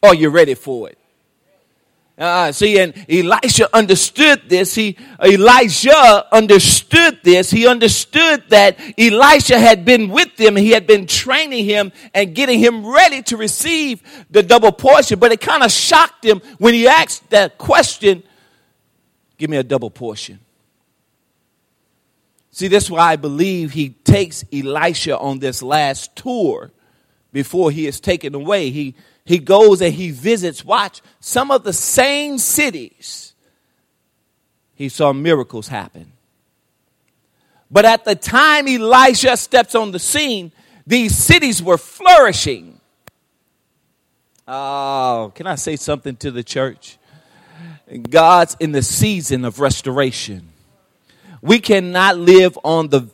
are 0.03 0.15
you 0.15 0.31
ready 0.31 0.55
for 0.55 0.89
it? 0.89 0.99
Uh, 2.21 2.53
see, 2.53 2.79
and 2.79 2.93
Elisha 3.09 3.75
understood 3.75 4.43
this. 4.47 4.75
He, 4.75 4.99
Elijah 5.25 6.27
understood 6.35 7.19
this. 7.23 7.51
He 7.51 7.67
understood 7.67 8.45
that 8.51 8.79
Elisha 8.99 9.59
had 9.59 9.87
been 9.87 10.11
with 10.11 10.39
him. 10.39 10.55
He 10.55 10.73
had 10.73 10.87
been 10.87 11.07
training 11.07 11.65
him 11.65 11.93
and 12.13 12.35
getting 12.35 12.59
him 12.59 12.87
ready 12.87 13.23
to 13.23 13.39
receive 13.39 14.03
the 14.31 14.43
double 14.43 14.71
portion. 14.71 15.19
But 15.19 15.33
it 15.33 15.41
kind 15.41 15.63
of 15.63 15.73
shocked 15.73 16.23
him 16.23 16.43
when 16.59 16.75
he 16.75 16.87
asked 16.87 17.31
that 17.31 17.57
question, 17.57 18.23
give 19.39 19.49
me 19.49 19.57
a 19.57 19.65
double 19.65 19.89
portion. 19.89 20.41
See, 22.51 22.69
that's 22.69 22.91
why 22.91 23.13
I 23.13 23.17
believe 23.17 23.73
he 23.73 23.91
takes 23.91 24.45
Elisha 24.53 25.19
on 25.19 25.39
this 25.39 25.63
last 25.63 26.15
tour 26.17 26.71
before 27.33 27.71
he 27.71 27.87
is 27.87 27.99
taken 27.99 28.35
away. 28.35 28.69
He, 28.69 28.95
he 29.25 29.39
goes 29.39 29.81
and 29.83 29.93
he 29.93 30.11
visits, 30.11 30.65
watch, 30.65 31.03
some 31.21 31.51
of 31.51 31.63
the 31.63 31.73
same 31.73 32.39
cities. 32.39 33.35
He 34.75 34.89
saw 34.89 35.13
miracles 35.13 35.69
happen. 35.69 36.13
But 37.71 37.85
at 37.85 38.05
the 38.05 38.17
time 38.17 38.67
Elisha 38.67 39.37
steps 39.37 39.75
on 39.75 39.93
the 39.93 39.99
scene, 39.99 40.53
these 40.87 41.17
cities 41.17 41.63
were 41.63 41.79
flourishing. 41.79 42.81
Oh, 44.49 45.31
can 45.35 45.47
I 45.47 45.55
say 45.55 45.77
something 45.77 46.17
to 46.17 46.31
the 46.31 46.43
church? 46.43 46.99
God's 48.09 48.57
in 48.59 48.73
the 48.73 48.83
season 48.83 49.45
of 49.45 49.61
restoration. 49.61 50.49
We 51.43 51.61
cannot 51.61 52.19
live 52.19 52.59
on 52.65 52.89
the 52.89 53.09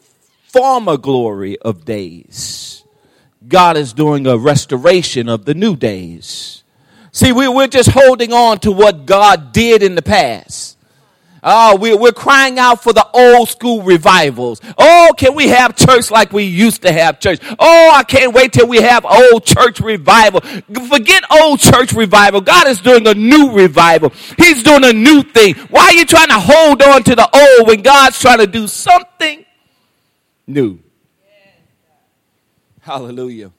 former 0.49 0.97
glory 0.97 1.59
of 1.59 1.85
days. 1.85 2.83
God 3.49 3.77
is 3.77 3.93
doing 3.93 4.27
a 4.27 4.37
restoration 4.37 5.29
of 5.29 5.45
the 5.45 5.55
new 5.55 5.77
days. 5.77 6.65
See, 7.13 7.33
we, 7.33 7.49
we're 7.49 7.67
just 7.67 7.91
holding 7.91 8.33
on 8.33 8.59
to 8.61 8.73
what 8.73 9.07
God 9.07 9.53
did 9.53 9.83
in 9.83 9.95
the 9.95 10.03
past. 10.03 10.77
Oh, 11.49 11.77
we, 11.77 11.95
we're 11.95 12.11
crying 12.11 12.59
out 12.59 12.83
for 12.83 12.93
the 12.93 13.07
old 13.15 13.49
school 13.49 13.83
revivals. 13.83 14.61
Oh, 14.77 15.15
can 15.17 15.37
we 15.37 15.47
have 15.49 15.77
church 15.77 16.11
like 16.11 16.33
we 16.33 16.43
used 16.43 16.83
to 16.83 16.91
have 16.91 17.21
church? 17.21 17.39
Oh, 17.59 17.91
I 17.95 18.03
can't 18.03 18.35
wait 18.35 18.53
till 18.53 18.67
we 18.67 18.79
have 18.79 19.05
old 19.05 19.45
church 19.45 19.79
revival. 19.79 20.41
Forget 20.41 21.23
old 21.31 21.61
church 21.61 21.93
revival. 21.93 22.41
God 22.41 22.67
is 22.67 22.81
doing 22.81 23.07
a 23.07 23.15
new 23.15 23.53
revival. 23.53 24.13
He's 24.37 24.65
doing 24.65 24.85
a 24.85 24.93
new 24.93 25.23
thing. 25.23 25.55
Why 25.71 25.83
are 25.83 25.95
you 25.95 26.05
trying 26.05 26.29
to 26.29 26.41
hold 26.41 26.83
on 26.83 27.05
to 27.05 27.15
the 27.15 27.29
old 27.33 27.69
when 27.69 27.83
God's 27.83 28.21
trying 28.21 28.39
to 28.39 28.49
do 28.49 28.67
something 28.67 29.45
new? 30.49 30.81
Hallelujah. 32.87 33.51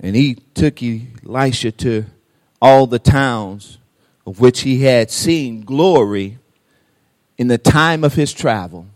And 0.00 0.16
he 0.16 0.34
took 0.34 0.82
Elisha 0.82 1.70
to 1.70 2.06
all 2.60 2.88
the 2.88 2.98
towns 2.98 3.78
of 4.26 4.40
which 4.40 4.62
he 4.62 4.82
had 4.82 5.08
seen 5.08 5.60
glory 5.60 6.38
in 7.38 7.46
the 7.46 7.56
time 7.56 8.02
of 8.02 8.14
his 8.14 8.32
travel. 8.32 8.88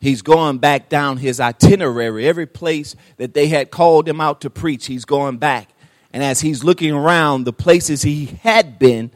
He's 0.00 0.22
going 0.22 0.56
back 0.56 0.88
down 0.88 1.18
his 1.18 1.40
itinerary. 1.40 2.26
Every 2.26 2.46
place 2.46 2.96
that 3.18 3.34
they 3.34 3.48
had 3.48 3.70
called 3.70 4.08
him 4.08 4.18
out 4.18 4.40
to 4.40 4.48
preach, 4.48 4.86
he's 4.86 5.04
going 5.04 5.36
back. 5.36 5.68
And 6.10 6.22
as 6.22 6.40
he's 6.40 6.64
looking 6.64 6.92
around, 6.92 7.44
the 7.44 7.52
places 7.52 8.00
he 8.00 8.38
had 8.42 8.78
been 8.78 9.10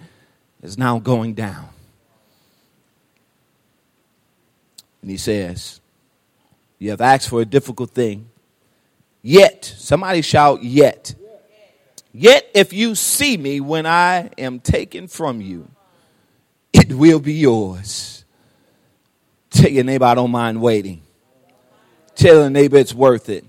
is 0.62 0.76
now 0.76 0.98
going 0.98 1.32
down. 1.32 1.70
And 5.00 5.10
he 5.10 5.16
says, 5.16 5.80
you 6.78 6.90
have 6.90 7.00
asked 7.00 7.28
for 7.28 7.40
a 7.40 7.44
difficult 7.44 7.90
thing. 7.90 8.30
Yet, 9.22 9.64
somebody 9.64 10.22
shout, 10.22 10.62
yet. 10.62 11.14
Yet, 12.12 12.50
if 12.54 12.72
you 12.72 12.94
see 12.94 13.36
me 13.36 13.60
when 13.60 13.86
I 13.86 14.30
am 14.38 14.60
taken 14.60 15.08
from 15.08 15.40
you, 15.40 15.68
it 16.72 16.92
will 16.92 17.20
be 17.20 17.34
yours. 17.34 18.24
Tell 19.50 19.70
your 19.70 19.84
neighbor, 19.84 20.04
I 20.04 20.14
don't 20.14 20.30
mind 20.30 20.60
waiting. 20.60 21.02
Tell 22.14 22.36
your 22.36 22.50
neighbor 22.50 22.76
it's 22.76 22.94
worth 22.94 23.28
it. 23.28 23.44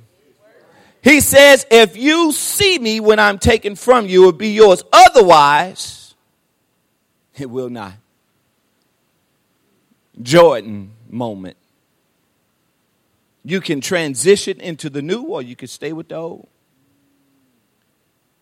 He 1.02 1.22
says, 1.22 1.66
if 1.72 1.96
you 1.96 2.32
see 2.32 2.78
me 2.78 3.00
when 3.00 3.20
I'm 3.20 3.40
taken 3.40 3.76
from 3.76 4.08
you, 4.08 4.24
it 4.24 4.26
will 4.26 4.32
be 4.34 4.50
yours. 4.50 4.84
Otherwise, 4.92 6.14
it 7.38 7.50
will 7.50 7.70
not. 7.70 7.94
Jordan 10.22 10.92
moment. 11.10 11.56
You 13.50 13.62
can 13.62 13.82
transition 13.82 14.62
into 14.62 14.92
the 14.92 15.02
new 15.02 15.24
or 15.24 15.42
you 15.42 15.56
can 15.56 15.68
stay 15.68 15.92
with 15.92 16.10
the 16.10 16.16
old. 16.16 16.48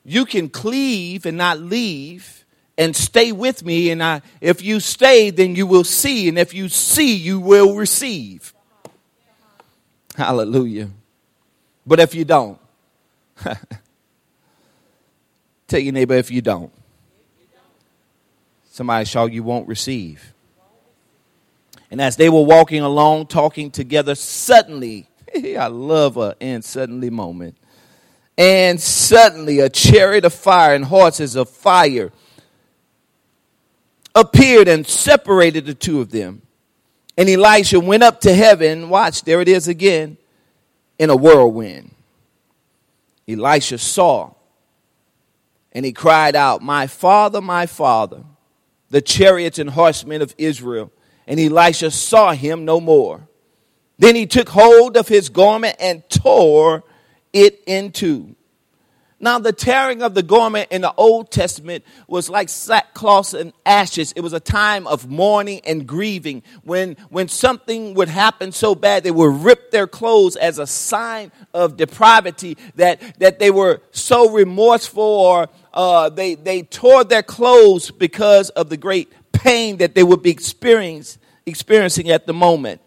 You 0.03 0.25
can 0.25 0.49
cleave 0.49 1.25
and 1.25 1.37
not 1.37 1.61
leave 1.61 2.45
and 2.77 2.93
stay 2.93 3.31
with 3.31 3.63
me 3.63 3.89
and 3.89 4.03
I 4.03 4.21
if 4.41 4.61
you 4.61 4.81
stay 4.81 5.29
then 5.29 5.55
you 5.55 5.65
will 5.65 5.85
see 5.85 6.27
and 6.27 6.37
if 6.37 6.53
you 6.53 6.67
see 6.67 7.15
you 7.15 7.39
will 7.39 7.75
receive. 7.75 8.53
Hallelujah. 10.15 10.89
But 11.85 12.01
if 12.01 12.13
you 12.13 12.25
don't 12.25 12.59
Tell 15.67 15.79
your 15.79 15.93
neighbor 15.93 16.15
if 16.15 16.29
you 16.31 16.41
don't. 16.41 16.71
Somebody 18.71 19.05
shout 19.05 19.31
you 19.31 19.43
won't 19.43 19.69
receive. 19.69 20.33
And 21.89 22.02
as 22.02 22.15
they 22.17 22.30
were 22.30 22.43
walking 22.43 22.82
along, 22.82 23.28
talking 23.28 23.71
together, 23.71 24.15
suddenly, 24.15 25.08
I 25.36 25.67
love 25.67 26.17
a 26.17 26.36
and 26.41 26.63
suddenly 26.63 27.10
moment. 27.10 27.58
And 28.38 28.80
suddenly 28.80 29.60
a 29.60 29.69
chariot 29.69 30.26
of 30.26 30.34
fire 30.34 30.76
and 30.76 30.86
horses 30.86 31.36
of 31.36 31.50
fire 31.50 32.12
appeared 34.13 34.67
and 34.67 34.86
separated 34.86 35.65
the 35.65 35.73
two 35.73 36.02
of 36.02 36.12
them. 36.12 36.41
And 37.17 37.30
Elisha 37.30 37.80
went 37.80 38.04
up 38.04 38.21
to 38.21 38.34
heaven. 38.34 38.89
Watch, 38.89 39.23
there 39.23 39.41
it 39.41 39.47
is 39.47 39.67
again, 39.67 40.17
in 41.00 41.10
a 41.10 41.15
whirlwind. 41.15 41.91
Elisha 43.28 43.78
saw 43.78 44.34
and 45.71 45.86
he 45.86 45.91
cried 45.91 46.36
out, 46.36 46.62
My 46.62 46.88
father, 46.88 47.41
my 47.41 47.65
father, 47.65 48.23
the 48.89 49.02
chariots 49.02 49.60
and 49.60 49.69
horsemen 49.69 50.21
of 50.21 50.34
Israel 50.38 50.91
and 51.27 51.39
Elisha 51.39 51.91
saw 51.91 52.31
him 52.31 52.65
no 52.65 52.79
more. 52.79 53.27
Then 53.99 54.15
he 54.15 54.25
took 54.25 54.49
hold 54.49 54.95
of 54.95 55.07
his 55.07 55.29
garment 55.29 55.75
and 55.79 56.07
tore 56.09 56.83
it 57.33 57.61
in 57.65 57.91
two. 57.91 58.35
Now, 59.19 59.39
the 59.39 59.51
tearing 59.51 60.03
of 60.03 60.13
the 60.13 60.21
garment 60.21 60.71
in 60.71 60.81
the 60.81 60.93
Old 60.95 61.31
Testament 61.31 61.83
was 62.07 62.29
like 62.29 62.49
sackcloth 62.49 63.33
and 63.33 63.51
ashes. 63.65 64.11
It 64.11 64.21
was 64.21 64.33
a 64.33 64.39
time 64.39 64.85
of 64.85 65.09
mourning 65.09 65.61
and 65.65 65.87
grieving. 65.87 66.43
When, 66.63 66.97
when 67.09 67.27
something 67.27 67.95
would 67.95 68.09
happen 68.09 68.51
so 68.51 68.75
bad, 68.75 69.03
they 69.03 69.09
would 69.09 69.43
rip 69.43 69.71
their 69.71 69.87
clothes 69.87 70.35
as 70.35 70.59
a 70.59 70.67
sign 70.67 71.31
of 71.51 71.77
depravity 71.77 72.59
that, 72.75 73.01
that 73.17 73.39
they 73.39 73.49
were 73.49 73.81
so 73.89 74.29
remorseful 74.29 75.03
or 75.03 75.47
uh, 75.73 76.09
they, 76.09 76.35
they 76.35 76.61
tore 76.61 77.03
their 77.03 77.23
clothes 77.23 77.89
because 77.89 78.51
of 78.51 78.69
the 78.69 78.77
great 78.77 79.11
pain 79.31 79.77
that 79.77 79.95
they 79.95 80.03
would 80.03 80.21
be 80.21 80.31
experiencing 80.31 82.09
at 82.09 82.27
the 82.27 82.33
moment. 82.33 82.81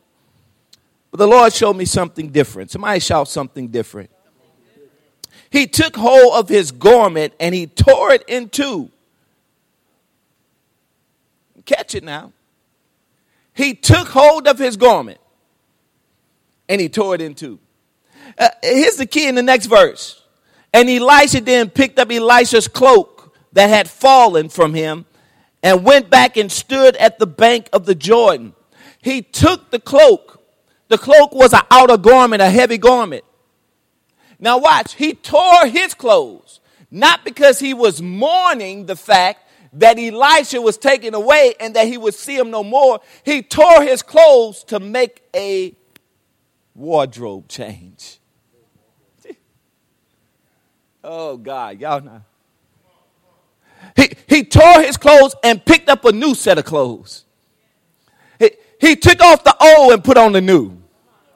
But 1.10 1.18
the 1.18 1.26
Lord 1.26 1.52
showed 1.52 1.76
me 1.76 1.84
something 1.84 2.30
different. 2.30 2.70
Somebody 2.70 3.00
shout 3.00 3.28
something 3.28 3.68
different. 3.68 4.10
He 5.50 5.66
took 5.66 5.96
hold 5.96 6.34
of 6.34 6.48
his 6.48 6.70
garment 6.70 7.34
and 7.40 7.54
he 7.54 7.66
tore 7.66 8.12
it 8.12 8.24
in 8.28 8.48
two. 8.48 8.90
Catch 11.64 11.94
it 11.96 12.04
now. 12.04 12.32
He 13.52 13.74
took 13.74 14.08
hold 14.08 14.46
of 14.46 14.58
his 14.58 14.76
garment 14.76 15.18
and 16.68 16.80
he 16.80 16.88
tore 16.88 17.16
it 17.16 17.20
in 17.20 17.34
two. 17.34 17.58
Uh, 18.38 18.48
here's 18.62 18.96
the 18.96 19.06
key 19.06 19.26
in 19.26 19.34
the 19.34 19.42
next 19.42 19.66
verse. 19.66 20.22
And 20.72 20.88
Elisha 20.88 21.40
then 21.40 21.68
picked 21.68 21.98
up 21.98 22.12
Elisha's 22.12 22.68
cloak 22.68 23.36
that 23.52 23.68
had 23.68 23.90
fallen 23.90 24.48
from 24.48 24.72
him 24.72 25.04
and 25.62 25.84
went 25.84 26.10
back 26.10 26.36
and 26.36 26.50
stood 26.50 26.96
at 26.96 27.18
the 27.18 27.26
bank 27.26 27.68
of 27.72 27.86
the 27.86 27.94
Jordan. 27.94 28.54
He 29.02 29.22
took 29.22 29.70
the 29.70 29.78
cloak. 29.78 30.42
The 30.88 30.98
cloak 30.98 31.32
was 31.32 31.52
an 31.52 31.62
outer 31.70 31.96
garment, 31.96 32.42
a 32.42 32.50
heavy 32.50 32.78
garment. 32.78 33.24
Now, 34.38 34.58
watch, 34.58 34.94
he 34.94 35.14
tore 35.14 35.66
his 35.66 35.94
clothes, 35.94 36.60
not 36.90 37.24
because 37.24 37.58
he 37.58 37.74
was 37.74 38.00
mourning 38.00 38.86
the 38.86 38.96
fact 38.96 39.46
that 39.74 39.98
Elisha 39.98 40.60
was 40.60 40.78
taken 40.78 41.14
away 41.14 41.54
and 41.60 41.74
that 41.76 41.86
he 41.86 41.96
would 41.96 42.14
see 42.14 42.36
him 42.36 42.50
no 42.50 42.64
more. 42.64 43.00
He 43.24 43.42
tore 43.42 43.82
his 43.82 44.02
clothes 44.02 44.64
to 44.64 44.80
make 44.80 45.22
a 45.34 45.74
wardrobe 46.74 47.48
change. 47.48 48.18
Oh, 51.02 51.38
God, 51.38 51.80
y'all 51.80 52.02
know. 52.02 52.20
He, 53.96 54.10
he 54.30 54.44
tore 54.44 54.80
his 54.80 54.96
clothes 54.96 55.34
and 55.42 55.62
picked 55.62 55.88
up 55.88 56.04
a 56.04 56.12
new 56.12 56.36
set 56.36 56.56
of 56.56 56.64
clothes. 56.64 57.24
He, 58.38 58.52
he 58.80 58.94
took 58.94 59.20
off 59.20 59.42
the 59.42 59.56
old 59.60 59.92
and 59.92 60.04
put 60.04 60.16
on 60.16 60.30
the 60.30 60.40
new. 60.40 60.80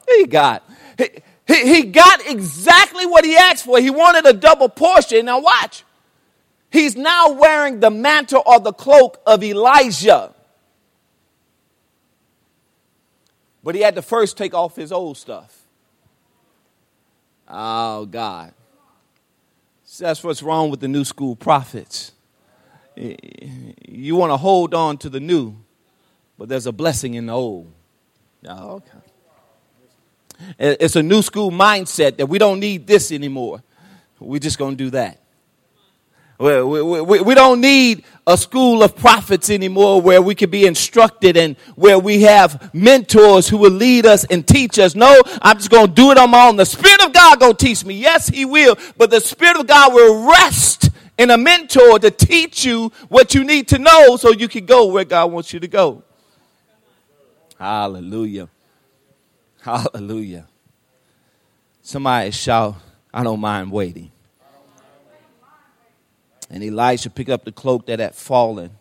He 0.07 0.25
got. 0.25 0.63
He, 0.97 1.09
he, 1.45 1.75
he 1.75 1.83
got 1.83 2.25
exactly 2.25 3.05
what 3.05 3.25
he 3.25 3.35
asked 3.35 3.65
for. 3.65 3.79
He 3.81 3.89
wanted 3.89 4.25
a 4.25 4.31
double 4.31 4.69
portion. 4.69 5.25
Now, 5.25 5.41
watch. 5.41 5.83
He's 6.71 6.95
now 6.95 7.33
wearing 7.33 7.81
the 7.81 7.91
mantle 7.91 8.41
or 8.45 8.61
the 8.61 8.71
cloak 8.71 9.21
of 9.25 9.43
Elijah. 9.43 10.33
But 13.61 13.75
he 13.75 13.81
had 13.81 13.95
to 13.95 14.01
first 14.01 14.37
take 14.37 14.53
off 14.53 14.77
his 14.77 14.93
old 14.93 15.17
stuff. 15.17 15.53
Oh, 17.49 18.05
God. 18.05 18.53
So 19.83 20.05
that's 20.05 20.23
what's 20.23 20.41
wrong 20.41 20.69
with 20.69 20.79
the 20.79 20.87
new 20.87 21.03
school 21.03 21.35
prophets. 21.35 22.13
You 22.97 24.15
want 24.15 24.31
to 24.31 24.37
hold 24.37 24.73
on 24.73 24.97
to 24.99 25.09
the 25.09 25.19
new, 25.19 25.55
but 26.37 26.49
there's 26.49 26.65
a 26.65 26.71
blessing 26.71 27.15
in 27.15 27.27
the 27.27 27.33
old. 27.33 27.71
Oh, 28.47 28.75
okay. 28.75 28.97
It's 30.59 30.95
a 30.95 31.03
new 31.03 31.21
school 31.21 31.51
mindset 31.51 32.17
that 32.17 32.27
we 32.27 32.37
don't 32.37 32.59
need 32.59 32.87
this 32.87 33.11
anymore. 33.11 33.63
We're 34.19 34.39
just 34.39 34.57
going 34.57 34.77
to 34.77 34.83
do 34.83 34.89
that. 34.91 35.21
We, 36.37 36.61
we, 36.61 37.21
we, 37.21 37.33
don't 37.33 37.61
need 37.61 38.03
a 38.27 38.37
school 38.37 38.83
of 38.83 38.97
prophets 38.97 39.49
anymore 39.49 40.01
where 40.01 40.21
we 40.21 40.35
can 40.35 40.49
be 40.49 40.65
instructed 40.65 41.37
and 41.37 41.55
where 41.75 41.97
we 41.97 42.23
have 42.23 42.73
mentors 42.73 43.47
who 43.47 43.55
will 43.55 43.71
lead 43.71 44.05
us 44.05 44.25
and 44.25 44.45
teach 44.45 44.77
us. 44.77 44.95
No, 44.95 45.21
I'm 45.41 45.55
just 45.55 45.69
going 45.69 45.87
to 45.87 45.93
do 45.93 46.11
it 46.11 46.17
on 46.17 46.31
my 46.31 46.49
own. 46.49 46.57
The 46.57 46.65
Spirit 46.65 47.05
of 47.05 47.13
God 47.13 47.39
going 47.39 47.55
to 47.55 47.65
teach 47.65 47.85
me. 47.85 47.95
Yes, 47.95 48.27
He 48.27 48.43
will. 48.43 48.77
But 48.97 49.11
the 49.11 49.21
Spirit 49.21 49.57
of 49.57 49.67
God 49.67 49.93
will 49.93 50.27
rest 50.29 50.84
in 51.17 51.31
a 51.31 51.37
mentor 51.37 51.99
to 51.99 52.11
teach 52.11 52.65
you 52.65 52.91
what 53.09 53.33
you 53.33 53.43
need 53.43 53.67
to 53.69 53.79
know 53.79 54.17
so 54.17 54.31
you 54.31 54.47
can 54.47 54.65
go 54.65 54.87
where 54.87 55.05
God 55.05 55.31
wants 55.31 55.53
you 55.53 55.59
to 55.59 55.67
go. 55.67 56.03
Hallelujah. 57.57 58.49
Hallelujah. 59.61 60.47
Somebody 61.81 62.31
shout, 62.31 62.75
I 63.13 63.23
don't 63.23 63.39
mind 63.39 63.71
waiting. 63.71 64.11
And 66.49 66.63
Elisha 66.63 67.09
picked 67.09 67.29
up 67.29 67.45
the 67.45 67.51
cloak 67.51 67.87
that 67.87 67.99
had 67.99 68.13
fallen 68.13 68.71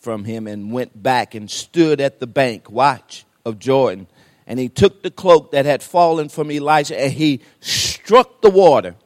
from 0.00 0.24
him 0.24 0.46
and 0.46 0.72
went 0.72 1.00
back 1.00 1.34
and 1.34 1.50
stood 1.50 2.00
at 2.00 2.18
the 2.18 2.26
bank, 2.26 2.70
watch, 2.70 3.24
of 3.44 3.58
Jordan. 3.58 4.08
And 4.46 4.58
he 4.58 4.68
took 4.68 5.02
the 5.02 5.10
cloak 5.10 5.52
that 5.52 5.64
had 5.64 5.82
fallen 5.82 6.28
from 6.28 6.50
Elisha 6.50 7.00
and 7.00 7.12
he 7.12 7.40
struck 7.60 8.40
the 8.42 8.50
water. 8.50 8.96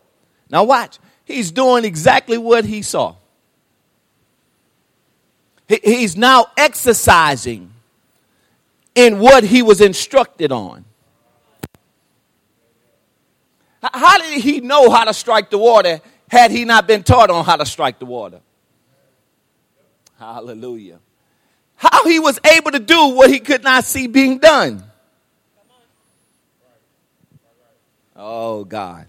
Now, 0.48 0.64
watch, 0.64 0.98
he's 1.26 1.50
doing 1.52 1.84
exactly 1.84 2.38
what 2.38 2.64
he 2.64 2.80
saw. 2.80 3.16
He's 5.68 6.16
now 6.16 6.46
exercising 6.56 7.72
in 8.94 9.18
what 9.18 9.44
he 9.44 9.62
was 9.62 9.82
instructed 9.82 10.50
on. 10.50 10.86
How 13.82 14.16
did 14.18 14.40
he 14.40 14.60
know 14.60 14.88
how 14.90 15.04
to 15.04 15.12
strike 15.12 15.50
the 15.50 15.58
water 15.58 16.00
had 16.28 16.50
he 16.50 16.64
not 16.64 16.86
been 16.86 17.02
taught 17.02 17.30
on 17.30 17.44
how 17.44 17.56
to 17.56 17.66
strike 17.66 17.98
the 17.98 18.06
water. 18.06 18.40
Hallelujah. 20.18 20.98
How 21.76 22.04
he 22.04 22.18
was 22.18 22.40
able 22.44 22.70
to 22.72 22.78
do 22.78 23.08
what 23.08 23.30
he 23.30 23.38
could 23.38 23.62
not 23.62 23.84
see 23.84 24.06
being 24.06 24.38
done. 24.38 24.82
Oh, 28.16 28.64
God. 28.64 29.06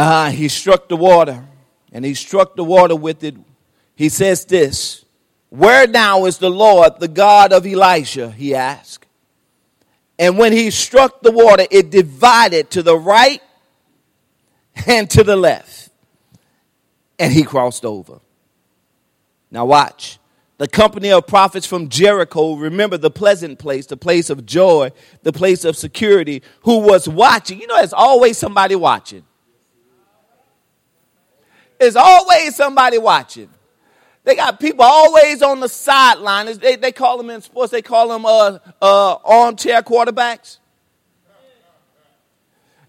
Ah, 0.00 0.30
he 0.30 0.46
struck 0.46 0.88
the 0.88 0.96
water, 0.96 1.44
and 1.92 2.04
he 2.04 2.14
struck 2.14 2.54
the 2.54 2.62
water 2.62 2.94
with 2.94 3.24
it. 3.24 3.36
He 3.96 4.08
says 4.08 4.44
this 4.44 5.04
Where 5.48 5.88
now 5.88 6.26
is 6.26 6.38
the 6.38 6.50
Lord, 6.50 7.00
the 7.00 7.08
God 7.08 7.52
of 7.52 7.66
Elijah? 7.66 8.30
He 8.30 8.54
asked. 8.54 9.06
And 10.20 10.38
when 10.38 10.52
he 10.52 10.70
struck 10.70 11.20
the 11.22 11.32
water, 11.32 11.66
it 11.70 11.90
divided 11.90 12.70
to 12.70 12.82
the 12.82 12.96
right 12.96 13.42
and 14.86 15.10
to 15.10 15.24
the 15.24 15.36
left. 15.36 15.90
And 17.18 17.32
he 17.32 17.42
crossed 17.42 17.84
over. 17.84 18.20
Now, 19.50 19.64
watch. 19.64 20.18
The 20.58 20.68
company 20.68 21.12
of 21.12 21.26
prophets 21.26 21.66
from 21.66 21.88
Jericho, 21.88 22.54
remember 22.54 22.98
the 22.98 23.12
pleasant 23.12 23.60
place, 23.60 23.86
the 23.86 23.96
place 23.96 24.28
of 24.28 24.44
joy, 24.44 24.90
the 25.22 25.32
place 25.32 25.64
of 25.64 25.76
security, 25.76 26.42
who 26.62 26.78
was 26.78 27.08
watching. 27.08 27.60
You 27.60 27.68
know, 27.68 27.76
there's 27.76 27.92
always 27.92 28.38
somebody 28.38 28.74
watching. 28.74 29.24
There's 31.78 31.96
always 31.96 32.56
somebody 32.56 32.98
watching. 32.98 33.48
They 34.24 34.36
got 34.36 34.60
people 34.60 34.84
always 34.84 35.40
on 35.42 35.60
the 35.60 35.68
sideline. 35.68 36.58
They, 36.58 36.76
they 36.76 36.92
call 36.92 37.16
them 37.16 37.30
in 37.30 37.40
sports, 37.40 37.72
they 37.72 37.82
call 37.82 38.08
them 38.08 38.26
uh, 38.26 38.58
uh, 38.82 39.16
armchair 39.24 39.82
quarterbacks. 39.82 40.58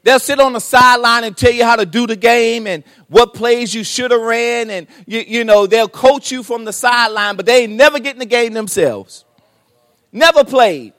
They'll 0.01 0.19
sit 0.19 0.39
on 0.39 0.53
the 0.53 0.61
sideline 0.61 1.25
and 1.25 1.35
tell 1.35 1.51
you 1.51 1.65
how 1.65 1.75
to 1.75 1.85
do 1.85 2.07
the 2.07 2.15
game 2.15 2.67
and 2.67 2.83
what 3.09 3.33
plays 3.33 3.73
you 3.75 3.83
should 3.83 4.11
have 4.11 4.21
ran. 4.21 4.69
And, 4.69 4.87
you, 5.05 5.19
you 5.19 5.43
know, 5.43 5.67
they'll 5.67 5.89
coach 5.89 6.31
you 6.31 6.41
from 6.41 6.65
the 6.65 6.73
sideline, 6.73 7.35
but 7.35 7.45
they 7.45 7.63
ain't 7.63 7.73
never 7.73 7.99
get 7.99 8.15
in 8.15 8.19
the 8.19 8.25
game 8.25 8.53
themselves. 8.53 9.25
Never 10.11 10.43
played. 10.43 10.93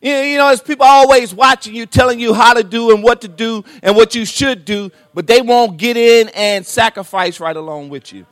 You 0.00 0.12
know, 0.12 0.22
you 0.22 0.38
know, 0.38 0.46
there's 0.48 0.62
people 0.62 0.86
always 0.86 1.34
watching 1.34 1.74
you, 1.74 1.86
telling 1.86 2.18
you 2.18 2.32
how 2.32 2.54
to 2.54 2.64
do 2.64 2.90
and 2.94 3.02
what 3.02 3.20
to 3.20 3.28
do 3.28 3.64
and 3.82 3.94
what 3.94 4.14
you 4.14 4.24
should 4.24 4.64
do, 4.64 4.90
but 5.12 5.26
they 5.26 5.42
won't 5.42 5.76
get 5.76 5.96
in 5.96 6.30
and 6.30 6.64
sacrifice 6.66 7.38
right 7.38 7.56
along 7.56 7.90
with 7.90 8.12
you. 8.12 8.24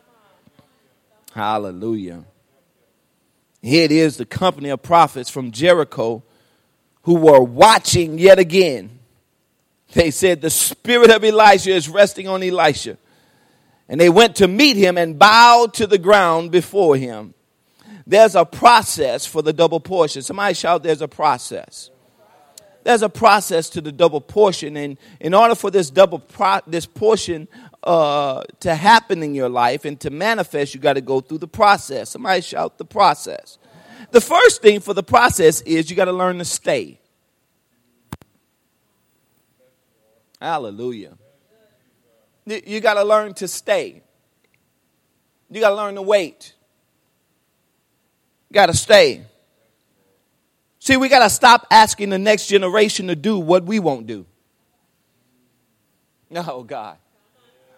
Hallelujah. 1.34 2.24
Here 3.60 3.84
it 3.84 3.92
is, 3.92 4.16
the 4.16 4.24
company 4.24 4.70
of 4.70 4.82
prophets 4.82 5.28
from 5.28 5.50
Jericho 5.50 6.22
who 7.02 7.16
were 7.16 7.40
watching 7.40 8.18
yet 8.18 8.38
again 8.38 8.98
they 9.92 10.10
said, 10.10 10.40
The 10.40 10.50
spirit 10.50 11.10
of 11.10 11.24
Elijah 11.24 11.72
is 11.72 11.88
resting 11.88 12.28
on 12.28 12.42
Elisha. 12.42 12.98
And 13.88 14.00
they 14.00 14.10
went 14.10 14.36
to 14.36 14.48
meet 14.48 14.76
him 14.76 14.98
and 14.98 15.18
bowed 15.18 15.72
to 15.74 15.86
the 15.86 15.98
ground 15.98 16.50
before 16.50 16.96
him. 16.96 17.32
There's 18.08 18.34
a 18.34 18.46
process 18.46 19.26
for 19.26 19.42
the 19.42 19.52
double 19.52 19.80
portion. 19.80 20.22
Somebody 20.22 20.54
shout, 20.54 20.82
There's 20.82 21.02
a 21.02 21.08
process. 21.08 21.90
There's 22.82 23.02
a 23.02 23.10
process 23.10 23.68
to 23.70 23.82
the 23.82 23.92
double 23.92 24.22
portion. 24.22 24.78
And 24.78 24.96
in 25.20 25.34
order 25.34 25.54
for 25.54 25.70
this 25.70 25.90
double 25.90 26.18
pro- 26.18 26.60
this 26.66 26.86
portion 26.86 27.48
uh, 27.82 28.44
to 28.60 28.74
happen 28.74 29.22
in 29.22 29.34
your 29.34 29.50
life 29.50 29.84
and 29.84 30.00
to 30.00 30.08
manifest, 30.08 30.74
you 30.74 30.80
got 30.80 30.94
to 30.94 31.02
go 31.02 31.20
through 31.20 31.38
the 31.38 31.48
process. 31.48 32.08
Somebody 32.08 32.40
shout 32.40 32.78
the 32.78 32.86
process. 32.86 33.58
The 34.10 34.22
first 34.22 34.62
thing 34.62 34.80
for 34.80 34.94
the 34.94 35.02
process 35.02 35.60
is 35.60 35.90
you 35.90 35.96
got 35.96 36.06
to 36.06 36.12
learn 36.12 36.38
to 36.38 36.46
stay. 36.46 36.98
Hallelujah. 40.40 41.18
You 42.46 42.80
got 42.80 42.94
to 42.94 43.04
learn 43.04 43.34
to 43.34 43.48
stay. 43.48 44.02
You 45.50 45.60
got 45.60 45.70
to 45.70 45.76
learn 45.76 45.96
to 45.96 46.02
wait. 46.02 46.54
Got 48.52 48.66
to 48.66 48.74
stay. 48.74 49.22
See, 50.78 50.96
we 50.96 51.08
got 51.08 51.22
to 51.22 51.30
stop 51.30 51.66
asking 51.70 52.10
the 52.10 52.18
next 52.18 52.46
generation 52.46 53.08
to 53.08 53.16
do 53.16 53.38
what 53.38 53.64
we 53.64 53.78
won't 53.78 54.06
do. 54.06 54.26
Oh, 56.36 56.62
God. 56.62 56.98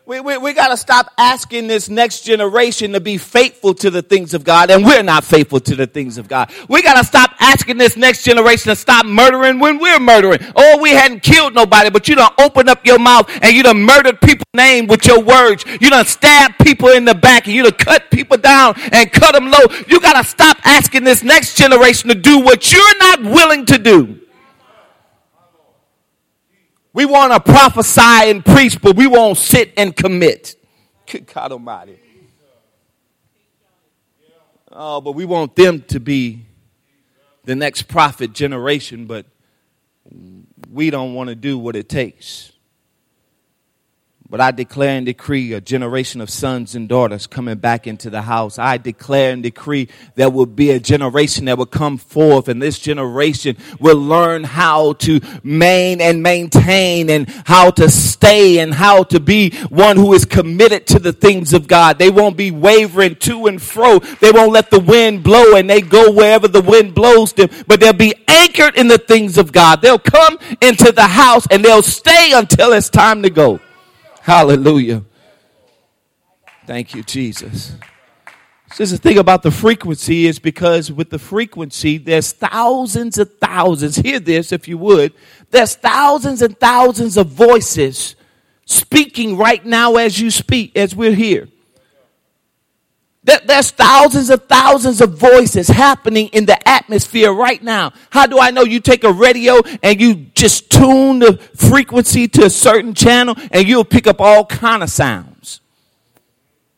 We, 0.06 0.18
we, 0.18 0.38
we 0.38 0.54
got 0.54 0.68
to 0.68 0.76
stop 0.76 1.12
asking 1.18 1.66
this 1.66 1.88
next 1.88 2.22
generation 2.22 2.92
to 2.92 3.00
be 3.00 3.18
faithful 3.18 3.74
to 3.74 3.90
the 3.90 4.02
things 4.02 4.34
of 4.34 4.44
God, 4.44 4.70
and 4.70 4.84
we're 4.84 5.02
not 5.02 5.24
faithful 5.24 5.60
to 5.60 5.76
the 5.76 5.86
things 5.86 6.18
of 6.18 6.26
God. 6.26 6.50
We 6.68 6.82
got 6.82 6.94
to 6.94 7.04
stop 7.04 7.30
asking 7.38 7.76
this 7.76 7.96
next 7.96 8.24
generation 8.24 8.70
to 8.70 8.76
stop 8.76 9.04
murdering 9.04 9.60
when 9.60 9.78
we're 9.78 10.00
murdering. 10.00 10.40
Oh, 10.56 10.78
we 10.80 10.90
hadn't 10.90 11.22
killed 11.22 11.54
nobody, 11.54 11.90
but 11.90 12.08
you 12.08 12.16
don't 12.16 12.32
open 12.40 12.68
up 12.68 12.84
your 12.86 12.98
mouth 12.98 13.28
and 13.42 13.54
you 13.54 13.62
done 13.62 13.82
murdered 13.82 14.20
people's 14.20 14.44
name 14.54 14.86
with 14.86 15.06
your 15.06 15.20
words. 15.22 15.64
You 15.66 15.90
done 15.90 16.06
stabbed 16.06 16.58
people 16.58 16.88
in 16.88 17.04
the 17.04 17.14
back 17.14 17.46
and 17.46 17.54
you 17.54 17.62
done 17.62 17.72
cut 17.72 18.10
people 18.10 18.38
down 18.38 18.74
and 18.92 19.12
cut 19.12 19.34
them 19.34 19.50
low. 19.50 19.66
You 19.86 20.00
got 20.00 20.20
to 20.20 20.28
stop 20.28 20.56
asking 20.64 21.04
this 21.04 21.22
next 21.22 21.56
generation 21.56 22.08
to 22.08 22.14
do 22.14 22.40
what 22.40 22.72
you're 22.72 22.98
not 22.98 23.22
willing 23.22 23.66
to 23.66 23.78
do. 23.78 24.19
We 26.92 27.04
want 27.04 27.32
to 27.32 27.40
prophesy 27.40 28.30
and 28.30 28.44
preach, 28.44 28.80
but 28.80 28.96
we 28.96 29.06
won't 29.06 29.38
sit 29.38 29.72
and 29.76 29.94
commit. 29.94 30.56
Good 31.06 31.26
God 31.26 31.52
Almighty. 31.52 31.98
Oh, 34.72 35.00
but 35.00 35.12
we 35.12 35.24
want 35.24 35.56
them 35.56 35.82
to 35.88 36.00
be 36.00 36.46
the 37.44 37.56
next 37.56 37.82
prophet 37.82 38.32
generation, 38.32 39.06
but 39.06 39.26
we 40.70 40.90
don't 40.90 41.14
want 41.14 41.28
to 41.28 41.34
do 41.34 41.58
what 41.58 41.74
it 41.74 41.88
takes. 41.88 42.49
But 44.30 44.40
I 44.40 44.52
declare 44.52 44.96
and 44.96 45.04
decree 45.04 45.54
a 45.54 45.60
generation 45.60 46.20
of 46.20 46.30
sons 46.30 46.76
and 46.76 46.88
daughters 46.88 47.26
coming 47.26 47.58
back 47.58 47.88
into 47.88 48.10
the 48.10 48.22
house. 48.22 48.60
I 48.60 48.78
declare 48.78 49.32
and 49.32 49.42
decree 49.42 49.88
there 50.14 50.30
will 50.30 50.46
be 50.46 50.70
a 50.70 50.78
generation 50.78 51.46
that 51.46 51.58
will 51.58 51.66
come 51.66 51.98
forth 51.98 52.46
and 52.46 52.62
this 52.62 52.78
generation 52.78 53.56
will 53.80 53.98
learn 53.98 54.44
how 54.44 54.92
to 54.92 55.20
main 55.42 56.00
and 56.00 56.22
maintain 56.22 57.10
and 57.10 57.28
how 57.44 57.72
to 57.72 57.90
stay 57.90 58.60
and 58.60 58.72
how 58.72 59.02
to 59.02 59.18
be 59.18 59.50
one 59.68 59.96
who 59.96 60.14
is 60.14 60.24
committed 60.24 60.86
to 60.86 61.00
the 61.00 61.12
things 61.12 61.52
of 61.52 61.66
God. 61.66 61.98
They 61.98 62.10
won't 62.10 62.36
be 62.36 62.52
wavering 62.52 63.16
to 63.16 63.48
and 63.48 63.60
fro. 63.60 63.98
They 63.98 64.30
won't 64.30 64.52
let 64.52 64.70
the 64.70 64.78
wind 64.78 65.24
blow 65.24 65.56
and 65.56 65.68
they 65.68 65.80
go 65.80 66.12
wherever 66.12 66.46
the 66.46 66.62
wind 66.62 66.94
blows 66.94 67.32
them, 67.32 67.48
but 67.66 67.80
they'll 67.80 67.92
be 67.92 68.14
anchored 68.28 68.76
in 68.76 68.86
the 68.86 68.98
things 68.98 69.38
of 69.38 69.50
God. 69.50 69.82
They'll 69.82 69.98
come 69.98 70.38
into 70.60 70.92
the 70.92 71.08
house 71.08 71.48
and 71.50 71.64
they'll 71.64 71.82
stay 71.82 72.30
until 72.32 72.72
it's 72.74 72.90
time 72.90 73.24
to 73.24 73.30
go. 73.30 73.58
Hallelujah. 74.30 75.02
Thank 76.64 76.94
you, 76.94 77.02
Jesus. 77.02 77.74
So 78.74 78.84
the 78.84 78.96
thing 78.96 79.18
about 79.18 79.42
the 79.42 79.50
frequency 79.50 80.28
is 80.28 80.38
because 80.38 80.92
with 80.92 81.10
the 81.10 81.18
frequency, 81.18 81.98
there's 81.98 82.30
thousands 82.30 83.18
of 83.18 83.38
thousands. 83.38 83.96
Hear 83.96 84.20
this 84.20 84.52
if 84.52 84.68
you 84.68 84.78
would. 84.78 85.14
There's 85.50 85.74
thousands 85.74 86.42
and 86.42 86.56
thousands 86.60 87.16
of 87.16 87.26
voices 87.26 88.14
speaking 88.66 89.36
right 89.36 89.66
now 89.66 89.96
as 89.96 90.20
you 90.20 90.30
speak, 90.30 90.76
as 90.76 90.94
we're 90.94 91.16
here. 91.16 91.48
There's 93.22 93.70
thousands 93.70 94.30
of 94.30 94.46
thousands 94.46 95.02
of 95.02 95.18
voices 95.18 95.68
happening 95.68 96.28
in 96.28 96.46
the 96.46 96.68
atmosphere 96.68 97.30
right 97.30 97.62
now. 97.62 97.92
How 98.08 98.26
do 98.26 98.38
I 98.40 98.50
know 98.50 98.64
you 98.64 98.80
take 98.80 99.04
a 99.04 99.12
radio 99.12 99.60
and 99.82 100.00
you 100.00 100.14
just 100.34 100.70
tune 100.70 101.18
the 101.18 101.36
frequency 101.54 102.28
to 102.28 102.46
a 102.46 102.50
certain 102.50 102.94
channel 102.94 103.34
and 103.50 103.68
you'll 103.68 103.84
pick 103.84 104.06
up 104.06 104.22
all 104.22 104.46
kind 104.46 104.82
of 104.82 104.88
sounds? 104.88 105.60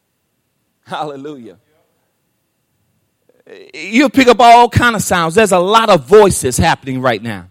Hallelujah. 0.85 1.59
You'll 3.73 4.11
pick 4.11 4.27
up 4.27 4.41
all 4.41 4.69
kind 4.69 4.97
of 4.97 5.03
sounds. 5.03 5.37
There's 5.37 5.53
a 5.53 5.61
lot 5.61 5.91
of 5.91 6.07
voices 6.07 6.57
happening 6.57 7.01
right 7.01 7.23
now. 7.23 7.49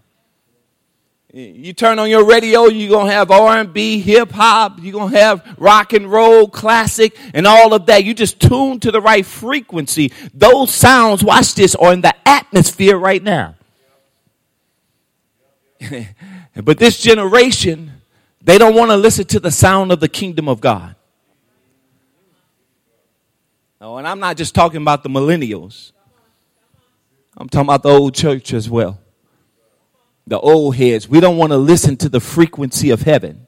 You 1.34 1.72
turn 1.72 1.98
on 1.98 2.10
your 2.10 2.26
radio, 2.26 2.66
you're 2.66 2.90
going 2.90 3.08
to 3.08 3.14
have 3.14 3.32
R&B, 3.32 4.02
hip 4.02 4.32
hop, 4.32 4.80
you're 4.82 4.92
going 4.92 5.14
to 5.14 5.18
have 5.18 5.56
rock 5.58 5.94
and 5.94 6.12
roll, 6.12 6.50
classic, 6.50 7.18
and 7.34 7.48
all 7.48 7.74
of 7.74 7.86
that. 7.86 8.04
You 8.04 8.14
just 8.14 8.42
tune 8.42 8.82
to 8.82 8.92
the 8.92 9.00
right 9.00 9.26
frequency. 9.26 10.12
Those 10.34 10.74
sounds, 10.74 11.24
watch 11.24 11.56
this, 11.56 11.74
are 11.76 11.94
in 11.94 12.02
the 12.02 12.14
atmosphere 12.28 12.98
right 12.98 13.24
now. 13.24 13.56
but 16.62 16.78
this 16.78 17.02
generation, 17.02 17.94
they 18.42 18.58
don't 18.58 18.76
want 18.76 18.92
to 18.92 18.98
listen 18.98 19.24
to 19.28 19.40
the 19.40 19.52
sound 19.52 19.94
of 19.94 20.02
the 20.02 20.10
kingdom 20.10 20.50
of 20.50 20.60
God. 20.60 20.96
Oh, 23.80 23.96
and 23.96 24.06
I'm 24.06 24.20
not 24.20 24.36
just 24.36 24.54
talking 24.54 24.82
about 24.82 25.02
the 25.04 25.10
millennials. 25.10 25.94
I'm 27.38 27.48
talking 27.48 27.68
about 27.68 27.84
the 27.84 27.90
old 27.90 28.14
church 28.14 28.54
as 28.54 28.70
well 28.70 29.01
the 30.32 30.40
old 30.40 30.78
heads. 30.78 31.10
We 31.10 31.20
don't 31.20 31.38
want 31.38 31.52
to 31.52 31.58
listen 31.58 31.98
to 31.98 32.10
the 32.10 32.22
frequency 32.22 32.90
of 32.90 33.02
heaven. 33.02 33.48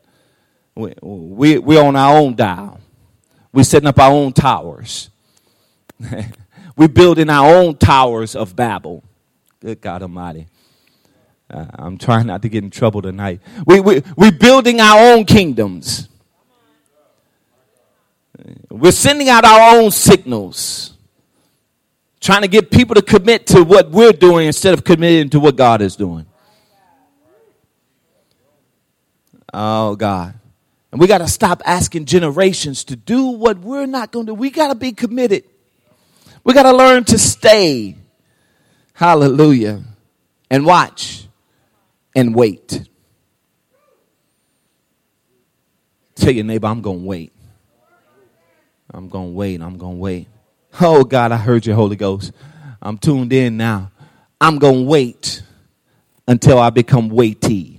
We, 0.76 0.94
we, 1.02 1.58
we're 1.58 1.82
on 1.82 1.96
our 1.96 2.18
own 2.18 2.36
dial. 2.36 2.82
We're 3.54 3.64
setting 3.64 3.88
up 3.88 3.98
our 4.00 4.12
own 4.12 4.34
towers. 4.34 5.10
we're 6.76 6.90
building 6.90 7.30
our 7.30 7.56
own 7.56 7.78
towers 7.78 8.36
of 8.36 8.54
Babel. 8.56 9.02
Good 9.62 9.80
God 9.80 10.02
Almighty. 10.02 10.48
Uh, 11.50 11.68
I'm 11.74 11.98
trying 11.98 12.28
not 12.28 12.42
to 12.42 12.50
get 12.50 12.66
in 12.66 12.70
trouble 12.70 13.02
tonight. 13.02 13.40
We, 13.66 13.80
we, 13.80 14.04
we're 14.18 14.34
building 14.34 14.82
our 14.82 15.14
own 15.14 15.24
kingdoms. 15.24 16.10
We're 18.70 18.92
sending 18.92 19.30
out 19.30 19.46
our 19.46 19.78
own 19.78 19.90
signals. 19.92 20.98
Trying 22.20 22.42
to 22.42 22.50
get 22.50 22.72
people 22.72 22.96
to 22.96 23.02
commit 23.02 23.48
to 23.48 23.64
what 23.64 23.90
we're 23.90 24.12
doing 24.12 24.48
instead 24.48 24.74
of 24.74 24.84
committing 24.84 25.30
to 25.30 25.40
what 25.40 25.56
God 25.56 25.82
is 25.82 25.96
doing. 25.96 26.26
Oh, 29.54 29.96
God. 29.96 30.34
And 30.92 31.00
we 31.00 31.08
got 31.08 31.20
to 31.20 31.28
stop 31.28 31.62
asking 31.66 32.06
generations 32.06 32.84
to 32.86 32.96
do 32.96 33.26
what 33.26 33.60
we're 33.60 33.86
not 33.86 34.12
going 34.12 34.26
to 34.26 34.32
do. 34.32 34.36
We 34.36 34.50
got 34.50 34.70
to 34.70 34.76
be 34.76 34.92
committed. 34.92 35.44
We 36.44 36.54
got 36.54 36.64
to 36.64 36.74
learn 36.74 37.04
to 37.06 37.18
stay. 37.18 37.96
Hallelujah. 38.94 39.84
And 40.50 40.66
watch 40.66 41.28
and 42.16 42.36
wait. 42.36 42.88
Tell 46.16 46.32
your 46.32 46.46
neighbor, 46.46 46.68
I'm 46.68 46.82
going 46.82 47.02
to 47.02 47.06
wait. 47.06 47.34
I'm 48.94 49.10
going 49.10 49.32
to 49.32 49.34
wait. 49.34 49.62
I'm 49.62 49.78
going 49.78 49.96
to 49.96 50.00
wait. 50.00 50.28
Oh, 50.80 51.04
God, 51.04 51.32
I 51.32 51.38
heard 51.38 51.66
your 51.66 51.76
Holy 51.76 51.96
Ghost. 51.96 52.32
I'm 52.82 52.98
tuned 52.98 53.34
in 53.34 53.58
now. 53.58 53.92
I'm 54.40 54.58
going 54.60 54.84
to 54.84 54.90
wait 54.90 55.42
until 56.28 56.60
I 56.60 56.70
become 56.70 57.10
weighty. 57.10 57.73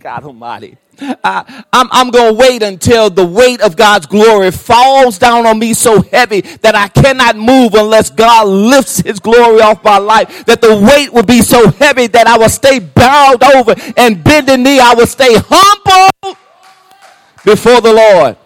God 0.00 0.24
Almighty. 0.24 0.78
I, 0.98 1.64
I'm, 1.74 1.88
I'm 1.92 2.10
going 2.10 2.32
to 2.34 2.38
wait 2.38 2.62
until 2.62 3.10
the 3.10 3.24
weight 3.24 3.60
of 3.60 3.76
God's 3.76 4.06
glory 4.06 4.50
falls 4.50 5.18
down 5.18 5.44
on 5.44 5.58
me 5.58 5.74
so 5.74 6.00
heavy 6.00 6.40
that 6.40 6.74
I 6.74 6.88
cannot 6.88 7.36
move 7.36 7.74
unless 7.74 8.08
God 8.08 8.48
lifts 8.48 9.00
his 9.00 9.20
glory 9.20 9.60
off 9.60 9.84
my 9.84 9.98
life. 9.98 10.46
That 10.46 10.62
the 10.62 10.74
weight 10.74 11.12
will 11.12 11.22
be 11.22 11.42
so 11.42 11.70
heavy 11.72 12.06
that 12.06 12.26
I 12.26 12.38
will 12.38 12.48
stay 12.48 12.78
bowed 12.78 13.42
over 13.42 13.74
and 13.98 14.24
bending 14.24 14.62
knee. 14.62 14.80
I 14.80 14.94
will 14.94 15.06
stay 15.06 15.34
humble 15.36 16.38
before 17.44 17.82
the 17.82 17.92
Lord 17.92 18.38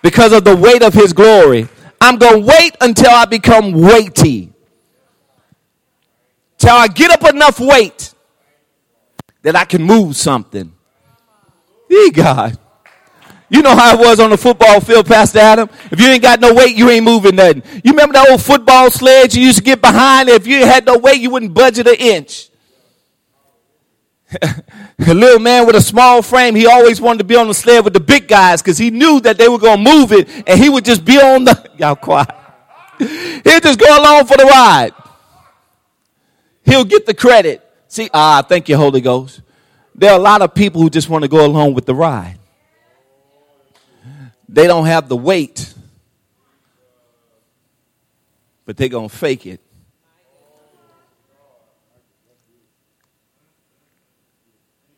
because 0.00 0.32
of 0.32 0.44
the 0.44 0.56
weight 0.56 0.82
of 0.82 0.94
his 0.94 1.12
glory. 1.12 1.68
I'm 2.00 2.16
going 2.16 2.40
to 2.40 2.46
wait 2.46 2.74
until 2.80 3.10
I 3.10 3.26
become 3.26 3.72
weighty. 3.72 4.50
Till 6.56 6.74
I 6.74 6.88
get 6.88 7.10
up 7.10 7.30
enough 7.30 7.60
weight 7.60 8.13
that 9.44 9.54
I 9.54 9.64
can 9.64 9.82
move 9.82 10.16
something. 10.16 10.72
Hey, 11.88 12.10
God. 12.10 12.58
You 13.50 13.62
know 13.62 13.76
how 13.76 13.94
it 13.94 14.00
was 14.00 14.18
on 14.18 14.30
the 14.30 14.38
football 14.38 14.80
field, 14.80 15.06
Pastor 15.06 15.38
Adam? 15.38 15.68
If 15.92 16.00
you 16.00 16.08
ain't 16.08 16.22
got 16.22 16.40
no 16.40 16.54
weight, 16.54 16.74
you 16.74 16.88
ain't 16.90 17.04
moving 17.04 17.36
nothing. 17.36 17.62
You 17.84 17.92
remember 17.92 18.14
that 18.14 18.30
old 18.30 18.42
football 18.42 18.90
sledge 18.90 19.36
you 19.36 19.42
used 19.42 19.58
to 19.58 19.62
get 19.62 19.80
behind? 19.80 20.28
If 20.28 20.46
you 20.46 20.64
had 20.64 20.86
no 20.86 20.98
weight, 20.98 21.20
you 21.20 21.30
wouldn't 21.30 21.54
budget 21.54 21.86
an 21.86 21.94
inch. 21.94 22.48
a 24.42 25.14
little 25.14 25.38
man 25.38 25.66
with 25.66 25.76
a 25.76 25.80
small 25.80 26.22
frame, 26.22 26.54
he 26.54 26.66
always 26.66 27.00
wanted 27.00 27.18
to 27.18 27.24
be 27.24 27.36
on 27.36 27.46
the 27.46 27.54
sled 27.54 27.84
with 27.84 27.92
the 27.92 28.00
big 28.00 28.26
guys 28.26 28.62
because 28.62 28.78
he 28.78 28.90
knew 28.90 29.20
that 29.20 29.36
they 29.38 29.48
were 29.48 29.58
going 29.58 29.84
to 29.84 29.90
move 29.90 30.10
it 30.10 30.28
and 30.48 30.58
he 30.58 30.68
would 30.68 30.84
just 30.84 31.04
be 31.04 31.18
on 31.18 31.44
the, 31.44 31.70
y'all 31.78 31.94
quiet. 31.94 32.30
He'll 32.98 33.60
just 33.60 33.78
go 33.78 34.00
along 34.00 34.24
for 34.24 34.36
the 34.36 34.44
ride. 34.44 34.92
He'll 36.64 36.84
get 36.84 37.04
the 37.04 37.14
credit. 37.14 37.63
See, 37.94 38.10
ah, 38.12 38.42
thank 38.42 38.68
you, 38.68 38.76
Holy 38.76 39.00
Ghost. 39.00 39.40
There 39.94 40.10
are 40.10 40.18
a 40.18 40.20
lot 40.20 40.42
of 40.42 40.52
people 40.52 40.82
who 40.82 40.90
just 40.90 41.08
want 41.08 41.22
to 41.22 41.28
go 41.28 41.46
along 41.46 41.74
with 41.74 41.86
the 41.86 41.94
ride. 41.94 42.40
They 44.48 44.66
don't 44.66 44.86
have 44.86 45.08
the 45.08 45.16
weight, 45.16 45.72
but 48.64 48.76
they're 48.76 48.88
going 48.88 49.08
to 49.08 49.16
fake 49.16 49.46
it. 49.46 49.60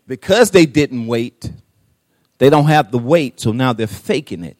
Because 0.07 0.51
they 0.51 0.64
didn't 0.64 1.07
wait, 1.07 1.53
they 2.38 2.49
don't 2.49 2.68
have 2.68 2.90
the 2.90 2.99
weight, 2.99 3.40
so 3.40 3.53
now 3.53 3.74
they're 3.74 3.86
faking 3.86 4.42
it. 4.42 4.57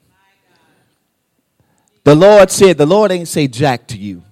The 2.05 2.14
Lord 2.14 2.51
said, 2.51 2.76
the 2.76 2.84
Lord 2.84 3.12
ain't 3.12 3.28
say 3.28 3.49
jack 3.49 3.87
to 3.87 3.97
you. 3.97 4.22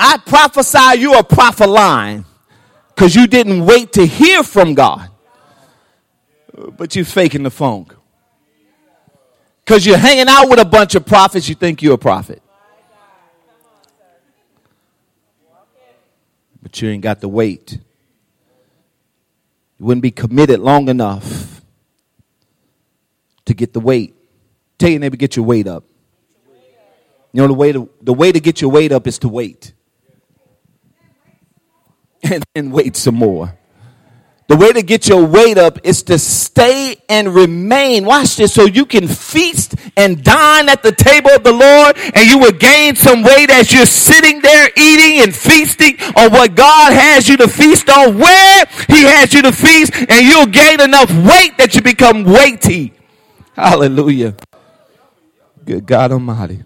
I 0.00 0.16
prophesy 0.18 1.00
you 1.00 1.18
a 1.18 1.24
prophet 1.24 1.68
line 1.68 2.24
because 2.94 3.16
you 3.16 3.26
didn't 3.26 3.66
wait 3.66 3.94
to 3.94 4.06
hear 4.06 4.44
from 4.44 4.74
God, 4.74 5.10
but 6.76 6.94
you're 6.94 7.04
faking 7.04 7.42
the 7.42 7.50
funk. 7.50 7.92
Because 9.64 9.84
you're 9.84 9.98
hanging 9.98 10.28
out 10.28 10.48
with 10.48 10.60
a 10.60 10.64
bunch 10.64 10.94
of 10.94 11.04
prophets, 11.04 11.48
you 11.48 11.56
think 11.56 11.82
you're 11.82 11.94
a 11.94 11.98
prophet. 11.98 12.40
But 16.62 16.80
you 16.80 16.90
ain't 16.90 17.02
got 17.02 17.20
the 17.20 17.28
weight. 17.28 17.72
You 19.78 19.84
wouldn't 19.84 20.02
be 20.02 20.12
committed 20.12 20.60
long 20.60 20.88
enough 20.88 21.60
to 23.46 23.54
get 23.54 23.72
the 23.72 23.80
weight. 23.80 24.14
Tell 24.78 24.90
your 24.90 25.00
neighbor, 25.00 25.16
get 25.16 25.34
your 25.34 25.44
weight 25.44 25.66
up. 25.66 25.84
You 27.32 27.42
know, 27.42 27.48
the 27.48 27.54
way 27.54 27.72
to, 27.72 27.90
the 28.00 28.14
way 28.14 28.30
to 28.30 28.38
get 28.38 28.60
your 28.60 28.70
weight 28.70 28.92
up 28.92 29.06
is 29.06 29.18
to 29.18 29.28
wait. 29.28 29.72
And 32.30 32.44
then 32.54 32.70
wait 32.70 32.96
some 32.96 33.16
more. 33.16 33.54
The 34.48 34.56
way 34.56 34.72
to 34.72 34.82
get 34.82 35.06
your 35.06 35.26
weight 35.26 35.58
up 35.58 35.78
is 35.84 36.04
to 36.04 36.18
stay 36.18 36.96
and 37.10 37.34
remain. 37.34 38.06
Watch 38.06 38.36
this. 38.36 38.54
So 38.54 38.64
you 38.64 38.86
can 38.86 39.06
feast 39.06 39.74
and 39.94 40.24
dine 40.24 40.70
at 40.70 40.82
the 40.82 40.90
table 40.90 41.28
of 41.32 41.44
the 41.44 41.52
Lord 41.52 41.98
and 42.14 42.26
you 42.26 42.38
will 42.38 42.52
gain 42.52 42.96
some 42.96 43.22
weight 43.22 43.50
as 43.50 43.70
you're 43.74 43.84
sitting 43.84 44.40
there 44.40 44.70
eating 44.74 45.20
and 45.22 45.36
feasting 45.36 46.00
on 46.16 46.32
what 46.32 46.54
God 46.54 46.94
has 46.94 47.28
you 47.28 47.36
to 47.36 47.46
feast 47.46 47.90
on, 47.90 48.18
where 48.18 48.64
He 48.88 49.02
has 49.04 49.34
you 49.34 49.42
to 49.42 49.52
feast, 49.52 49.92
and 49.94 50.26
you'll 50.26 50.46
gain 50.46 50.80
enough 50.80 51.10
weight 51.10 51.58
that 51.58 51.74
you 51.74 51.82
become 51.82 52.24
weighty. 52.24 52.94
Hallelujah. 53.54 54.34
Good 55.66 55.84
God 55.84 56.12
Almighty. 56.12 56.64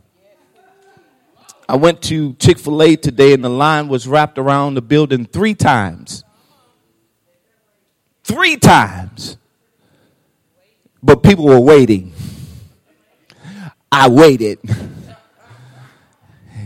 I 1.69 1.77
went 1.77 2.03
to 2.03 2.35
Chick 2.35 2.59
fil 2.59 2.83
A 2.83 2.97
today 2.97 3.33
and 3.33 3.43
the 3.43 3.49
line 3.49 3.89
was 3.89 4.07
wrapped 4.07 4.39
around 4.39 4.75
the 4.75 4.83
building 4.83 5.25
three 5.25 5.55
times 5.55 6.25
three 8.25 8.57
times. 8.57 9.37
But 11.03 11.23
people 11.23 11.45
were 11.45 11.61
waiting. 11.61 12.13
I 13.91 14.09
waited. 14.09 14.59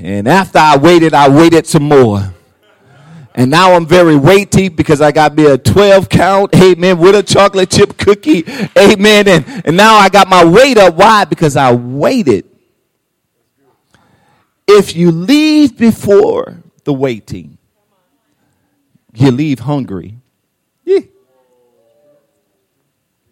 And 0.03 0.29
after 0.29 0.59
I 0.59 0.77
waited, 0.77 1.15
I 1.15 1.29
waited 1.29 1.67
some 1.67 1.85
more. 1.85 2.35
And 3.35 3.51
now 3.51 3.75
I'm 3.75 3.87
very 3.87 4.17
weighty 4.17 4.69
because 4.69 5.01
I 5.01 5.13
got 5.13 5.35
me 5.35 5.47
a 5.47 5.59
12 5.59 6.09
count, 6.09 6.55
amen, 6.55 6.99
with 6.99 7.15
a 7.15 7.23
chocolate 7.23 7.71
chip 7.71 7.99
cookie, 7.99 8.45
amen. 8.79 9.29
And, 9.29 9.63
and 9.67 9.77
now 9.77 9.97
I 9.97 10.09
got 10.09 10.29
my 10.29 10.45
weight 10.45 10.79
up. 10.79 10.95
Why? 10.95 11.25
Because 11.25 11.57
I 11.57 11.73
waited. 11.73 12.47
If 14.69 14.97
you 14.97 15.11
leave 15.11 15.77
before 15.77 16.63
the 16.85 16.93
waiting, 16.93 17.59
you 19.15 19.31
leave 19.31 19.61
hungry. 19.61 20.19
Yeah 20.85 21.01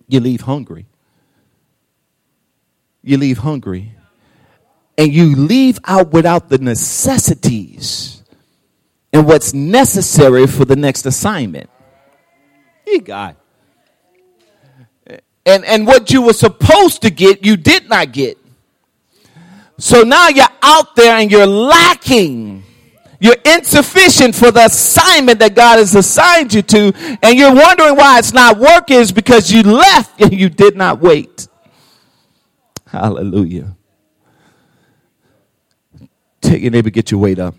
you 0.08 0.20
leave 0.20 0.42
hungry. 0.42 0.86
You 3.02 3.18
leave 3.18 3.38
hungry. 3.38 3.92
And 4.96 5.12
you 5.12 5.34
leave 5.34 5.78
out 5.84 6.12
without 6.12 6.48
the 6.48 6.58
necessities 6.58 8.22
and 9.12 9.26
what's 9.26 9.52
necessary 9.52 10.46
for 10.46 10.64
the 10.64 10.76
next 10.76 11.04
assignment. 11.04 11.68
You 12.86 13.00
God. 13.00 13.36
And, 15.46 15.64
and 15.64 15.86
what 15.86 16.10
you 16.10 16.22
were 16.22 16.32
supposed 16.32 17.02
to 17.02 17.10
get, 17.10 17.44
you 17.44 17.56
did 17.56 17.88
not 17.88 18.12
get. 18.12 18.38
So 19.84 20.02
now 20.02 20.28
you're 20.28 20.46
out 20.62 20.96
there 20.96 21.14
and 21.18 21.30
you're 21.30 21.46
lacking 21.46 22.64
you're 23.24 23.36
insufficient 23.42 24.34
for 24.34 24.50
the 24.50 24.66
assignment 24.66 25.38
that 25.38 25.54
God 25.54 25.78
has 25.78 25.94
assigned 25.94 26.52
you 26.52 26.60
to, 26.60 26.92
and 27.22 27.38
you're 27.38 27.54
wondering 27.54 27.96
why 27.96 28.18
it's 28.18 28.34
not 28.34 28.58
working 28.58 28.98
is 28.98 29.12
because 29.12 29.50
you 29.50 29.62
left 29.62 30.20
and 30.20 30.30
you 30.30 30.50
did 30.50 30.76
not 30.76 31.00
wait. 31.00 31.48
Hallelujah. 32.86 33.76
Take 36.42 36.60
your 36.60 36.70
neighbor, 36.70 36.90
get 36.90 37.10
your 37.10 37.20
weight 37.20 37.38
up. 37.38 37.54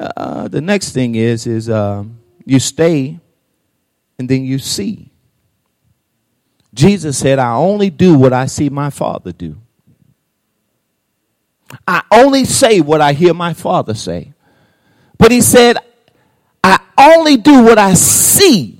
Uh, 0.00 0.48
the 0.48 0.62
next 0.62 0.92
thing 0.92 1.14
is 1.14 1.46
is 1.46 1.68
um, 1.68 2.20
you 2.46 2.58
stay 2.58 3.20
and 4.18 4.30
then 4.30 4.44
you 4.44 4.58
see. 4.58 5.12
Jesus 6.72 7.18
said, 7.18 7.38
"I 7.38 7.52
only 7.52 7.90
do 7.90 8.16
what 8.16 8.32
I 8.32 8.46
see 8.46 8.70
my 8.70 8.88
Father 8.88 9.30
do." 9.30 9.58
I 11.86 12.02
only 12.10 12.44
say 12.44 12.80
what 12.80 13.00
I 13.00 13.12
hear 13.12 13.34
my 13.34 13.52
father 13.54 13.94
say. 13.94 14.32
But 15.18 15.30
he 15.30 15.40
said, 15.40 15.78
I 16.62 16.78
only 16.98 17.36
do 17.36 17.62
what 17.62 17.78
I 17.78 17.94
see 17.94 18.78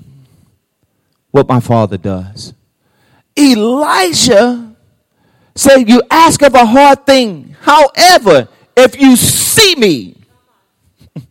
what 1.30 1.48
my 1.48 1.60
father 1.60 1.96
does. 1.96 2.54
Elijah 3.36 4.74
said, 5.54 5.88
You 5.88 6.02
ask 6.10 6.42
of 6.42 6.54
a 6.54 6.66
hard 6.66 7.06
thing. 7.06 7.56
However, 7.60 8.48
if 8.76 9.00
you 9.00 9.16
see 9.16 9.74
me, 9.76 10.16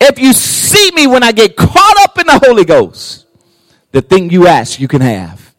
if 0.00 0.18
you 0.18 0.32
see 0.32 0.90
me 0.92 1.06
when 1.06 1.22
I 1.22 1.32
get 1.32 1.56
caught 1.56 1.96
up 2.00 2.18
in 2.18 2.26
the 2.26 2.40
Holy 2.44 2.64
Ghost, 2.64 3.26
the 3.92 4.02
thing 4.02 4.30
you 4.30 4.46
ask, 4.46 4.80
you 4.80 4.88
can 4.88 5.00
have. 5.00 5.54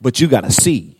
But 0.00 0.20
you 0.20 0.28
got 0.28 0.42
to 0.44 0.50
see. 0.50 0.96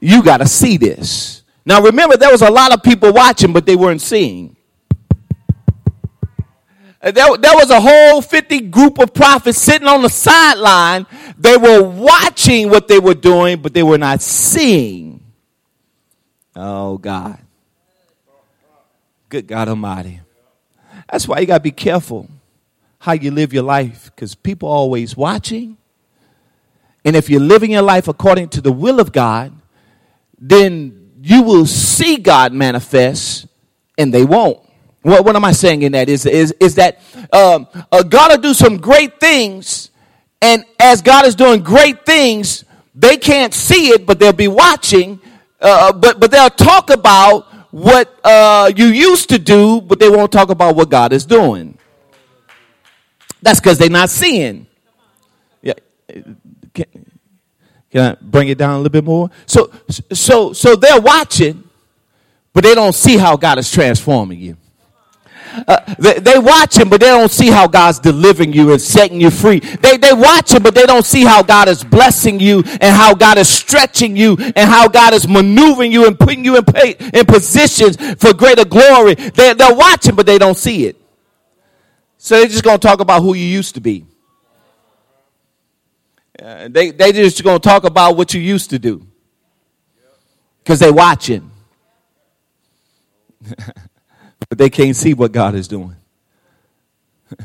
You 0.00 0.22
got 0.22 0.38
to 0.38 0.46
see 0.46 0.76
this. 0.76 1.42
Now 1.64 1.82
remember, 1.82 2.16
there 2.16 2.32
was 2.32 2.42
a 2.42 2.50
lot 2.50 2.72
of 2.72 2.82
people 2.82 3.12
watching, 3.12 3.52
but 3.52 3.66
they 3.66 3.76
weren't 3.76 4.00
seeing. 4.00 4.56
There, 7.02 7.12
there 7.12 7.54
was 7.54 7.70
a 7.70 7.80
whole 7.80 8.20
50 8.20 8.60
group 8.62 8.98
of 8.98 9.14
prophets 9.14 9.58
sitting 9.58 9.88
on 9.88 10.02
the 10.02 10.10
sideline. 10.10 11.06
They 11.38 11.56
were 11.56 11.82
watching 11.82 12.68
what 12.68 12.88
they 12.88 12.98
were 12.98 13.14
doing, 13.14 13.62
but 13.62 13.72
they 13.72 13.82
were 13.82 13.96
not 13.96 14.20
seeing. 14.20 15.22
Oh, 16.54 16.98
God. 16.98 17.38
Good 19.30 19.46
God 19.46 19.68
Almighty. 19.68 20.20
That's 21.10 21.26
why 21.26 21.38
you 21.38 21.46
got 21.46 21.58
to 21.58 21.62
be 21.62 21.70
careful 21.70 22.28
how 22.98 23.12
you 23.12 23.30
live 23.30 23.52
your 23.52 23.62
life 23.62 24.10
because 24.14 24.34
people 24.34 24.68
are 24.68 24.74
always 24.74 25.16
watching. 25.16 25.78
And 27.04 27.16
if 27.16 27.30
you're 27.30 27.40
living 27.40 27.70
your 27.70 27.82
life 27.82 28.08
according 28.08 28.50
to 28.50 28.60
the 28.60 28.72
will 28.72 29.00
of 29.00 29.10
God, 29.10 29.52
then 30.40 31.12
you 31.20 31.42
will 31.42 31.66
see 31.66 32.16
God 32.16 32.52
manifest 32.52 33.46
and 33.98 34.12
they 34.12 34.24
won't. 34.24 34.58
What, 35.02 35.24
what 35.24 35.36
am 35.36 35.44
I 35.44 35.52
saying 35.52 35.82
in 35.82 35.92
that? 35.92 36.08
Is, 36.08 36.26
is, 36.26 36.54
is 36.60 36.74
that 36.76 37.00
um, 37.32 37.66
uh, 37.92 38.02
God 38.02 38.32
will 38.32 38.38
do 38.38 38.54
some 38.54 38.78
great 38.78 39.20
things, 39.20 39.90
and 40.42 40.64
as 40.78 41.02
God 41.02 41.26
is 41.26 41.34
doing 41.34 41.62
great 41.62 42.04
things, 42.04 42.64
they 42.94 43.16
can't 43.16 43.54
see 43.54 43.88
it, 43.88 44.06
but 44.06 44.18
they'll 44.18 44.32
be 44.32 44.48
watching, 44.48 45.20
uh, 45.60 45.92
but, 45.92 46.20
but 46.20 46.30
they'll 46.30 46.50
talk 46.50 46.90
about 46.90 47.46
what 47.72 48.18
uh, 48.24 48.70
you 48.74 48.86
used 48.86 49.28
to 49.30 49.38
do, 49.38 49.80
but 49.80 49.98
they 49.98 50.08
won't 50.08 50.32
talk 50.32 50.50
about 50.50 50.74
what 50.74 50.90
God 50.90 51.12
is 51.12 51.24
doing. 51.24 51.78
That's 53.42 53.60
because 53.60 53.78
they're 53.78 53.88
not 53.88 54.10
seeing. 54.10 54.66
Yeah. 55.62 55.74
I 57.94 58.16
bring 58.20 58.48
it 58.48 58.58
down 58.58 58.74
a 58.74 58.76
little 58.76 58.90
bit 58.90 59.04
more? 59.04 59.30
So, 59.46 59.72
so, 60.12 60.52
so 60.52 60.76
they're 60.76 61.00
watching, 61.00 61.64
but 62.52 62.62
they 62.62 62.74
don't 62.74 62.94
see 62.94 63.16
how 63.16 63.36
God 63.36 63.58
is 63.58 63.70
transforming 63.70 64.38
you. 64.38 64.56
Uh, 65.66 65.94
they, 65.98 66.20
they 66.20 66.38
watching, 66.38 66.88
but 66.88 67.00
they 67.00 67.08
don't 67.08 67.30
see 67.30 67.50
how 67.50 67.66
God's 67.66 67.98
delivering 67.98 68.52
you 68.52 68.70
and 68.70 68.80
setting 68.80 69.20
you 69.20 69.30
free. 69.30 69.58
They, 69.58 69.96
they 69.96 70.12
watching, 70.12 70.62
but 70.62 70.74
they 70.74 70.86
don't 70.86 71.04
see 71.04 71.24
how 71.24 71.42
God 71.42 71.68
is 71.68 71.82
blessing 71.82 72.38
you 72.38 72.62
and 72.80 72.94
how 72.94 73.14
God 73.14 73.38
is 73.38 73.48
stretching 73.48 74.16
you 74.16 74.36
and 74.38 74.70
how 74.70 74.86
God 74.88 75.12
is 75.12 75.26
maneuvering 75.26 75.90
you 75.90 76.06
and 76.06 76.18
putting 76.18 76.44
you 76.44 76.56
in, 76.56 76.64
pay, 76.64 76.94
in 77.12 77.26
positions 77.26 77.96
for 78.16 78.32
greater 78.32 78.64
glory. 78.64 79.14
They, 79.14 79.54
they're 79.54 79.74
watching, 79.74 80.14
but 80.14 80.26
they 80.26 80.38
don't 80.38 80.56
see 80.56 80.86
it. 80.86 80.96
So 82.18 82.36
they're 82.36 82.46
just 82.46 82.62
going 82.62 82.78
to 82.78 82.86
talk 82.86 83.00
about 83.00 83.22
who 83.22 83.34
you 83.34 83.46
used 83.46 83.74
to 83.74 83.80
be. 83.80 84.06
Uh, 86.40 86.68
they 86.68 86.90
they 86.90 87.12
just 87.12 87.42
gonna 87.44 87.58
talk 87.58 87.84
about 87.84 88.16
what 88.16 88.32
you 88.32 88.40
used 88.40 88.70
to 88.70 88.78
do 88.78 89.06
because 90.62 90.78
they 90.78 90.90
watching, 90.90 91.50
but 94.48 94.56
they 94.56 94.70
can't 94.70 94.96
see 94.96 95.12
what 95.12 95.32
God 95.32 95.54
is 95.54 95.68
doing. 95.68 95.96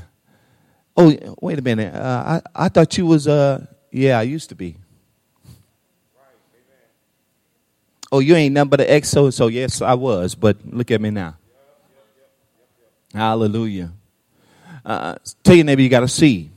oh, 0.97 1.35
wait 1.41 1.59
a 1.59 1.61
minute. 1.61 1.93
Uh, 1.93 2.41
I 2.55 2.65
I 2.65 2.69
thought 2.69 2.97
you 2.97 3.05
was 3.05 3.27
uh 3.27 3.65
yeah 3.91 4.17
I 4.17 4.21
used 4.21 4.49
to 4.49 4.55
be. 4.55 4.77
Oh, 8.11 8.19
you 8.19 8.35
ain't 8.35 8.53
nothing 8.53 8.69
but 8.69 8.79
an 8.79 8.87
ex 8.87 9.09
so 9.09 9.29
so. 9.29 9.47
Yes, 9.47 9.81
I 9.81 9.95
was, 9.95 10.35
but 10.35 10.57
look 10.65 10.89
at 10.91 11.01
me 11.01 11.09
now. 11.09 11.35
Hallelujah. 13.13 13.91
Uh, 14.85 15.15
tell 15.43 15.55
your 15.55 15.65
neighbor 15.65 15.81
you 15.81 15.89
got 15.89 16.01
to 16.01 16.07
see. 16.07 16.51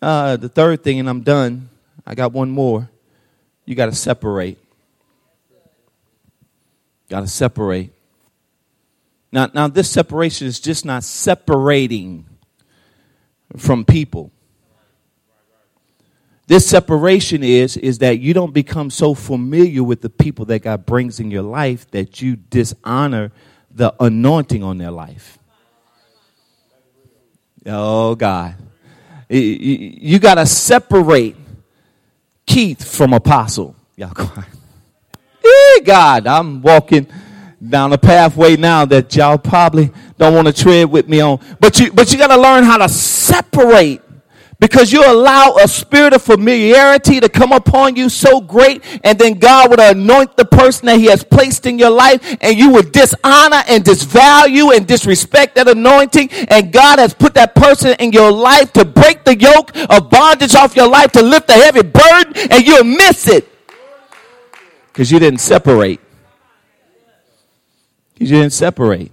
Uh, 0.00 0.36
the 0.36 0.48
third 0.48 0.84
thing, 0.84 1.00
and 1.00 1.08
I'm 1.08 1.22
done. 1.22 1.68
I 2.06 2.14
got 2.14 2.32
one 2.32 2.50
more. 2.50 2.88
You 3.64 3.74
got 3.74 3.86
to 3.86 3.94
separate. 3.94 4.58
Got 7.08 7.20
to 7.20 7.26
separate. 7.26 7.92
Now, 9.32 9.50
now 9.52 9.68
this 9.68 9.90
separation 9.90 10.46
is 10.46 10.60
just 10.60 10.84
not 10.84 11.04
separating 11.04 12.24
from 13.56 13.84
people. 13.84 14.30
This 16.46 16.66
separation 16.66 17.44
is 17.44 17.76
is 17.76 17.98
that 17.98 18.20
you 18.20 18.32
don't 18.32 18.54
become 18.54 18.88
so 18.88 19.12
familiar 19.12 19.84
with 19.84 20.00
the 20.00 20.08
people 20.08 20.46
that 20.46 20.60
God 20.60 20.86
brings 20.86 21.20
in 21.20 21.30
your 21.30 21.42
life 21.42 21.90
that 21.90 22.22
you 22.22 22.36
dishonor 22.36 23.32
the 23.70 23.94
anointing 24.00 24.62
on 24.62 24.78
their 24.78 24.90
life. 24.90 25.38
Oh 27.66 28.14
God. 28.14 28.54
You 29.28 30.18
got 30.18 30.34
to 30.36 30.46
separate 30.46 31.36
Keith 32.46 32.84
from 32.84 33.12
apostle. 33.12 33.76
Y'all 33.96 34.12
go. 34.12 34.30
Hey, 35.42 35.80
God, 35.84 36.26
I'm 36.26 36.62
walking. 36.62 37.06
down 37.66 37.92
a 37.92 37.98
pathway 37.98 38.56
now 38.56 38.84
that 38.84 39.14
y'all 39.16 39.38
probably 39.38 39.90
don't 40.16 40.34
want 40.34 40.46
to 40.46 40.52
tread 40.52 40.90
with 40.90 41.08
me 41.08 41.20
on. 41.20 41.40
But 41.58 41.80
you, 41.80 41.92
but 41.92 42.12
you 42.12 42.18
got 42.18 42.28
to 42.28 42.40
learn 42.40 42.64
how 42.64 42.76
to 42.78 42.88
separate 42.88 44.00
because 44.60 44.92
you 44.92 45.04
allow 45.06 45.56
a 45.62 45.68
spirit 45.68 46.12
of 46.12 46.22
familiarity 46.22 47.20
to 47.20 47.28
come 47.28 47.52
upon 47.52 47.94
you 47.94 48.08
so 48.08 48.40
great 48.40 48.82
and 49.04 49.18
then 49.18 49.38
God 49.38 49.70
would 49.70 49.78
anoint 49.80 50.36
the 50.36 50.44
person 50.44 50.86
that 50.86 50.98
he 50.98 51.06
has 51.06 51.22
placed 51.22 51.66
in 51.66 51.78
your 51.78 51.90
life 51.90 52.36
and 52.40 52.58
you 52.58 52.70
would 52.72 52.90
dishonor 52.90 53.62
and 53.68 53.84
disvalue 53.84 54.76
and 54.76 54.86
disrespect 54.86 55.54
that 55.54 55.68
anointing 55.68 56.30
and 56.48 56.72
God 56.72 56.98
has 56.98 57.14
put 57.14 57.34
that 57.34 57.54
person 57.54 57.94
in 58.00 58.10
your 58.10 58.32
life 58.32 58.72
to 58.72 58.84
break 58.84 59.24
the 59.24 59.38
yoke 59.38 59.70
of 59.88 60.10
bondage 60.10 60.54
off 60.56 60.74
your 60.74 60.88
life 60.88 61.12
to 61.12 61.22
lift 61.22 61.48
a 61.50 61.54
heavy 61.54 61.82
burden 61.82 62.32
and 62.50 62.66
you'll 62.66 62.84
miss 62.84 63.28
it. 63.28 63.48
Because 64.88 65.12
you 65.12 65.20
didn't 65.20 65.40
separate. 65.40 66.00
You 68.16 68.26
didn't 68.26 68.52
separate. 68.52 69.12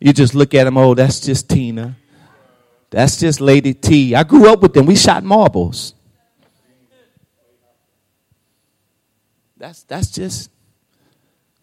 You 0.00 0.14
just 0.14 0.34
look 0.34 0.54
at 0.54 0.64
them 0.64 0.78
oh 0.78 0.94
that's 0.94 1.20
just 1.20 1.50
Tina 1.50 1.96
that's 2.90 3.18
just 3.18 3.40
Lady 3.40 3.74
T. 3.74 4.14
I 4.14 4.24
grew 4.24 4.50
up 4.50 4.60
with 4.60 4.72
them. 4.72 4.86
We 4.86 4.96
shot 4.96 5.22
marbles. 5.24 5.94
That's 9.56 9.82
that's 9.82 10.10
just 10.10 10.50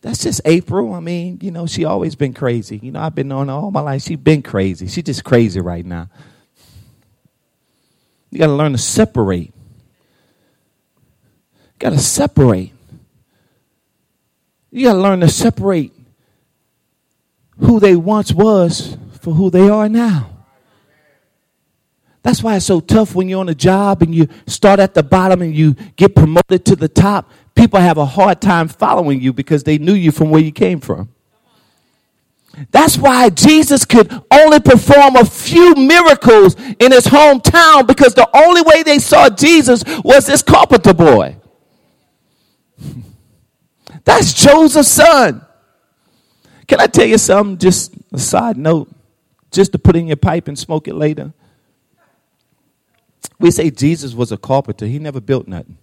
that's 0.01 0.21
just 0.21 0.41
April. 0.45 0.93
I 0.93 0.99
mean, 0.99 1.39
you 1.41 1.49
know, 1.49 1.65
she 1.65 1.86
always 1.86 2.13
been 2.15 2.34
crazy. 2.34 2.78
You 2.78 2.91
know, 2.91 2.99
I've 2.99 3.15
been 3.15 3.32
on 3.32 3.49
all 3.49 3.71
my 3.71 3.80
life. 3.80 4.03
She's 4.03 4.17
been 4.17 4.43
crazy. 4.43 4.86
She 4.88 5.01
just 5.01 5.23
crazy 5.23 5.59
right 5.59 5.86
now. 5.86 6.09
You 8.30 8.39
got 8.39 8.47
to 8.47 8.53
learn 8.53 8.73
to 8.73 8.78
separate. 8.78 9.53
You 11.55 11.80
got 11.80 11.91
to 11.91 11.99
separate. 11.99 12.73
You 14.69 14.86
got 14.86 14.93
to 14.93 14.99
learn 14.99 15.21
to 15.21 15.30
separate 15.30 15.93
who 17.57 17.80
they 17.80 17.95
once 17.95 18.32
was 18.34 18.97
for 19.21 19.34
who 19.34 19.49
they 19.49 19.69
are 19.69 19.89
now. 19.89 20.34
That's 22.26 22.41
why 22.41 22.55
it's 22.55 22.65
so 22.65 22.80
tough 22.80 23.13
when 23.13 23.30
you're 23.30 23.39
on 23.39 23.49
a 23.49 23.53
job 23.53 24.01
and 24.01 24.15
you 24.15 24.28
start 24.47 24.80
at 24.80 24.95
the 24.95 25.03
bottom 25.03 25.43
and 25.43 25.53
you 25.53 25.76
get 25.95 26.15
promoted 26.15 26.65
to 26.65 26.76
the 26.76 26.88
top. 26.88 27.30
People 27.53 27.80
have 27.80 27.99
a 27.99 28.05
hard 28.07 28.41
time 28.41 28.67
following 28.67 29.21
you 29.21 29.32
because 29.32 29.63
they 29.63 29.78
knew 29.78 29.93
you 29.93 30.11
from 30.11 30.32
where 30.32 30.41
you 30.41 30.51
came 30.51 30.80
from. 30.80 31.13
That's 32.71 32.97
why 32.97 33.30
Jesus 33.30 33.86
could 33.86 34.11
only 34.32 34.59
perform 34.59 35.17
a 35.17 35.23
few 35.23 35.76
miracles 35.76 36.55
in 36.80 36.91
his 36.91 37.05
hometown 37.05 37.86
because 37.86 38.15
the 38.15 38.28
only 38.36 38.63
way 38.63 38.82
they 38.82 38.97
saw 38.97 39.30
Jesus 39.30 39.84
was 40.03 40.26
this 40.26 40.41
carpenter 40.41 40.95
boy. 40.95 41.38
That's 44.03 44.34
Joseph's 44.34 44.88
son. 44.88 45.45
Can 46.67 46.80
I 46.80 46.88
tell 46.88 47.05
you 47.05 47.19
something? 47.19 47.59
Just 47.59 47.93
a 48.11 48.17
side 48.17 48.57
note, 48.57 48.89
just 49.51 49.73
to 49.73 49.78
put 49.78 49.95
in 49.95 50.07
your 50.07 50.17
pipe 50.17 50.47
and 50.47 50.57
smoke 50.57 50.88
it 50.88 50.95
later. 50.95 51.32
We 53.39 53.51
say 53.51 53.69
Jesus 53.69 54.13
was 54.13 54.31
a 54.31 54.38
carpenter, 54.38 54.86
he 54.86 54.99
never 54.99 55.21
built 55.21 55.47
nothing. 55.47 55.77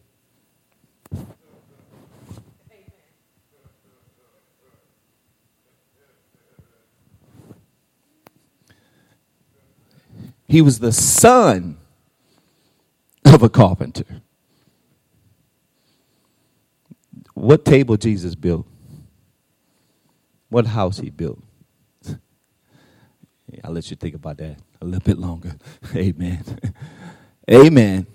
He 10.53 10.61
was 10.61 10.81
the 10.81 10.93
son 10.93 11.79
of 13.25 13.43
a 13.43 13.49
carpenter. 13.49 14.05
What 17.33 17.65
table 17.65 17.97
Jesus 17.97 18.35
built? 18.35 18.67
What 20.51 20.67
house 20.67 20.99
he 20.99 21.09
built? 21.09 21.43
I'll 23.65 23.73
let 23.73 23.89
you 23.91 23.97
think 23.97 24.15
about 24.15 24.37
that 24.39 24.59
a 24.83 24.85
little 24.85 25.01
bit 25.01 25.19
longer. 25.19 25.57
Amen. 25.97 26.45
Amen. 27.51 28.07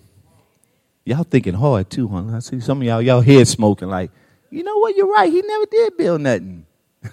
Y'all 1.05 1.23
thinking 1.23 1.53
hard 1.53 1.89
too, 1.89 2.07
huh? 2.07 2.35
I 2.35 2.39
see 2.39 2.59
some 2.59 2.81
of 2.81 2.87
y'all, 2.87 3.01
y'all 3.01 3.21
head 3.21 3.47
smoking 3.47 3.89
like, 3.89 4.11
you 4.49 4.63
know 4.63 4.77
what, 4.77 4.95
you're 4.95 5.11
right. 5.11 5.31
He 5.31 5.41
never 5.41 5.65
did 5.65 5.97
build 5.97 6.21
nothing. 6.21 6.65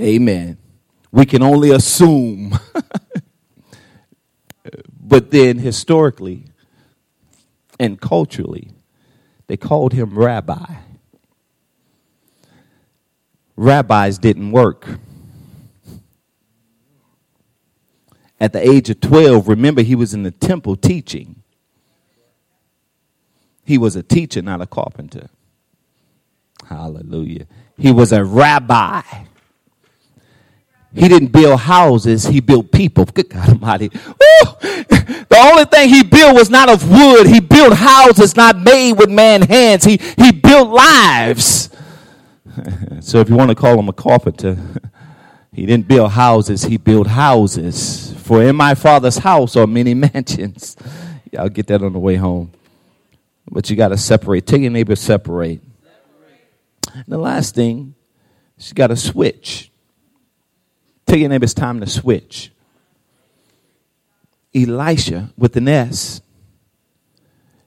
Amen. 0.00 0.58
We 1.10 1.26
can 1.26 1.42
only 1.42 1.70
assume. 1.70 2.58
but 5.00 5.30
then 5.30 5.58
historically 5.58 6.44
and 7.78 8.00
culturally, 8.00 8.70
they 9.46 9.56
called 9.56 9.92
him 9.92 10.18
rabbi. 10.18 10.76
Rabbis 13.56 14.18
didn't 14.18 14.50
work. 14.50 14.88
At 18.42 18.52
the 18.52 18.68
age 18.68 18.90
of 18.90 19.00
12, 19.00 19.46
remember 19.46 19.82
he 19.82 19.94
was 19.94 20.14
in 20.14 20.24
the 20.24 20.32
temple 20.32 20.74
teaching. 20.74 21.36
He 23.64 23.78
was 23.78 23.94
a 23.94 24.02
teacher, 24.02 24.42
not 24.42 24.60
a 24.60 24.66
carpenter. 24.66 25.28
Hallelujah. 26.66 27.46
He 27.78 27.92
was 27.92 28.10
a 28.10 28.24
rabbi. 28.24 29.02
He 30.92 31.06
didn't 31.06 31.28
build 31.28 31.60
houses, 31.60 32.24
he 32.24 32.40
built 32.40 32.72
people. 32.72 33.04
Good 33.04 33.30
God 33.30 33.48
Almighty. 33.48 33.90
Woo! 33.92 34.52
The 34.60 35.38
only 35.52 35.64
thing 35.64 35.88
he 35.88 36.02
built 36.02 36.34
was 36.34 36.50
not 36.50 36.68
of 36.68 36.90
wood. 36.90 37.28
He 37.28 37.38
built 37.38 37.74
houses 37.74 38.34
not 38.34 38.58
made 38.58 38.94
with 38.94 39.08
man 39.08 39.42
hands. 39.42 39.84
He, 39.84 40.00
he 40.18 40.32
built 40.32 40.68
lives. 40.68 41.70
so 43.00 43.20
if 43.20 43.30
you 43.30 43.36
want 43.36 43.50
to 43.50 43.54
call 43.54 43.78
him 43.78 43.88
a 43.88 43.92
carpenter, 43.92 44.58
he 45.52 45.64
didn't 45.64 45.86
build 45.86 46.10
houses, 46.10 46.64
he 46.64 46.76
built 46.76 47.06
houses. 47.06 48.11
For 48.22 48.42
in 48.42 48.54
my 48.54 48.74
father's 48.74 49.18
house 49.18 49.56
are 49.56 49.66
many 49.66 49.94
mansions. 50.14 50.76
Y'all 51.32 51.48
get 51.48 51.66
that 51.66 51.82
on 51.82 51.92
the 51.92 51.98
way 51.98 52.16
home. 52.16 52.52
But 53.50 53.68
you 53.68 53.76
got 53.76 53.88
to 53.88 53.98
separate. 53.98 54.46
Tell 54.46 54.60
your 54.60 54.70
neighbor, 54.70 54.94
separate. 54.94 55.60
separate. 56.84 57.04
The 57.08 57.18
last 57.18 57.54
thing, 57.54 57.94
you 58.58 58.74
got 58.74 58.88
to 58.88 58.96
switch. 58.96 59.70
Tell 61.06 61.18
your 61.18 61.28
neighbor 61.28 61.44
it's 61.44 61.54
time 61.54 61.80
to 61.80 61.86
switch. 61.86 62.52
Elisha 64.54 65.30
with 65.36 65.56
an 65.56 65.66
S. 65.66 66.20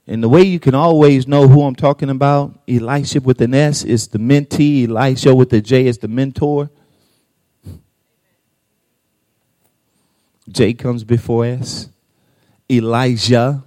And 0.08 0.24
the 0.24 0.30
way 0.30 0.44
you 0.44 0.60
can 0.60 0.76
always 0.76 1.28
know 1.28 1.48
who 1.48 1.64
I'm 1.64 1.76
talking 1.76 2.10
about, 2.10 2.60
Elisha 2.68 3.20
with 3.20 3.42
an 3.42 3.54
S 3.54 3.84
is 3.84 4.08
the 4.08 4.20
mentee, 4.20 4.88
Elisha 4.88 5.36
with 5.36 5.50
the 5.50 5.62
J 5.62 5.88
is 5.88 5.98
the 5.98 6.08
mentor. 6.08 6.70
J 10.50 10.74
comes 10.74 11.04
before 11.04 11.46
S. 11.46 11.90
Elijah. 12.70 13.64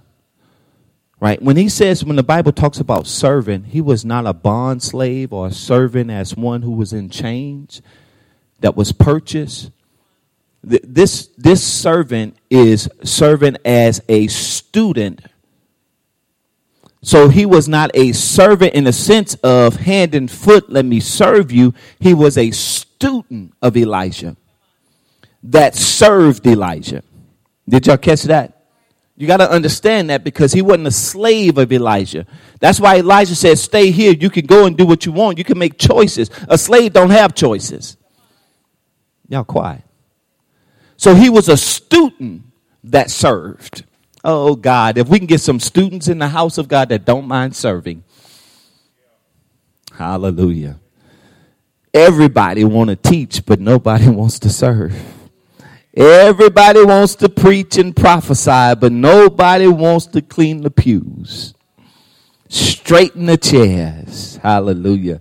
Right? 1.19 1.41
When 1.41 1.57
he 1.57 1.67
says, 1.67 2.05
when 2.05 2.15
the 2.15 2.23
Bible 2.23 2.53
talks 2.53 2.79
about 2.79 3.05
servant, 3.05 3.67
he 3.67 3.81
was 3.81 4.05
not 4.05 4.25
a 4.25 4.33
bond 4.33 4.81
slave 4.81 5.33
or 5.33 5.47
a 5.47 5.51
servant 5.51 6.09
as 6.09 6.35
one 6.35 6.61
who 6.61 6.71
was 6.71 6.93
in 6.93 7.09
chains 7.09 7.81
that 8.61 8.77
was 8.77 8.93
purchased. 8.93 9.71
This, 10.63 11.27
this 11.37 11.61
servant 11.61 12.37
is 12.49 12.89
serving 13.03 13.57
as 13.65 14.01
a 14.07 14.27
student. 14.27 15.21
So 17.01 17.27
he 17.27 17.45
was 17.45 17.67
not 17.67 17.91
a 17.93 18.13
servant 18.13 18.73
in 18.73 18.85
the 18.85 18.93
sense 18.93 19.35
of 19.35 19.75
hand 19.77 20.15
and 20.15 20.31
foot, 20.31 20.69
let 20.69 20.85
me 20.85 21.01
serve 21.01 21.51
you. 21.51 21.73
He 21.99 22.13
was 22.13 22.37
a 22.37 22.51
student 22.51 23.53
of 23.61 23.75
Elijah 23.75 24.37
that 25.43 25.75
served 25.75 26.45
Elijah. 26.45 27.03
Did 27.67 27.87
y'all 27.87 27.97
catch 27.97 28.23
that? 28.23 28.55
You 29.15 29.27
got 29.27 29.37
to 29.37 29.51
understand 29.51 30.09
that 30.09 30.23
because 30.23 30.53
he 30.53 30.61
wasn't 30.61 30.87
a 30.87 30.91
slave 30.91 31.57
of 31.57 31.73
Elijah. 31.73 32.25
That's 32.61 32.79
why 32.79 32.99
Elijah 32.99 33.35
said, 33.35 33.57
"Stay 33.59 33.91
here. 33.91 34.13
You 34.13 34.29
can 34.29 34.45
go 34.45 34.65
and 34.65 34.77
do 34.77 34.85
what 34.85 35.05
you 35.05 35.11
want. 35.11 35.37
You 35.37 35.43
can 35.43 35.57
make 35.57 35.77
choices. 35.77 36.29
A 36.47 36.57
slave 36.57 36.93
don't 36.93 37.09
have 37.09 37.35
choices." 37.35 37.97
Y'all 39.27 39.43
quiet. 39.43 39.83
So 40.95 41.15
he 41.15 41.29
was 41.29 41.49
a 41.49 41.57
student 41.57 42.43
that 42.85 43.11
served. 43.11 43.83
Oh 44.23 44.55
God, 44.55 44.97
if 44.97 45.09
we 45.09 45.17
can 45.17 45.27
get 45.27 45.41
some 45.41 45.59
students 45.59 46.07
in 46.07 46.19
the 46.19 46.29
house 46.29 46.57
of 46.57 46.67
God 46.67 46.89
that 46.89 47.05
don't 47.05 47.27
mind 47.27 47.55
serving. 47.55 48.03
Hallelujah. 49.93 50.79
Everybody 51.93 52.63
want 52.63 52.89
to 52.89 52.95
teach, 52.95 53.45
but 53.45 53.59
nobody 53.59 54.07
wants 54.09 54.39
to 54.39 54.49
serve. 54.49 54.93
Everybody 55.95 56.83
wants 56.83 57.15
to 57.15 57.29
preach 57.29 57.77
and 57.77 57.95
prophesy, 57.95 58.75
but 58.79 58.91
nobody 58.91 59.67
wants 59.67 60.05
to 60.07 60.21
clean 60.21 60.61
the 60.61 60.69
pews, 60.69 61.55
straighten 62.47 63.25
the 63.25 63.37
chairs. 63.37 64.37
Hallelujah. 64.37 65.19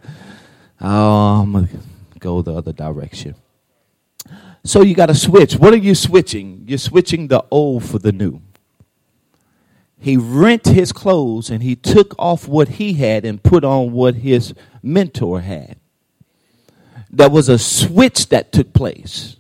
Oh, 0.81 1.41
I'm 1.43 1.53
going 1.53 1.69
to 1.69 1.79
go 2.19 2.43
the 2.43 2.55
other 2.55 2.73
direction. 2.73 3.35
So 4.63 4.83
you 4.83 4.95
got 4.95 5.07
to 5.07 5.15
switch. 5.15 5.57
What 5.57 5.73
are 5.73 5.79
you 5.79 5.95
switching? 5.95 6.65
You're 6.67 6.79
switching 6.79 7.29
the 7.29 7.45
old 7.51 7.85
for 7.85 7.99
the 7.99 8.13
new. 8.13 8.43
He 9.99 10.17
rent 10.17 10.67
his 10.67 10.93
clothes 10.93 11.51
and 11.51 11.63
he 11.63 11.75
took 11.75 12.15
off 12.19 12.47
what 12.47 12.69
he 12.69 12.93
had 12.93 13.25
and 13.25 13.43
put 13.43 13.65
on 13.65 13.93
what 13.93 14.17
his 14.17 14.55
mentor 14.83 15.41
had. 15.41 15.77
there 17.11 17.31
was 17.31 17.49
a 17.49 17.59
switch 17.59 18.29
that 18.29 18.53
took 18.53 18.75
place. 18.75 19.38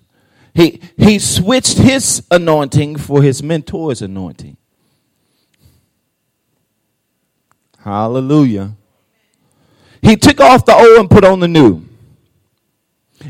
He, 0.59 0.81
he 0.97 1.21
switched 1.21 1.79
his 1.79 2.27
anointing 2.33 2.97
for 2.97 3.23
his 3.23 3.43
mentor's 3.43 4.03
anointing. 4.03 4.57
Hallelujah. 7.79 8.73
He 10.03 10.17
took 10.17 10.41
off 10.41 10.65
the 10.65 10.75
old 10.75 10.99
and 10.99 11.09
put 11.09 11.23
on 11.23 11.39
the 11.39 11.47
new. 11.47 11.85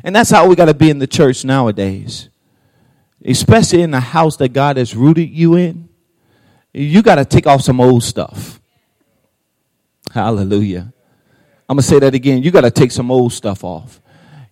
And 0.02 0.16
that's 0.16 0.30
how 0.30 0.48
we 0.48 0.56
got 0.56 0.66
to 0.66 0.74
be 0.74 0.88
in 0.88 1.00
the 1.00 1.06
church 1.06 1.44
nowadays. 1.44 2.30
Especially 3.22 3.82
in 3.82 3.90
the 3.90 4.00
house 4.00 4.38
that 4.38 4.54
God 4.54 4.78
has 4.78 4.96
rooted 4.96 5.28
you 5.28 5.56
in. 5.56 5.90
You 6.72 7.02
got 7.02 7.16
to 7.16 7.26
take 7.26 7.46
off 7.46 7.60
some 7.60 7.78
old 7.78 8.04
stuff. 8.04 8.58
Hallelujah. 10.12 10.94
I'm 11.68 11.76
going 11.76 11.82
to 11.82 11.86
say 11.86 11.98
that 11.98 12.14
again. 12.14 12.42
You 12.42 12.50
got 12.50 12.62
to 12.62 12.70
take 12.70 12.90
some 12.90 13.10
old 13.10 13.34
stuff 13.34 13.64
off. 13.64 14.00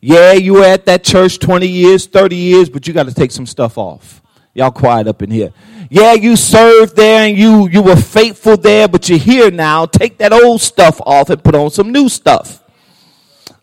Yeah, 0.01 0.33
you 0.33 0.55
were 0.55 0.65
at 0.65 0.87
that 0.87 1.05
church 1.05 1.39
20 1.39 1.67
years, 1.67 2.07
30 2.07 2.37
years, 2.37 2.69
but 2.69 2.87
you 2.87 2.95
got 2.95 3.07
to 3.07 3.15
take 3.15 3.31
some 3.31 3.47
stuff 3.47 3.79
off. 3.79 4.23
Y'all 4.55 4.71
quiet 4.71 5.07
up 5.07 5.23
in 5.23 5.31
here. 5.31 5.53
Yeah, 5.91 6.15
you 6.15 6.37
served 6.37 6.97
there 6.97 7.29
and 7.29 7.37
you, 7.37 7.69
you 7.69 7.83
were 7.83 7.97
faithful 7.97 8.57
there, 8.57 8.89
but 8.89 9.09
you're 9.09 9.19
here 9.19 9.51
now. 9.51 9.87
Take 9.87 10.19
that 10.19 10.33
old 10.33 10.61
stuff 10.61 11.01
off 11.05 11.31
and 11.31 11.43
put 11.43 11.55
on 11.55 11.71
some 11.71 11.93
new 11.93 12.09
stuff. 12.09 12.63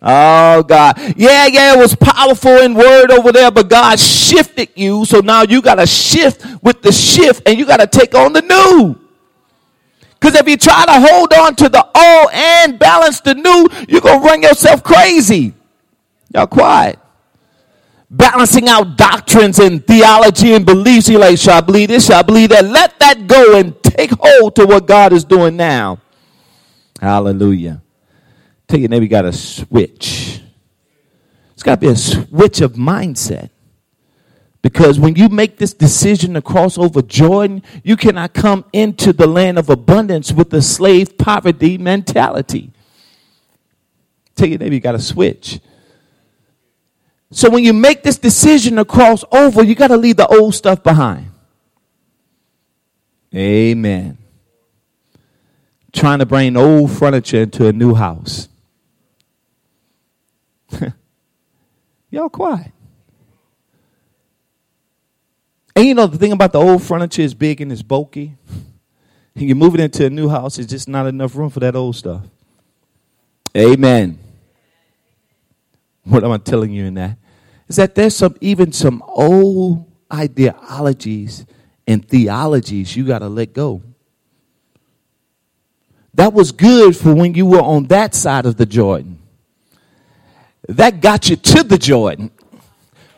Oh 0.01 0.63
God. 0.63 0.97
Yeah, 1.15 1.47
yeah, 1.47 1.73
it 1.73 1.79
was 1.79 1.95
powerful 1.95 2.57
in 2.57 2.73
word 2.73 3.09
over 3.09 3.31
there, 3.31 3.51
but 3.51 3.69
God 3.69 3.99
shifted 3.99 4.69
you. 4.75 5.05
So 5.05 5.21
now 5.21 5.43
you 5.43 5.61
got 5.61 5.75
to 5.75 5.87
shift 5.87 6.45
with 6.61 6.81
the 6.81 6.91
shift 6.91 7.47
and 7.47 7.57
you 7.57 7.65
got 7.65 7.79
to 7.79 7.87
take 7.87 8.13
on 8.13 8.33
the 8.33 8.41
new. 8.41 8.99
Because 10.11 10.35
if 10.35 10.47
you 10.47 10.57
try 10.57 10.85
to 10.85 11.07
hold 11.07 11.33
on 11.33 11.55
to 11.55 11.69
the 11.69 11.83
old 11.83 12.29
and 12.33 12.77
balance 12.77 13.21
the 13.21 13.33
new, 13.33 13.67
you're 13.87 14.01
to 14.01 14.19
run 14.19 14.41
yourself 14.41 14.83
crazy. 14.83 15.53
Y'all 16.33 16.47
quiet. 16.47 16.99
Balancing 18.09 18.67
out 18.67 18.97
doctrines 18.97 19.59
and 19.59 19.85
theology 19.85 20.53
and 20.53 20.65
beliefs. 20.65 21.09
You're 21.09 21.19
like, 21.19 21.37
shall 21.37 21.57
I 21.57 21.61
believe 21.61 21.89
this? 21.89 22.07
Shall 22.07 22.19
I 22.19 22.21
believe 22.21 22.49
that? 22.49 22.65
Let 22.65 22.99
that 22.99 23.27
go 23.27 23.57
and 23.57 23.81
take 23.83 24.11
hold 24.19 24.55
to 24.57 24.65
what 24.65 24.87
God 24.87 25.13
is 25.13 25.23
doing 25.23 25.55
now. 25.57 25.99
Hallelujah. 27.01 27.81
Tell 28.67 28.79
your 28.79 28.89
neighbor, 28.89 29.03
you 29.03 29.09
got 29.09 29.23
to 29.23 29.33
switch. 29.33 30.41
It's 31.53 31.63
got 31.63 31.75
to 31.75 31.81
be 31.81 31.87
a 31.87 31.95
switch 31.95 32.61
of 32.61 32.73
mindset. 32.73 33.49
Because 34.61 34.97
when 34.97 35.15
you 35.15 35.27
make 35.27 35.57
this 35.57 35.73
decision 35.73 36.35
to 36.35 36.41
cross 36.41 36.77
over 36.77 37.01
Jordan, 37.01 37.63
you 37.83 37.97
cannot 37.97 38.33
come 38.33 38.63
into 38.71 39.11
the 39.11 39.27
land 39.27 39.59
of 39.59 39.69
abundance 39.69 40.31
with 40.31 40.49
the 40.49 40.61
slave 40.61 41.17
poverty 41.17 41.77
mentality. 41.77 42.71
Tell 44.35 44.47
your 44.47 44.59
neighbor, 44.59 44.75
you 44.75 44.79
got 44.79 44.93
to 44.93 44.99
switch. 44.99 45.59
So 47.33 47.49
when 47.49 47.63
you 47.63 47.73
make 47.73 48.03
this 48.03 48.19
decision 48.19 48.75
to 48.75 48.85
cross 48.85 49.23
over, 49.31 49.63
you 49.63 49.73
got 49.73 49.87
to 49.87 49.97
leave 49.97 50.17
the 50.17 50.27
old 50.27 50.53
stuff 50.53 50.83
behind. 50.83 51.31
Amen. 53.33 54.19
Trying 55.91 56.19
to 56.19 56.27
bring 56.27 56.55
old 56.55 56.91
furniture 56.91 57.41
into 57.41 57.67
a 57.67 57.73
new 57.73 57.95
house. 57.95 58.47
Y'all 62.11 62.29
quiet. 62.29 62.71
And 65.75 65.85
you 65.85 65.95
know, 65.95 66.05
the 66.05 66.19
thing 66.19 66.33
about 66.33 66.51
the 66.51 66.59
old 66.59 66.83
furniture 66.83 67.23
is 67.23 67.33
big 67.33 67.61
and 67.61 67.71
it's 67.71 67.81
bulky. 67.81 68.35
And 69.35 69.43
you 69.49 69.55
move 69.55 69.73
it 69.73 69.79
into 69.81 70.05
a 70.05 70.09
new 70.11 70.29
house, 70.29 70.59
it's 70.59 70.69
just 70.69 70.87
not 70.87 71.07
enough 71.07 71.35
room 71.35 71.49
for 71.49 71.61
that 71.61 71.75
old 71.75 71.95
stuff. 71.95 72.21
Amen. 73.57 74.19
What 76.03 76.23
am 76.23 76.31
I 76.31 76.37
telling 76.37 76.69
you 76.69 76.85
in 76.85 76.93
that? 76.93 77.17
Is 77.67 77.77
that 77.77 77.95
there's 77.95 78.15
some 78.15 78.35
even 78.41 78.71
some 78.71 79.01
old 79.07 79.89
ideologies 80.11 81.45
and 81.87 82.07
theologies 82.07 82.95
you 82.95 83.05
got 83.05 83.19
to 83.19 83.29
let 83.29 83.53
go. 83.53 83.81
That 86.13 86.33
was 86.33 86.51
good 86.51 86.95
for 86.95 87.13
when 87.13 87.33
you 87.33 87.45
were 87.45 87.61
on 87.61 87.85
that 87.85 88.13
side 88.13 88.45
of 88.45 88.57
the 88.57 88.65
Jordan. 88.65 89.19
That 90.69 91.01
got 91.01 91.29
you 91.29 91.35
to 91.35 91.63
the 91.63 91.77
Jordan. 91.77 92.31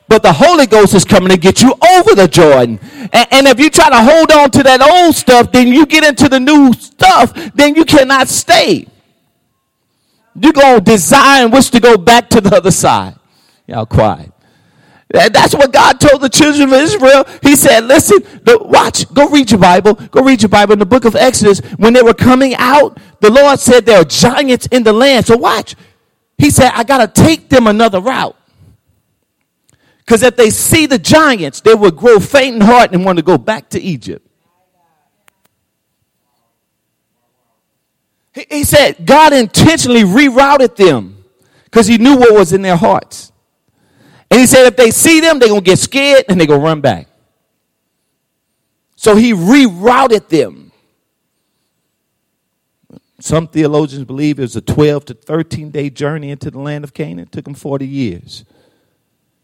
But 0.08 0.22
the 0.22 0.34
Holy 0.34 0.68
Ghost 0.68 0.94
is 0.94 1.04
coming 1.04 1.30
to 1.30 1.38
get 1.38 1.62
you 1.62 1.74
over 1.92 2.16
the 2.16 2.28
Jordan. 2.28 2.80
And, 3.12 3.28
and, 3.32 3.48
if 3.48 3.60
you 3.60 3.72
try 3.72 3.90
to 3.90 3.98
hold 3.98 4.32
on 4.32 4.52
to 4.52 4.64
that 4.64 4.82
old 4.82 5.16
stuff, 5.16 5.52
then 5.52 5.68
you 5.68 5.86
get 5.88 6.04
into 6.04 6.30
the 6.30 6.40
new 6.40 6.74
stuff, 6.74 7.34
then 7.56 7.76
you 7.76 7.86
cannot 7.86 8.28
stay. 8.28 8.88
You're 10.36 10.54
going 10.54 10.78
to 10.78 10.82
desire 10.82 11.44
and 11.44 11.52
wish 11.52 11.70
to 11.72 11.80
go 11.80 11.98
back 11.98 12.30
to 12.32 12.42
the 12.42 12.56
other 12.56 12.72
side. 12.72 13.16
Y'all 13.68 13.86
quiet. 13.86 14.32
That's 15.10 15.54
what 15.54 15.72
God 15.72 16.00
told 16.00 16.22
the 16.22 16.30
children 16.30 16.68
of 16.70 16.74
Israel. 16.74 17.26
He 17.42 17.56
said, 17.56 17.86
listen, 17.86 18.20
watch, 18.46 19.12
go 19.14 19.30
read 19.30 19.52
your 19.52 19.60
Bible. 19.60 19.94
Go 19.94 20.24
read 20.24 20.42
your 20.42 20.50
Bible 20.50 20.74
in 20.74 20.80
the 20.80 20.86
book 20.86 21.06
of 21.06 21.16
Exodus. 21.16 21.60
When 21.78 21.94
they 21.94 22.02
were 22.02 22.14
coming 22.14 22.56
out, 22.56 22.98
the 23.22 23.30
Lord 23.30 23.60
said 23.60 23.86
there 23.86 24.02
are 24.02 24.06
giants 24.06 24.66
in 24.68 24.84
the 24.84 24.94
land. 24.94 25.28
So 25.28 25.38
watch. 25.38 25.76
He 26.38 26.50
said, 26.50 26.72
I 26.74 26.84
got 26.84 27.16
to 27.16 27.24
take 27.24 27.50
them 27.50 27.68
another 27.68 28.02
route. 28.02 28.36
Because 30.00 30.22
if 30.22 30.36
they 30.36 30.50
see 30.50 30.86
the 30.86 31.00
giants, 31.00 31.62
they 31.62 31.74
will 31.74 31.92
grow 31.92 32.20
faint 32.20 32.56
in 32.56 32.62
heart 32.62 32.92
and 32.92 33.06
want 33.06 33.18
to 33.18 33.24
go 33.24 33.38
back 33.38 33.70
to 33.70 33.82
Egypt. 33.82 34.28
He, 38.34 38.46
he 38.50 38.64
said 38.64 39.06
God 39.06 39.34
intentionally 39.34 40.04
rerouted 40.04 40.76
them 40.76 41.24
because 41.64 41.88
he 41.88 41.98
knew 41.98 42.18
what 42.18 42.34
was 42.34 42.54
in 42.54 42.62
their 42.62 42.76
hearts. 42.76 43.32
And 44.36 44.42
he 44.42 44.48
said 44.48 44.66
if 44.66 44.76
they 44.76 44.92
see 44.92 45.22
them, 45.22 45.40
they're 45.40 45.48
going 45.48 45.62
to 45.62 45.66
get 45.66 45.80
scared 45.80 46.26
and 46.28 46.38
they're 46.38 46.46
going 46.46 46.60
to 46.60 46.66
run 46.66 46.82
back. 46.82 47.08
So 48.98 49.16
he 49.16 49.32
rerouted 49.32 50.28
them. 50.28 50.74
Some 53.22 53.48
theologians 53.48 54.04
believe 54.04 54.40
it 54.40 54.42
was 54.42 54.58
a 54.58 54.62
12 54.62 55.06
to 55.06 55.14
13 55.14 55.72
day 55.72 55.90
journey 55.90 56.32
into 56.32 56.52
the 56.52 56.60
land 56.60 56.84
of 56.84 56.94
Canaan. 56.94 57.20
It 57.20 57.32
took 57.32 57.46
them 57.46 57.54
40 57.54 57.88
years. 57.88 58.44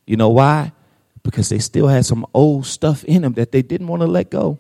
You 0.06 0.18
know 0.18 0.28
why? 0.28 0.74
Because 1.24 1.48
they 1.48 1.60
still 1.60 1.88
had 1.88 2.06
some 2.06 2.26
old 2.34 2.66
stuff 2.66 3.06
in 3.06 3.22
them 3.22 3.32
that 3.36 3.54
they 3.54 3.62
didn't 3.62 3.88
want 3.88 4.02
to 4.02 4.08
let 4.08 4.30
go. 4.30 4.60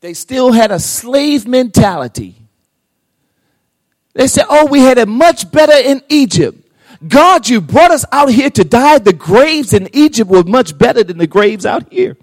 They 0.00 0.12
still 0.12 0.52
had 0.52 0.70
a 0.70 0.78
slave 0.78 1.48
mentality. 1.48 2.34
They 4.12 4.26
said, 4.26 4.44
Oh, 4.50 4.66
we 4.66 4.80
had 4.80 4.98
it 4.98 5.08
much 5.08 5.50
better 5.50 5.72
in 5.72 6.02
Egypt. 6.10 6.57
God, 7.06 7.48
you 7.48 7.60
brought 7.60 7.92
us 7.92 8.04
out 8.10 8.28
here 8.28 8.50
to 8.50 8.64
die. 8.64 8.98
The 8.98 9.12
graves 9.12 9.72
in 9.72 9.88
Egypt 9.94 10.30
were 10.30 10.42
much 10.42 10.76
better 10.76 11.04
than 11.04 11.18
the 11.18 11.26
graves 11.26 11.64
out 11.64 11.92
here. 11.92 12.16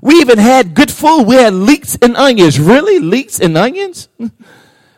We 0.00 0.16
even 0.16 0.38
had 0.38 0.74
good 0.74 0.90
food. 0.90 1.24
We 1.24 1.34
had 1.36 1.52
leeks 1.52 1.96
and 2.00 2.16
onions. 2.16 2.58
Really? 2.58 2.98
Leeks 2.98 3.40
and 3.40 3.56
onions? 3.56 4.08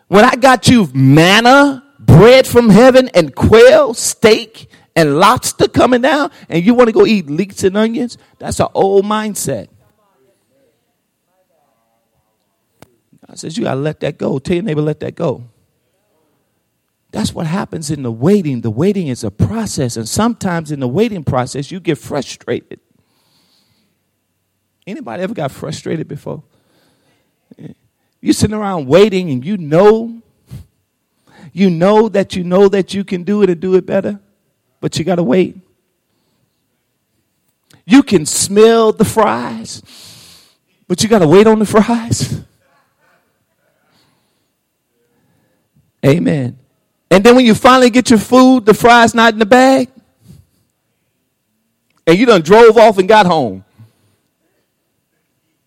When 0.09 0.24
I 0.24 0.37
got 0.37 0.68
you 0.68 0.89
manna, 0.95 1.84
bread 1.99 2.47
from 2.47 2.68
heaven, 2.68 3.11
and 3.12 3.34
quail, 3.34 3.93
steak, 3.93 4.68
and 4.95 5.18
lobster 5.18 5.66
coming 5.66 6.03
down, 6.03 6.30
and 6.49 6.64
you 6.64 6.74
want 6.74 6.87
to 6.87 6.93
go 6.93 7.05
eat 7.05 7.28
leeks 7.28 7.64
and 7.64 7.76
onions? 7.76 8.16
That's 8.39 8.61
an 8.61 8.68
old 8.72 9.05
mindset. 9.05 9.66
God 13.26 13.37
says 13.37 13.59
you 13.59 13.64
got 13.64 13.74
to 13.74 13.80
let 13.80 13.99
that 14.01 14.16
go. 14.16 14.39
Tell 14.39 14.55
your 14.55 14.62
neighbor, 14.62 14.80
let 14.80 15.01
that 15.01 15.16
go. 15.16 15.49
That's 17.16 17.32
what 17.32 17.46
happens 17.46 17.90
in 17.90 18.02
the 18.02 18.12
waiting. 18.12 18.60
The 18.60 18.70
waiting 18.70 19.08
is 19.08 19.24
a 19.24 19.30
process, 19.30 19.96
and 19.96 20.06
sometimes 20.06 20.70
in 20.70 20.80
the 20.80 20.86
waiting 20.86 21.24
process, 21.24 21.70
you 21.70 21.80
get 21.80 21.96
frustrated. 21.96 22.78
Anybody 24.86 25.22
ever 25.22 25.32
got 25.32 25.50
frustrated 25.50 26.08
before? 26.08 26.42
You 28.20 28.34
sitting 28.34 28.54
around 28.54 28.86
waiting, 28.86 29.30
and 29.30 29.42
you 29.42 29.56
know, 29.56 30.20
you 31.54 31.70
know 31.70 32.10
that 32.10 32.36
you 32.36 32.44
know 32.44 32.68
that 32.68 32.92
you 32.92 33.02
can 33.02 33.22
do 33.22 33.42
it 33.42 33.48
and 33.48 33.58
do 33.62 33.76
it 33.76 33.86
better, 33.86 34.20
but 34.82 34.98
you 34.98 35.04
got 35.06 35.14
to 35.14 35.22
wait. 35.22 35.56
You 37.86 38.02
can 38.02 38.26
smell 38.26 38.92
the 38.92 39.06
fries, 39.06 39.80
but 40.86 41.02
you 41.02 41.08
got 41.08 41.20
to 41.20 41.28
wait 41.28 41.46
on 41.46 41.60
the 41.60 41.64
fries. 41.64 42.44
Amen. 46.04 46.58
And 47.11 47.22
then 47.24 47.36
when 47.36 47.46
you 47.46 47.54
finally 47.54 47.90
get 47.90 48.11
your 48.11 48.18
food, 48.18 48.66
the 48.66 48.74
fries 48.74 49.14
not 49.14 49.32
in 49.32 49.38
the 49.38 49.46
bag. 49.46 49.90
And 52.07 52.18
you 52.18 52.26
done 52.26 52.42
drove 52.42 52.76
off 52.76 52.98
and 52.98 53.09
got 53.09 53.26
home. 53.26 53.64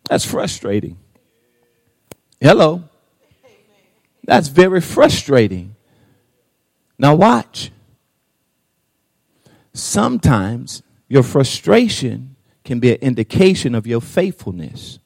That's 0.10 0.26
frustrating. 0.26 0.98
Hello. 2.42 2.84
That's 4.24 4.48
very 4.48 4.82
frustrating. 4.82 5.76
Now, 6.98 7.16
watch. 7.16 7.72
Sometimes 9.74 10.84
your 11.08 11.24
frustration 11.24 12.36
can 12.64 12.80
be 12.80 12.92
an 12.92 13.00
indication 13.02 13.76
of 13.76 13.88
your 13.88 14.02
faithfulness. 14.02 15.00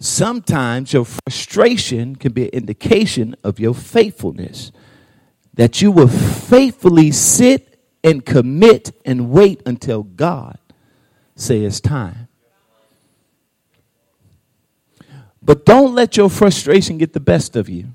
Sometimes 0.00 0.94
your 0.94 1.04
frustration 1.04 2.16
can 2.16 2.32
be 2.32 2.44
an 2.44 2.50
indication 2.50 3.36
of 3.44 3.60
your 3.60 3.74
faithfulness. 3.74 4.72
That 5.54 5.82
you 5.82 5.92
will 5.92 6.08
faithfully 6.08 7.10
sit 7.10 7.78
and 8.02 8.24
commit 8.24 8.92
and 9.04 9.30
wait 9.30 9.62
until 9.66 10.02
God 10.02 10.58
says 11.36 11.82
time. 11.82 12.28
But 15.42 15.66
don't 15.66 15.94
let 15.94 16.16
your 16.16 16.30
frustration 16.30 16.96
get 16.96 17.12
the 17.12 17.20
best 17.20 17.54
of 17.56 17.68
you. 17.68 17.88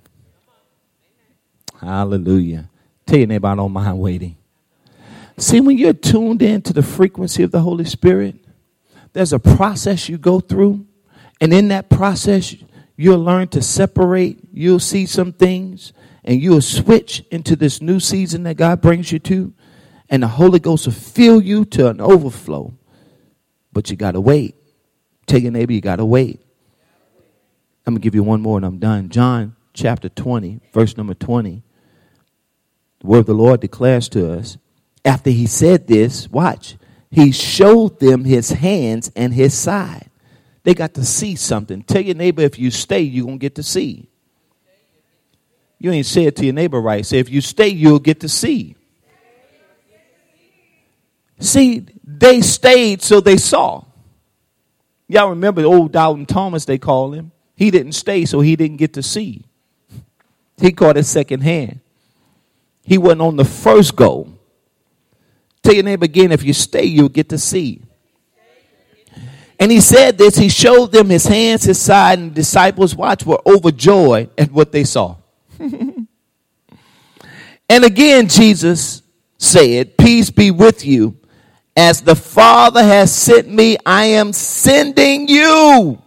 Hallelujah. 1.79 2.69
Tell 3.05 3.17
your 3.17 3.27
neighbor, 3.27 3.47
I 3.47 3.55
don't 3.55 3.71
mind 3.71 3.99
waiting. 3.99 4.37
See, 5.37 5.59
when 5.59 5.77
you're 5.77 5.93
tuned 5.93 6.41
in 6.41 6.61
to 6.63 6.73
the 6.73 6.83
frequency 6.83 7.43
of 7.43 7.51
the 7.51 7.61
Holy 7.61 7.85
Spirit, 7.85 8.35
there's 9.13 9.33
a 9.33 9.39
process 9.39 10.07
you 10.07 10.17
go 10.17 10.39
through. 10.39 10.85
And 11.41 11.53
in 11.53 11.69
that 11.69 11.89
process, 11.89 12.55
you'll 12.95 13.23
learn 13.23 13.47
to 13.49 13.61
separate. 13.61 14.39
You'll 14.53 14.79
see 14.79 15.05
some 15.05 15.33
things 15.33 15.93
and 16.23 16.41
you'll 16.41 16.61
switch 16.61 17.23
into 17.31 17.55
this 17.55 17.81
new 17.81 17.99
season 17.99 18.43
that 18.43 18.57
God 18.57 18.81
brings 18.81 19.11
you 19.11 19.19
to. 19.19 19.53
And 20.09 20.23
the 20.23 20.27
Holy 20.27 20.59
Ghost 20.59 20.85
will 20.85 20.93
fill 20.93 21.41
you 21.41 21.65
to 21.65 21.89
an 21.89 21.99
overflow. 21.99 22.73
But 23.73 23.89
you 23.89 23.95
got 23.95 24.13
to 24.13 24.21
wait. 24.21 24.55
Tell 25.27 25.39
your 25.39 25.51
neighbor, 25.51 25.73
you 25.73 25.81
got 25.81 25.97
to 25.97 26.05
wait. 26.05 26.41
I'm 27.85 27.93
going 27.93 28.01
to 28.01 28.03
give 28.03 28.15
you 28.15 28.23
one 28.23 28.41
more 28.41 28.57
and 28.57 28.65
I'm 28.65 28.79
done. 28.79 29.09
John 29.09 29.55
chapter 29.73 30.09
20, 30.09 30.61
verse 30.73 30.97
number 30.97 31.13
20. 31.13 31.63
The 33.01 33.07
word 33.07 33.19
of 33.19 33.25
the 33.27 33.33
Lord 33.33 33.59
declares 33.59 34.09
to 34.09 34.31
us 34.33 34.57
after 35.03 35.29
he 35.29 35.45
said 35.45 35.87
this, 35.87 36.29
watch, 36.29 36.77
he 37.11 37.31
showed 37.31 37.99
them 37.99 38.25
his 38.25 38.49
hands 38.49 39.11
and 39.15 39.33
his 39.33 39.53
side. 39.53 40.09
They 40.65 40.73
got 40.73 40.95
to 40.95 41.05
see 41.05 41.35
something. 41.35 41.83
Tell 41.83 42.01
your 42.01 42.15
neighbor 42.15 42.41
if 42.41 42.57
you 42.57 42.71
stay, 42.71 43.01
you're 43.01 43.25
going 43.25 43.37
to 43.37 43.41
get 43.41 43.53
to 43.55 43.63
see. 43.63 44.09
You 45.77 45.91
ain't 45.91 46.07
say 46.07 46.25
it 46.25 46.35
to 46.37 46.43
your 46.43 46.55
neighbor 46.55 46.81
right. 46.81 47.05
Say 47.05 47.19
if 47.19 47.29
you 47.29 47.39
stay, 47.39 47.67
you'll 47.67 47.99
get 47.99 48.21
to 48.21 48.29
see. 48.29 48.75
See, 51.39 51.85
they 52.03 52.41
stayed 52.41 53.03
so 53.03 53.19
they 53.19 53.37
saw. 53.37 53.83
Y'all 55.07 55.29
remember 55.29 55.61
the 55.61 55.67
old 55.67 55.91
Doubting 55.91 56.25
Thomas, 56.25 56.65
they 56.65 56.79
call 56.79 57.11
him. 57.11 57.31
He 57.55 57.69
didn't 57.69 57.91
stay, 57.91 58.25
so 58.25 58.39
he 58.39 58.55
didn't 58.55 58.77
get 58.77 58.93
to 58.93 59.03
see. 59.03 59.45
He 60.57 60.71
caught 60.71 60.97
it 60.97 61.03
second 61.03 61.41
hand. 61.41 61.79
He 62.81 62.97
wasn't 62.97 63.21
on 63.21 63.35
the 63.35 63.45
first 63.45 63.95
go. 63.95 64.33
Tell 65.61 65.75
your 65.75 65.83
neighbor 65.83 66.05
again, 66.05 66.31
if 66.31 66.41
you 66.41 66.53
stay, 66.53 66.85
you'll 66.85 67.09
get 67.09 67.29
to 67.29 67.37
see. 67.37 67.83
And 69.59 69.71
he 69.71 69.79
said 69.79 70.17
this, 70.17 70.35
he 70.35 70.49
showed 70.49 70.91
them 70.91 71.09
his 71.09 71.25
hands, 71.25 71.63
his 71.63 71.79
side, 71.79 72.19
and 72.19 72.31
the 72.31 72.35
disciples, 72.35 72.95
watch, 72.95 73.25
were 73.25 73.41
overjoyed 73.45 74.29
at 74.37 74.51
what 74.51 74.71
they 74.71 74.83
saw. 74.83 75.15
and 75.59 76.07
again, 77.69 78.27
Jesus 78.27 79.01
said, 79.37 79.97
Peace 79.97 80.29
be 80.29 80.51
with 80.51 80.85
you. 80.85 81.17
As 81.75 82.01
the 82.01 82.15
Father 82.15 82.83
has 82.83 83.13
sent 83.13 83.49
me, 83.49 83.77
I 83.85 84.05
am 84.05 84.33
sending 84.33 85.27
you. 85.27 86.01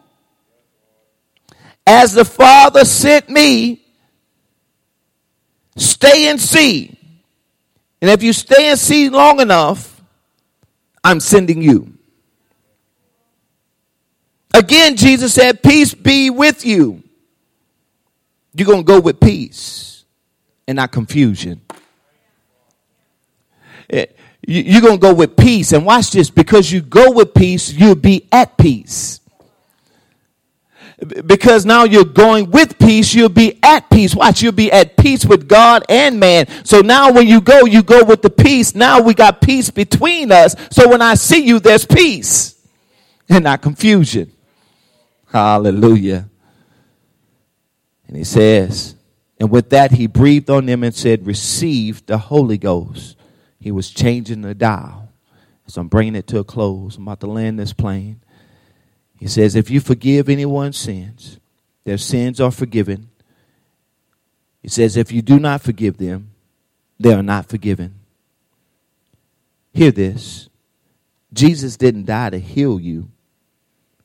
As 1.87 2.13
the 2.13 2.25
Father 2.25 2.85
sent 2.85 3.29
me, 3.29 3.83
stay 5.77 6.29
and 6.29 6.41
see. 6.41 6.99
And 8.01 8.11
if 8.11 8.23
you 8.23 8.33
stay 8.33 8.71
and 8.71 8.79
see 8.79 9.09
long 9.09 9.41
enough, 9.41 10.01
I'm 11.03 11.21
sending 11.21 11.63
you. 11.63 11.98
Again, 14.59 14.97
Jesus 14.97 15.35
said, 15.35 15.63
Peace 15.63 15.95
be 15.95 16.31
with 16.31 16.67
you. 16.67 17.03
You're 18.55 18.67
going 18.67 18.85
to 18.85 18.93
go 18.93 19.01
with 19.01 19.21
peace 19.21 20.05
and 20.67 20.77
not 20.77 20.91
confusion. 20.91 21.61
Eh, 23.89 24.07
you're 24.47 24.81
going 24.81 24.99
to 24.99 25.01
go 25.01 25.15
with 25.15 25.37
peace. 25.37 25.73
And 25.73 25.87
watch 25.87 26.11
this 26.11 26.29
because 26.29 26.73
you 26.73 26.81
go 26.81 27.13
with 27.13 27.35
peace, 27.35 27.73
you'll 27.73 27.95
be 27.95 28.27
at 28.33 28.57
peace 28.59 29.21
because 31.27 31.65
now 31.65 31.85
you're 31.85 32.05
going 32.05 32.51
with 32.51 32.79
peace, 32.79 33.15
you'll 33.15 33.29
be 33.29 33.59
at 33.63 33.89
peace. 33.89 34.15
Watch, 34.15 34.43
you'll 34.43 34.53
be 34.53 34.73
at 34.73 34.97
peace 34.97 35.25
with 35.25 35.49
God 35.49 35.85
and 35.89 36.19
man. 36.19 36.47
So 36.65 36.81
now 36.81 37.13
when 37.13 37.29
you 37.29 37.41
go, 37.41 37.65
you 37.67 37.83
go 37.83 38.03
with 38.03 38.23
the 38.23 38.31
peace. 38.31 38.75
Now 38.75 39.01
we 39.01 39.15
got 39.15 39.41
peace 39.41 39.71
between 39.71 40.33
us. 40.33 40.57
So 40.71 40.89
when 40.89 41.01
I 41.01 41.15
see 41.15 41.47
you, 41.47 41.61
there's 41.61 41.87
peace 41.87 42.61
and 43.29 43.45
not 43.45 43.63
confusion. 43.63 44.33
Hallelujah. 45.31 46.29
And 48.07 48.17
he 48.17 48.25
says, 48.25 48.95
and 49.39 49.51
with 49.51 49.71
that 49.71 49.93
he 49.93 50.07
breathed 50.07 50.51
on 50.51 50.67
them 50.67 50.83
and 50.83 50.95
said, 50.95 51.27
Receive 51.27 52.05
the 52.07 52.19
Holy 52.19 52.59
Ghost. 52.59 53.17
He 53.61 53.71
was 53.71 53.91
changing 53.91 54.43
the 54.43 54.55
dial. 54.55 55.09
So 55.67 55.83
I'm 55.83 55.89
bringing 55.89 56.15
it 56.15 56.27
to 56.29 56.39
a 56.39 56.45
close. 56.45 56.97
I'm 56.97 57.03
about 57.03 57.21
to 57.21 57.27
land 57.27 57.59
this 57.59 57.75
plane. 57.75 58.21
He 59.19 59.27
says, 59.27 59.55
if 59.55 59.71
you 59.71 59.81
forgive 59.81 60.29
anyone's 60.29 60.79
sins, 60.79 61.39
their 61.85 61.99
sins 61.99 62.41
are 62.41 62.51
forgiven. 62.51 63.11
He 64.63 64.69
says, 64.69 64.97
if 64.97 65.13
you 65.13 65.23
do 65.23 65.39
not 65.39 65.61
forgive 65.61 65.99
them, 65.99 66.31
they 66.99 67.13
are 67.13 67.23
not 67.23 67.47
forgiven. 67.47 67.95
Hear 69.73 69.91
this 69.91 70.49
Jesus 71.33 71.77
didn't 71.77 72.07
die 72.07 72.31
to 72.31 72.39
heal 72.39 72.81
you, 72.81 73.11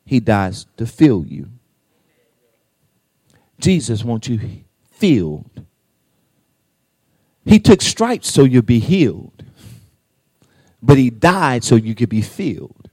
He 0.06 0.20
dies 0.20 0.66
to 0.78 0.86
fill 0.86 1.26
you. 1.26 1.50
Jesus 3.60 4.04
wants 4.04 4.28
you 4.28 4.64
filled. 4.92 5.66
He 7.46 7.60
took 7.60 7.82
stripes 7.82 8.32
so 8.32 8.44
you'll 8.44 8.62
be 8.62 8.80
healed, 8.80 9.44
but 10.82 10.98
He 10.98 11.10
died 11.10 11.64
so 11.64 11.76
you 11.76 11.96
could 11.96 12.10
be 12.10 12.22
filled. 12.22 12.90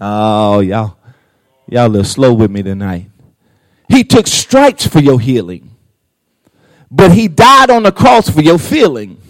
Oh, 0.00 0.60
y'all, 0.60 0.96
y'all 1.68 1.86
a 1.86 1.88
little 1.88 2.04
slow 2.04 2.32
with 2.32 2.50
me 2.50 2.62
tonight. 2.62 3.10
He 3.88 4.04
took 4.04 4.26
stripes 4.26 4.86
for 4.86 5.00
your 5.00 5.20
healing, 5.20 5.76
but 6.90 7.12
he 7.12 7.28
died 7.28 7.70
on 7.70 7.82
the 7.82 7.92
cross 7.92 8.30
for 8.30 8.40
your 8.40 8.58
feeling 8.58 9.20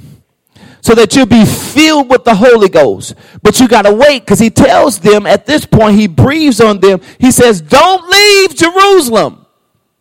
so 0.83 0.95
that 0.95 1.15
you'll 1.15 1.27
be 1.27 1.45
filled 1.45 2.11
with 2.11 2.25
the 2.25 2.35
Holy 2.35 2.69
Ghost. 2.69 3.15
But 3.43 3.61
you 3.61 3.69
got 3.69 3.83
to 3.83 3.93
wait 3.93 4.21
because 4.21 4.39
he 4.39 4.51
tells 4.51 4.99
them 4.99 5.27
at 5.27 5.47
this 5.47 5.67
point, 5.67 5.97
he 5.97 6.07
breathes 6.07 6.61
on 6.61 6.81
them. 6.81 7.01
He 7.19 7.31
says, 7.31 7.61
Don't 7.61 8.09
leave 8.09 8.57
Jerusalem 8.57 9.47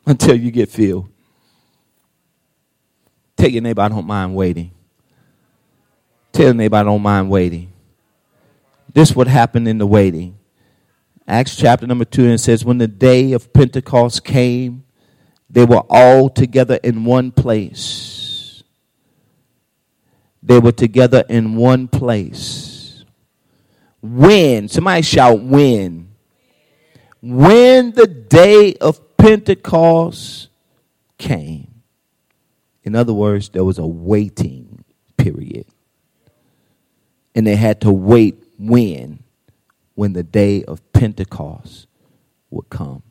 until 0.05 0.35
you 0.35 0.51
get 0.51 0.69
filled. 0.69 1.09
Tell 3.37 3.49
your 3.49 3.61
neighbor, 3.61 3.81
I 3.81 3.87
don't 3.87 4.05
mind 4.05 4.35
waiting. 4.35 4.71
Tell 6.33 6.47
your 6.47 6.53
neighbor, 6.53 6.77
I 6.77 6.83
don't 6.83 7.01
mind 7.01 7.29
waiting. 7.29 7.71
This 8.93 9.15
what 9.15 9.27
happened 9.27 9.67
in 9.67 9.77
the 9.77 9.87
waiting. 9.87 10.37
Acts 11.27 11.55
chapter 11.55 11.85
number 11.85 12.05
2, 12.05 12.23
and 12.23 12.33
it 12.33 12.39
says, 12.39 12.65
When 12.65 12.79
the 12.79 12.87
day 12.87 13.33
of 13.33 13.53
Pentecost 13.53 14.23
came, 14.23 14.83
they 15.49 15.63
were 15.63 15.83
all 15.89 16.29
together 16.29 16.79
in 16.83 17.05
one 17.05 17.31
place. 17.31 18.28
They 20.41 20.59
were 20.59 20.71
together 20.71 21.23
in 21.27 21.55
one 21.55 21.87
place. 21.87 23.03
When, 24.01 24.67
somebody 24.67 25.01
shout, 25.01 25.41
when. 25.41 26.09
When 27.21 27.91
the 27.91 28.07
day 28.07 28.75
of 28.75 29.17
Pentecost 29.17 30.49
came. 31.17 31.81
In 32.83 32.95
other 32.95 33.13
words, 33.13 33.49
there 33.49 33.65
was 33.65 33.77
a 33.77 33.85
waiting 33.85 34.85
period. 35.17 35.65
And 37.35 37.45
they 37.45 37.55
had 37.55 37.81
to 37.81 37.91
wait 37.91 38.43
when? 38.57 39.23
when 39.99 40.13
the 40.13 40.23
day 40.23 40.63
of 40.63 40.93
Pentecost 40.93 41.85
would 42.49 42.69
come. 42.69 43.03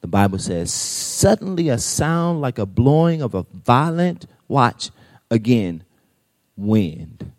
The 0.00 0.06
Bible 0.06 0.38
says, 0.38 0.72
suddenly 0.72 1.68
a 1.68 1.76
sound 1.76 2.40
like 2.40 2.56
a 2.56 2.66
blowing 2.66 3.20
of 3.20 3.34
a 3.34 3.42
violent, 3.52 4.26
watch, 4.46 4.92
again, 5.28 5.82
wind. 6.60 7.32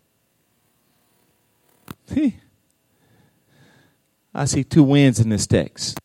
I 4.34 4.44
see 4.46 4.64
two 4.64 4.82
winds 4.82 5.20
in 5.20 5.28
this 5.28 5.46
text. 5.46 5.98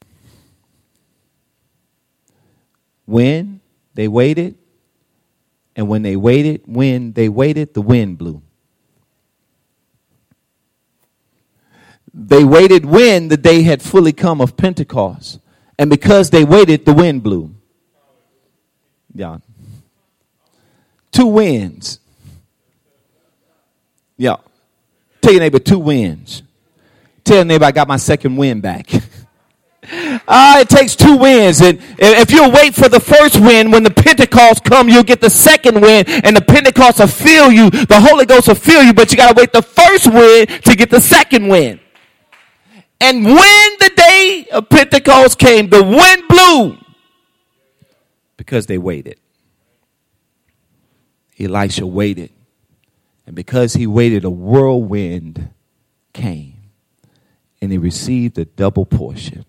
When 3.05 3.61
they 3.93 4.07
waited, 4.07 4.55
and 5.75 5.87
when 5.87 6.01
they 6.01 6.15
waited, 6.15 6.61
when 6.65 7.13
they 7.13 7.29
waited, 7.29 7.73
the 7.73 7.81
wind 7.81 8.17
blew. 8.17 8.41
They 12.13 12.43
waited 12.43 12.85
when 12.85 13.27
the 13.27 13.37
day 13.37 13.61
had 13.61 13.81
fully 13.81 14.11
come 14.11 14.41
of 14.41 14.57
Pentecost. 14.57 15.39
And 15.77 15.89
because 15.89 16.31
they 16.31 16.43
waited, 16.43 16.85
the 16.85 16.93
wind 16.93 17.21
blew. 17.21 17.53
Yeah. 19.13 19.37
Two 21.11 21.27
winds. 21.27 21.99
Yeah. 24.17 24.37
Tell 25.21 25.31
your 25.33 25.41
neighbor 25.41 25.59
two 25.59 25.79
wins. 25.79 26.43
Tell 27.23 27.37
your 27.37 27.45
neighbor 27.45 27.65
I 27.65 27.71
got 27.71 27.87
my 27.87 27.97
second 27.97 28.35
win 28.37 28.61
back. 28.61 28.89
Uh, 28.93 28.99
it 30.61 30.69
takes 30.69 30.95
two 30.95 31.17
wins. 31.17 31.61
And 31.61 31.79
if 31.99 32.31
you 32.31 32.49
wait 32.49 32.73
for 32.73 32.89
the 32.89 32.99
first 32.99 33.39
win, 33.39 33.71
when 33.71 33.83
the 33.83 33.91
Pentecost 33.91 34.63
come, 34.63 34.89
you'll 34.89 35.03
get 35.03 35.21
the 35.21 35.29
second 35.29 35.81
win. 35.81 36.05
And 36.07 36.35
the 36.35 36.41
Pentecost 36.41 36.99
will 36.99 37.07
fill 37.07 37.51
you. 37.51 37.69
The 37.69 37.99
Holy 37.99 38.25
Ghost 38.25 38.47
will 38.47 38.55
fill 38.55 38.83
you. 38.83 38.93
But 38.93 39.11
you 39.11 39.17
got 39.17 39.35
to 39.35 39.39
wait 39.39 39.53
the 39.53 39.61
first 39.61 40.07
win 40.07 40.47
to 40.47 40.75
get 40.75 40.89
the 40.89 41.01
second 41.01 41.47
win. 41.47 41.79
And 42.99 43.23
when 43.23 43.33
the 43.79 43.91
day 43.95 44.47
of 44.51 44.69
Pentecost 44.69 45.37
came, 45.37 45.69
the 45.69 45.83
wind 45.83 46.23
blew 46.27 46.77
because 48.37 48.65
they 48.65 48.77
waited. 48.77 49.19
Elisha 51.39 51.85
waited. 51.85 52.31
And 53.27 53.35
because 53.35 53.73
he 53.73 53.85
waited, 53.85 54.23
a 54.23 54.29
whirlwind 54.29 55.49
came. 56.13 56.53
And 57.61 57.71
he 57.71 57.77
received 57.77 58.39
a 58.39 58.45
double 58.45 58.85
portion. 58.85 59.45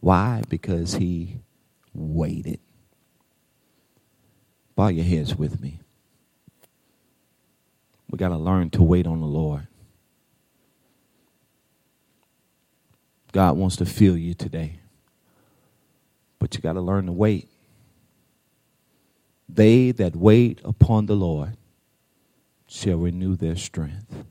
Why? 0.00 0.42
Because 0.48 0.94
he 0.94 1.36
waited. 1.94 2.58
Bow 4.74 4.88
your 4.88 5.04
heads 5.04 5.36
with 5.36 5.60
me. 5.60 5.78
We 8.10 8.18
got 8.18 8.30
to 8.30 8.36
learn 8.36 8.70
to 8.70 8.82
wait 8.82 9.06
on 9.06 9.20
the 9.20 9.26
Lord. 9.26 9.68
God 13.30 13.56
wants 13.56 13.76
to 13.76 13.86
fill 13.86 14.16
you 14.16 14.34
today. 14.34 14.80
But 16.40 16.54
you 16.54 16.60
got 16.60 16.72
to 16.72 16.80
learn 16.80 17.06
to 17.06 17.12
wait. 17.12 17.48
They 19.48 19.92
that 19.92 20.16
wait 20.16 20.60
upon 20.64 21.06
the 21.06 21.14
Lord 21.14 21.56
shall 22.76 22.96
renew 22.96 23.36
their 23.36 23.56
strength. 23.56 24.24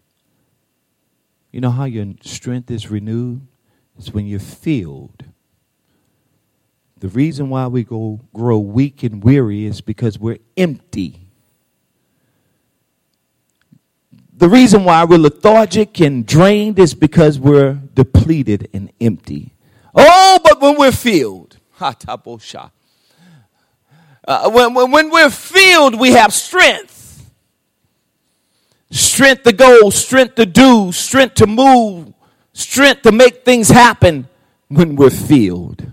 You 1.52 1.62
know 1.62 1.72
how 1.72 1.86
your 1.86 2.14
strength 2.22 2.70
is 2.70 2.90
renewed? 2.92 3.42
It's 3.98 4.14
when 4.14 4.28
you're 4.28 4.40
filled 4.40 5.26
the 7.06 7.10
reason 7.10 7.50
why 7.50 7.68
we 7.68 7.84
go 7.84 8.20
grow 8.34 8.58
weak 8.58 9.04
and 9.04 9.24
weary 9.24 9.66
is 9.66 9.80
because 9.82 10.18
we're 10.18 10.40
empty. 10.58 11.28
The 14.38 14.50
reason 14.50 14.84
why 14.86 15.04
we're 15.04 15.20
lethargic 15.20 16.00
and 16.02 16.26
drained 16.26 16.80
is 16.80 16.96
because 16.96 17.40
we're 17.40 17.74
depleted 17.94 18.70
and 18.74 18.92
empty. 19.00 19.54
Oh, 19.94 20.40
but 20.44 20.60
when 20.60 20.80
we're 20.80 20.92
filled, 20.92 21.58
uh, 21.80 21.94
when, 24.50 24.74
when, 24.74 24.90
when 24.92 25.12
we're 25.12 25.30
filled, 25.30 26.00
we 26.00 26.14
have 26.14 26.34
strength. 26.34 26.95
Strength 28.96 29.44
to 29.44 29.54
go, 29.54 29.90
strength 29.90 30.36
to 30.36 30.46
do, 30.46 30.92
strength 30.92 31.36
to 31.36 31.48
move, 31.48 32.14
strength 32.54 33.02
to 33.02 33.12
make 33.12 33.44
things 33.44 33.70
happen 33.70 34.28
when 34.70 34.96
we're 34.96 35.10
filled 35.10 35.92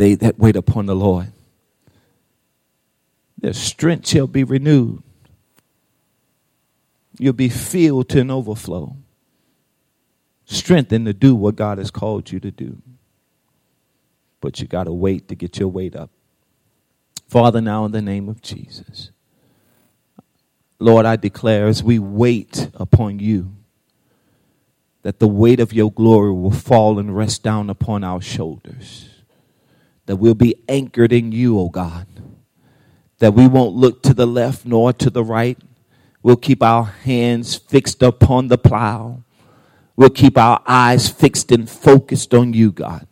they 0.00 0.14
that 0.14 0.38
wait 0.38 0.56
upon 0.56 0.86
the 0.86 0.96
Lord. 0.96 1.30
Their 3.36 3.52
strength 3.52 4.08
shall 4.08 4.26
be 4.26 4.44
renewed. 4.44 5.02
You'll 7.18 7.34
be 7.34 7.50
filled 7.50 8.08
to 8.10 8.20
an 8.20 8.30
overflow. 8.30 8.96
Strengthened 10.46 11.04
to 11.04 11.12
do 11.12 11.34
what 11.34 11.56
God 11.56 11.76
has 11.76 11.90
called 11.90 12.32
you 12.32 12.40
to 12.40 12.50
do. 12.50 12.80
But 14.40 14.58
you 14.58 14.66
got 14.66 14.84
to 14.84 14.92
wait 14.92 15.28
to 15.28 15.34
get 15.34 15.58
your 15.58 15.68
weight 15.68 15.94
up. 15.94 16.10
Father, 17.28 17.60
now 17.60 17.84
in 17.84 17.92
the 17.92 18.00
name 18.00 18.28
of 18.28 18.40
Jesus, 18.40 19.10
Lord, 20.80 21.06
I 21.06 21.16
declare 21.16 21.68
as 21.68 21.82
we 21.82 21.98
wait 21.98 22.70
upon 22.74 23.18
you, 23.18 23.54
that 25.02 25.18
the 25.18 25.28
weight 25.28 25.60
of 25.60 25.72
your 25.72 25.90
glory 25.90 26.32
will 26.32 26.50
fall 26.50 26.98
and 26.98 27.16
rest 27.16 27.42
down 27.42 27.70
upon 27.70 28.04
our 28.04 28.20
shoulders 28.20 29.10
that 30.10 30.16
we'll 30.16 30.34
be 30.34 30.56
anchored 30.68 31.12
in 31.12 31.30
you, 31.30 31.56
O 31.56 31.68
God. 31.68 32.04
That 33.18 33.32
we 33.32 33.46
won't 33.46 33.76
look 33.76 34.02
to 34.02 34.12
the 34.12 34.26
left 34.26 34.66
nor 34.66 34.92
to 34.94 35.08
the 35.08 35.22
right. 35.22 35.56
We'll 36.20 36.34
keep 36.34 36.64
our 36.64 36.82
hands 36.82 37.54
fixed 37.54 38.02
upon 38.02 38.48
the 38.48 38.58
plow. 38.58 39.22
We'll 39.94 40.10
keep 40.10 40.36
our 40.36 40.60
eyes 40.66 41.08
fixed 41.08 41.52
and 41.52 41.70
focused 41.70 42.34
on 42.34 42.54
you, 42.54 42.72
God. 42.72 43.06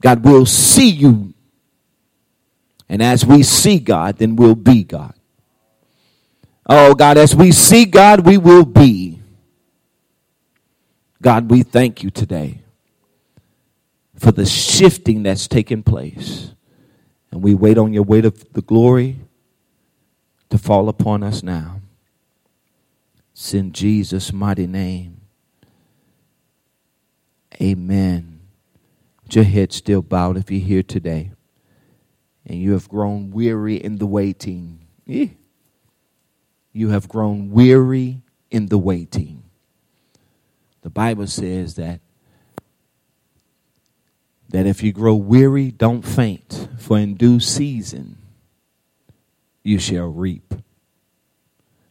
God, 0.00 0.24
we'll 0.24 0.46
see 0.46 0.90
you. 0.90 1.34
And 2.88 3.02
as 3.02 3.26
we 3.26 3.42
see 3.42 3.80
God, 3.80 4.18
then 4.18 4.36
we'll 4.36 4.54
be 4.54 4.84
God. 4.84 5.14
Oh, 6.72 6.94
God, 6.94 7.18
as 7.18 7.34
we 7.34 7.50
see 7.50 7.84
God, 7.84 8.24
we 8.24 8.38
will 8.38 8.64
be. 8.64 9.20
God, 11.20 11.50
we 11.50 11.64
thank 11.64 12.04
you 12.04 12.10
today 12.10 12.60
for 14.14 14.30
the 14.30 14.46
shifting 14.46 15.24
that's 15.24 15.48
taken 15.48 15.82
place. 15.82 16.54
And 17.32 17.42
we 17.42 17.54
wait 17.54 17.76
on 17.76 17.92
your 17.92 18.04
weight 18.04 18.24
of 18.24 18.52
the 18.52 18.62
glory 18.62 19.18
to 20.50 20.58
fall 20.58 20.88
upon 20.88 21.24
us 21.24 21.42
now. 21.42 21.80
It's 23.32 23.52
in 23.52 23.72
Jesus' 23.72 24.32
mighty 24.32 24.68
name. 24.68 25.22
Amen. 27.60 28.42
With 29.24 29.34
your 29.34 29.44
head 29.44 29.72
still 29.72 30.02
bowed 30.02 30.36
if 30.36 30.52
you're 30.52 30.60
here 30.60 30.84
today 30.84 31.32
and 32.46 32.60
you 32.60 32.74
have 32.74 32.88
grown 32.88 33.32
weary 33.32 33.74
in 33.74 33.96
the 33.96 34.06
waiting. 34.06 34.86
You 36.72 36.90
have 36.90 37.08
grown 37.08 37.50
weary 37.50 38.22
in 38.50 38.66
the 38.66 38.78
waiting. 38.78 39.42
The 40.82 40.90
Bible 40.90 41.26
says 41.26 41.74
that 41.74 42.00
that 44.50 44.66
if 44.66 44.82
you 44.82 44.92
grow 44.92 45.14
weary, 45.14 45.70
don't 45.70 46.02
faint, 46.02 46.68
for 46.76 46.98
in 46.98 47.14
due 47.14 47.38
season 47.38 48.16
you 49.62 49.78
shall 49.78 50.06
reap. 50.06 50.54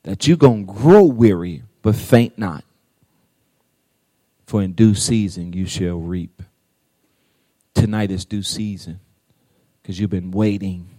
That 0.04 0.28
you're 0.28 0.38
going 0.38 0.68
to 0.68 0.74
grow 0.74 1.06
weary, 1.06 1.64
but 1.82 1.96
faint 1.96 2.38
not, 2.38 2.66
for 4.46 4.62
in 4.62 4.74
due 4.74 4.94
season 4.94 5.54
you 5.54 5.66
shall 5.66 5.98
reap. 5.98 6.42
Tonight 7.74 8.12
is 8.12 8.26
due 8.26 8.44
season 8.44 9.00
because 9.82 10.00
you've 10.00 10.10
been 10.10 10.32
waiting 10.32 10.90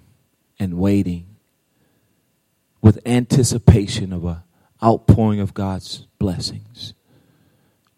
and 0.58 0.78
waiting 0.78 1.29
with 2.82 2.98
anticipation 3.06 4.12
of 4.12 4.24
a 4.24 4.44
outpouring 4.82 5.40
of 5.40 5.54
God's 5.54 6.06
blessings. 6.18 6.94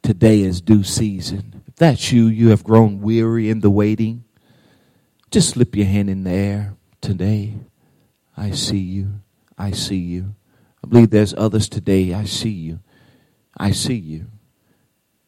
Today 0.03 0.41
is 0.41 0.61
due 0.61 0.83
season 0.83 1.63
If 1.73 1.77
that's 1.77 2.13
you, 2.13 2.27
you 2.27 2.49
have 2.49 2.65
grown 2.65 3.01
weary 3.01 3.49
in 3.49 3.61
the 3.61 3.71
waiting, 3.71 4.25
just 5.31 5.51
slip 5.51 5.75
your 5.75 5.87
hand 5.87 6.11
in 6.11 6.25
the 6.25 6.31
air 6.31 6.75
today. 7.01 7.55
I 8.37 8.51
see 8.51 8.77
you. 8.79 9.21
I 9.57 9.71
see 9.71 9.97
you. 9.97 10.35
I 10.85 10.89
believe 10.89 11.09
there's 11.11 11.33
others 11.33 11.71
today. 11.71 12.13
I 12.13 12.25
see 12.25 12.51
you. 12.51 12.81
I 13.57 13.71
see 13.71 13.95
you. 13.95 14.27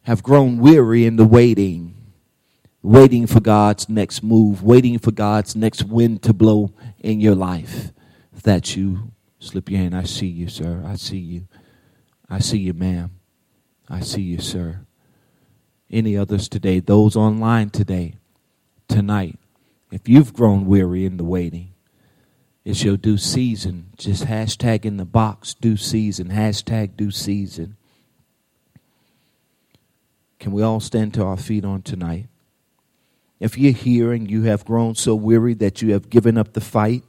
Have 0.03 0.23
grown 0.23 0.59
weary 0.59 1.07
in 1.07 1.17
the 1.17 1.25
waiting, 1.25 1.95
waiting 2.83 3.27
for 3.27 3.41
God's 3.41 3.89
next 3.89 4.23
move, 4.23 4.63
waiting 4.63 4.99
for 4.99 5.13
God's 5.13 5.57
next 5.57 5.85
wind 5.85 6.23
to 6.25 6.35
blow 6.35 6.75
in 6.99 7.21
your 7.21 7.35
life. 7.35 7.93
If 8.37 8.43
that's 8.43 8.77
you, 8.77 9.13
slip 9.45 9.71
your 9.71 9.81
hand. 9.81 9.97
I 9.97 10.05
see 10.05 10.27
you, 10.27 10.49
sir. 10.49 10.83
I 10.87 10.97
see 10.97 11.19
you. 11.19 11.47
I 12.29 12.39
see 12.39 12.59
you, 12.59 12.73
ma'am. 12.73 13.11
I 13.89 14.01
see 14.01 14.23
you, 14.23 14.41
sir 14.41 14.81
any 15.95 16.17
others 16.17 16.49
today, 16.49 16.81
those 16.81 17.17
online 17.17 17.71
today, 17.71 18.17
tonight, 18.89 19.39
if 19.93 20.09
you've 20.09 20.35
grown 20.35 20.67
weary 20.67 21.07
in 21.07 21.17
the 21.17 21.25
waiting, 21.25 21.73
it's 22.65 22.83
your 22.83 22.97
due 22.97 23.19
season. 23.19 23.91
Just 23.97 24.25
hashtag 24.25 24.85
in 24.85 24.97
the 24.97 25.05
box, 25.05 25.55
due 25.55 25.77
season, 25.77 26.29
hashtag 26.29 26.97
due 26.97 27.11
season. 27.11 27.77
Can 30.41 30.53
we 30.53 30.63
all 30.63 30.81
stand 30.81 31.15
to 31.15 31.25
our 31.25 31.37
feet 31.37 31.65
on 31.65 31.83
tonight? 31.83 32.27
If 33.39 33.57
you're 33.57 33.73
here 33.73 34.13
and 34.13 34.31
you 34.31 34.43
have 34.45 34.65
grown 34.65 34.95
so 34.95 35.15
weary 35.15 35.55
that 35.55 35.81
you 35.81 35.93
have 35.93 36.11
given 36.11 36.37
up 36.37 36.55
the 36.55 36.61
fight, 36.61 37.05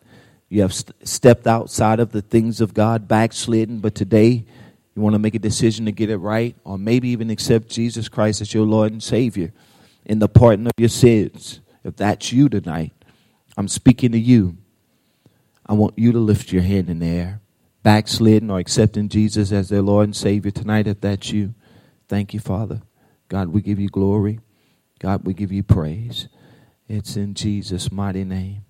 you 0.55 0.61
have 0.61 0.73
st- 0.73 0.95
stepped 1.05 1.47
outside 1.47 1.99
of 1.99 2.13
the 2.13 2.21
things 2.21 2.61
of 2.61 2.73
God, 2.73 3.09
backslidden, 3.09 3.79
but 3.79 3.93
today 3.93 4.45
you 4.95 5.01
want 5.01 5.13
to 5.13 5.19
make 5.19 5.35
a 5.35 5.39
decision 5.39 5.83
to 5.85 5.91
get 5.91 6.09
it 6.09 6.15
right, 6.15 6.55
or 6.63 6.77
maybe 6.77 7.09
even 7.09 7.29
accept 7.29 7.67
Jesus 7.67 8.07
Christ 8.07 8.39
as 8.39 8.53
your 8.53 8.65
Lord 8.65 8.93
and 8.93 9.03
Savior 9.03 9.51
in 10.05 10.19
the 10.19 10.29
pardon 10.29 10.67
of 10.67 10.71
your 10.77 10.87
sins. 10.87 11.59
If 11.83 11.97
that's 11.97 12.31
you 12.31 12.47
tonight, 12.47 12.93
I'm 13.57 13.67
speaking 13.67 14.13
to 14.13 14.17
you. 14.17 14.57
I 15.65 15.73
want 15.73 15.99
you 15.99 16.13
to 16.13 16.19
lift 16.19 16.53
your 16.53 16.61
hand 16.61 16.89
in 16.89 16.99
the 16.99 17.07
air, 17.07 17.41
backslidden 17.83 18.49
or 18.49 18.59
accepting 18.59 19.09
Jesus 19.09 19.51
as 19.51 19.67
their 19.67 19.81
Lord 19.81 20.05
and 20.05 20.15
Savior 20.15 20.51
tonight. 20.51 20.87
If 20.87 21.01
that's 21.01 21.33
you, 21.33 21.53
thank 22.07 22.33
you, 22.33 22.39
Father. 22.39 22.81
God, 23.27 23.49
we 23.49 23.61
give 23.61 23.79
you 23.79 23.89
glory. 23.89 24.39
God, 24.99 25.25
we 25.25 25.33
give 25.33 25.51
you 25.51 25.63
praise. 25.63 26.29
It's 26.87 27.17
in 27.17 27.33
Jesus' 27.33 27.91
mighty 27.91 28.23
name. 28.23 28.64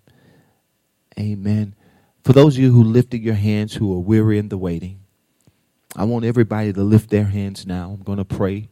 Amen. 1.19 1.75
For 2.23 2.33
those 2.33 2.55
of 2.55 2.63
you 2.63 2.71
who 2.71 2.83
lifted 2.83 3.21
your 3.21 3.35
hands 3.35 3.75
who 3.75 3.93
are 3.93 3.99
weary 3.99 4.37
in 4.37 4.49
the 4.49 4.57
waiting, 4.57 4.99
I 5.95 6.03
want 6.03 6.25
everybody 6.25 6.73
to 6.73 6.81
lift 6.81 7.09
their 7.09 7.25
hands 7.25 7.65
now. 7.65 7.91
I'm 7.91 8.03
going 8.03 8.17
to 8.17 8.25
pray. 8.25 8.69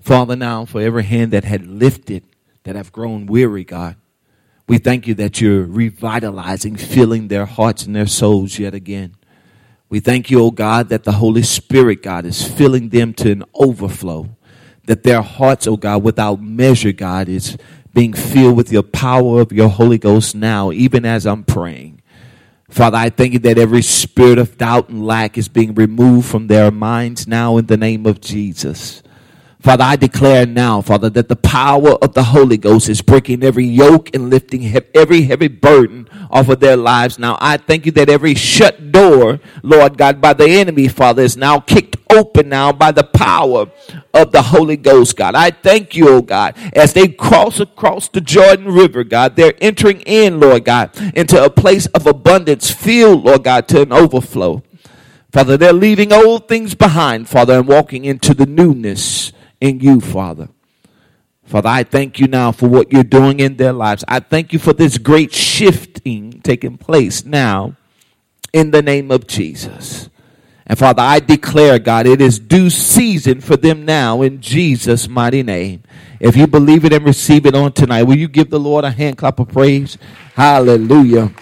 Father, 0.00 0.36
now 0.36 0.64
for 0.64 0.80
every 0.80 1.04
hand 1.04 1.32
that 1.32 1.44
had 1.44 1.66
lifted, 1.66 2.22
that 2.62 2.76
have 2.76 2.92
grown 2.92 3.26
weary, 3.26 3.64
God, 3.64 3.96
we 4.68 4.78
thank 4.78 5.06
you 5.06 5.14
that 5.14 5.40
you're 5.40 5.64
revitalizing, 5.64 6.76
filling 6.76 7.28
their 7.28 7.46
hearts 7.46 7.84
and 7.86 7.96
their 7.96 8.06
souls 8.06 8.58
yet 8.58 8.74
again. 8.74 9.16
We 9.88 10.00
thank 10.00 10.30
you, 10.30 10.40
O 10.40 10.44
oh 10.44 10.50
God, 10.50 10.90
that 10.90 11.04
the 11.04 11.12
Holy 11.12 11.42
Spirit, 11.42 12.02
God, 12.02 12.26
is 12.26 12.46
filling 12.46 12.90
them 12.90 13.14
to 13.14 13.32
an 13.32 13.44
overflow. 13.54 14.28
That 14.84 15.02
their 15.02 15.22
hearts, 15.22 15.66
O 15.66 15.72
oh 15.72 15.76
God, 15.76 16.02
without 16.02 16.42
measure, 16.42 16.92
God, 16.92 17.28
is 17.28 17.56
being 17.94 18.12
filled 18.12 18.56
with 18.56 18.72
your 18.72 18.82
power 18.82 19.40
of 19.40 19.52
your 19.52 19.68
Holy 19.68 19.98
Ghost 19.98 20.34
now, 20.34 20.70
even 20.72 21.04
as 21.04 21.26
I'm 21.26 21.44
praying. 21.44 22.02
Father, 22.70 22.98
I 22.98 23.08
thank 23.10 23.32
you 23.32 23.38
that 23.40 23.58
every 23.58 23.82
spirit 23.82 24.38
of 24.38 24.58
doubt 24.58 24.90
and 24.90 25.06
lack 25.06 25.38
is 25.38 25.48
being 25.48 25.74
removed 25.74 26.28
from 26.28 26.48
their 26.48 26.70
minds 26.70 27.26
now 27.26 27.56
in 27.56 27.66
the 27.66 27.78
name 27.78 28.04
of 28.04 28.20
Jesus. 28.20 29.02
Father, 29.60 29.82
I 29.82 29.96
declare 29.96 30.46
now, 30.46 30.80
Father, 30.80 31.10
that 31.10 31.28
the 31.28 31.34
power 31.34 31.94
of 31.94 32.14
the 32.14 32.22
Holy 32.22 32.56
Ghost 32.56 32.88
is 32.88 33.02
breaking 33.02 33.42
every 33.42 33.64
yoke 33.64 34.08
and 34.14 34.30
lifting 34.30 34.62
he- 34.62 34.80
every 34.94 35.22
heavy 35.22 35.48
burden 35.48 36.08
off 36.30 36.48
of 36.48 36.60
their 36.60 36.76
lives 36.76 37.18
now. 37.18 37.36
I 37.40 37.56
thank 37.56 37.84
you 37.84 37.90
that 37.92 38.08
every 38.08 38.36
shut 38.36 38.92
door, 38.92 39.40
Lord 39.64 39.98
God, 39.98 40.20
by 40.20 40.32
the 40.32 40.48
enemy, 40.48 40.86
Father, 40.86 41.22
is 41.22 41.36
now 41.36 41.58
kicked 41.58 41.96
open 42.08 42.48
now 42.48 42.70
by 42.70 42.92
the 42.92 43.02
power 43.02 43.66
of 44.14 44.30
the 44.30 44.42
Holy 44.42 44.76
Ghost, 44.76 45.16
God. 45.16 45.34
I 45.34 45.50
thank 45.50 45.96
you, 45.96 46.08
oh 46.08 46.22
God, 46.22 46.54
as 46.72 46.92
they 46.92 47.08
cross 47.08 47.58
across 47.58 48.06
the 48.06 48.20
Jordan 48.20 48.66
River, 48.66 49.02
God, 49.02 49.34
they're 49.34 49.54
entering 49.60 50.02
in, 50.02 50.38
Lord 50.38 50.66
God, 50.66 50.90
into 51.16 51.42
a 51.42 51.50
place 51.50 51.86
of 51.86 52.06
abundance, 52.06 52.70
filled, 52.70 53.24
Lord 53.24 53.42
God, 53.42 53.66
to 53.68 53.82
an 53.82 53.92
overflow. 53.92 54.62
Father, 55.32 55.56
they're 55.56 55.72
leaving 55.72 56.12
old 56.12 56.46
things 56.46 56.76
behind, 56.76 57.28
Father, 57.28 57.58
and 57.58 57.66
walking 57.66 58.04
into 58.04 58.34
the 58.34 58.46
newness 58.46 59.32
in 59.60 59.80
you, 59.80 60.00
Father. 60.00 60.48
Father, 61.44 61.68
I 61.68 61.82
thank 61.82 62.20
you 62.20 62.26
now 62.26 62.52
for 62.52 62.68
what 62.68 62.92
you're 62.92 63.02
doing 63.02 63.40
in 63.40 63.56
their 63.56 63.72
lives. 63.72 64.04
I 64.06 64.20
thank 64.20 64.52
you 64.52 64.58
for 64.58 64.74
this 64.74 64.98
great 64.98 65.32
shifting 65.32 66.42
taking 66.42 66.76
place 66.76 67.24
now 67.24 67.74
in 68.52 68.70
the 68.70 68.82
name 68.82 69.10
of 69.10 69.26
Jesus. 69.26 70.10
And 70.66 70.78
Father, 70.78 71.00
I 71.00 71.20
declare, 71.20 71.78
God, 71.78 72.06
it 72.06 72.20
is 72.20 72.38
due 72.38 72.68
season 72.68 73.40
for 73.40 73.56
them 73.56 73.86
now 73.86 74.20
in 74.20 74.42
Jesus' 74.42 75.08
mighty 75.08 75.42
name. 75.42 75.82
If 76.20 76.36
you 76.36 76.46
believe 76.46 76.84
it 76.84 76.92
and 76.92 77.06
receive 77.06 77.46
it 77.46 77.54
on 77.54 77.72
tonight, 77.72 78.02
will 78.02 78.18
you 78.18 78.28
give 78.28 78.50
the 78.50 78.60
Lord 78.60 78.84
a 78.84 78.90
hand 78.90 79.16
clap 79.16 79.40
of 79.40 79.48
praise? 79.48 79.96
Hallelujah. 80.34 81.32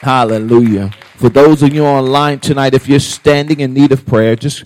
Hallelujah. 0.00 0.92
For 1.16 1.28
those 1.28 1.64
of 1.64 1.74
you 1.74 1.84
online 1.84 2.38
tonight, 2.38 2.74
if 2.74 2.88
you're 2.88 3.00
standing 3.00 3.58
in 3.58 3.74
need 3.74 3.90
of 3.90 4.06
prayer, 4.06 4.36
just 4.36 4.64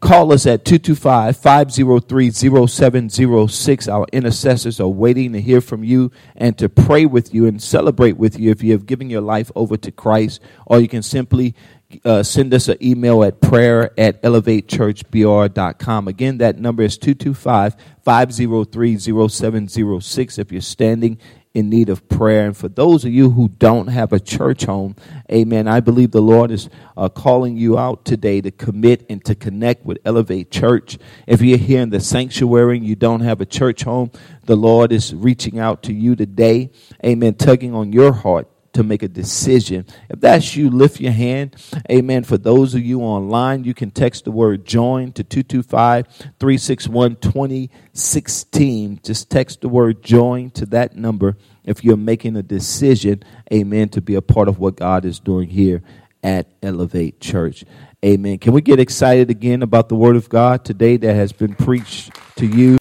Call 0.00 0.32
us 0.32 0.46
at 0.46 0.64
225 0.64 1.36
503 1.36 2.30
0706. 2.30 3.88
Our 3.88 4.06
intercessors 4.12 4.78
are 4.78 4.88
waiting 4.88 5.32
to 5.32 5.40
hear 5.40 5.60
from 5.60 5.82
you 5.82 6.12
and 6.36 6.56
to 6.58 6.68
pray 6.68 7.04
with 7.04 7.34
you 7.34 7.46
and 7.46 7.60
celebrate 7.60 8.16
with 8.16 8.38
you 8.38 8.52
if 8.52 8.62
you 8.62 8.72
have 8.72 8.86
given 8.86 9.10
your 9.10 9.22
life 9.22 9.50
over 9.56 9.76
to 9.76 9.90
Christ. 9.90 10.40
Or 10.66 10.78
you 10.78 10.86
can 10.86 11.02
simply 11.02 11.56
uh, 12.04 12.22
send 12.22 12.54
us 12.54 12.68
an 12.68 12.76
email 12.80 13.24
at 13.24 13.40
prayer 13.40 13.90
at 13.98 14.22
elevatechurchbr.com. 14.22 16.08
Again, 16.08 16.38
that 16.38 16.58
number 16.58 16.84
is 16.84 16.96
225 16.98 17.74
503 18.04 18.98
0706. 18.98 20.38
If 20.38 20.52
you're 20.52 20.60
standing 20.60 21.18
in 21.58 21.68
need 21.68 21.88
of 21.88 22.08
prayer. 22.08 22.46
And 22.46 22.56
for 22.56 22.68
those 22.68 23.04
of 23.04 23.12
you 23.12 23.30
who 23.30 23.48
don't 23.48 23.88
have 23.88 24.12
a 24.12 24.20
church 24.20 24.64
home, 24.64 24.94
amen, 25.30 25.66
I 25.66 25.80
believe 25.80 26.12
the 26.12 26.22
Lord 26.22 26.52
is 26.52 26.70
uh, 26.96 27.08
calling 27.08 27.56
you 27.56 27.76
out 27.76 28.04
today 28.04 28.40
to 28.40 28.50
commit 28.52 29.04
and 29.10 29.24
to 29.24 29.34
connect 29.34 29.84
with 29.84 29.98
Elevate 30.04 30.50
Church. 30.50 30.98
If 31.26 31.42
you're 31.42 31.58
here 31.58 31.82
in 31.82 31.90
the 31.90 32.00
sanctuary 32.00 32.76
and 32.76 32.86
you 32.86 32.94
don't 32.94 33.20
have 33.20 33.40
a 33.40 33.46
church 33.46 33.82
home, 33.82 34.12
the 34.44 34.56
Lord 34.56 34.92
is 34.92 35.12
reaching 35.14 35.58
out 35.58 35.82
to 35.84 35.92
you 35.92 36.14
today, 36.14 36.70
amen, 37.04 37.34
tugging 37.34 37.74
on 37.74 37.92
your 37.92 38.12
heart 38.12 38.48
to 38.72 38.82
make 38.82 39.02
a 39.02 39.08
decision. 39.08 39.86
If 40.08 40.20
that's 40.20 40.56
you, 40.56 40.70
lift 40.70 41.00
your 41.00 41.12
hand. 41.12 41.56
Amen. 41.90 42.24
For 42.24 42.38
those 42.38 42.74
of 42.74 42.84
you 42.84 43.00
online, 43.00 43.64
you 43.64 43.74
can 43.74 43.90
text 43.90 44.24
the 44.24 44.30
word 44.30 44.64
join 44.64 45.12
to 45.12 45.24
225 45.24 46.06
361 46.38 47.16
2016. 47.16 49.00
Just 49.02 49.30
text 49.30 49.60
the 49.60 49.68
word 49.68 50.02
join 50.02 50.50
to 50.50 50.66
that 50.66 50.96
number 50.96 51.36
if 51.68 51.84
you're 51.84 51.98
making 51.98 52.34
a 52.36 52.42
decision, 52.42 53.22
amen, 53.52 53.90
to 53.90 54.00
be 54.00 54.14
a 54.14 54.22
part 54.22 54.48
of 54.48 54.58
what 54.58 54.76
God 54.76 55.04
is 55.04 55.20
doing 55.20 55.48
here 55.48 55.82
at 56.22 56.46
Elevate 56.62 57.20
Church. 57.20 57.62
Amen. 58.02 58.38
Can 58.38 58.54
we 58.54 58.62
get 58.62 58.80
excited 58.80 59.28
again 59.28 59.62
about 59.62 59.88
the 59.88 59.94
Word 59.94 60.16
of 60.16 60.28
God 60.28 60.64
today 60.64 60.96
that 60.96 61.14
has 61.14 61.32
been 61.32 61.54
preached 61.54 62.10
to 62.36 62.46
you? 62.46 62.78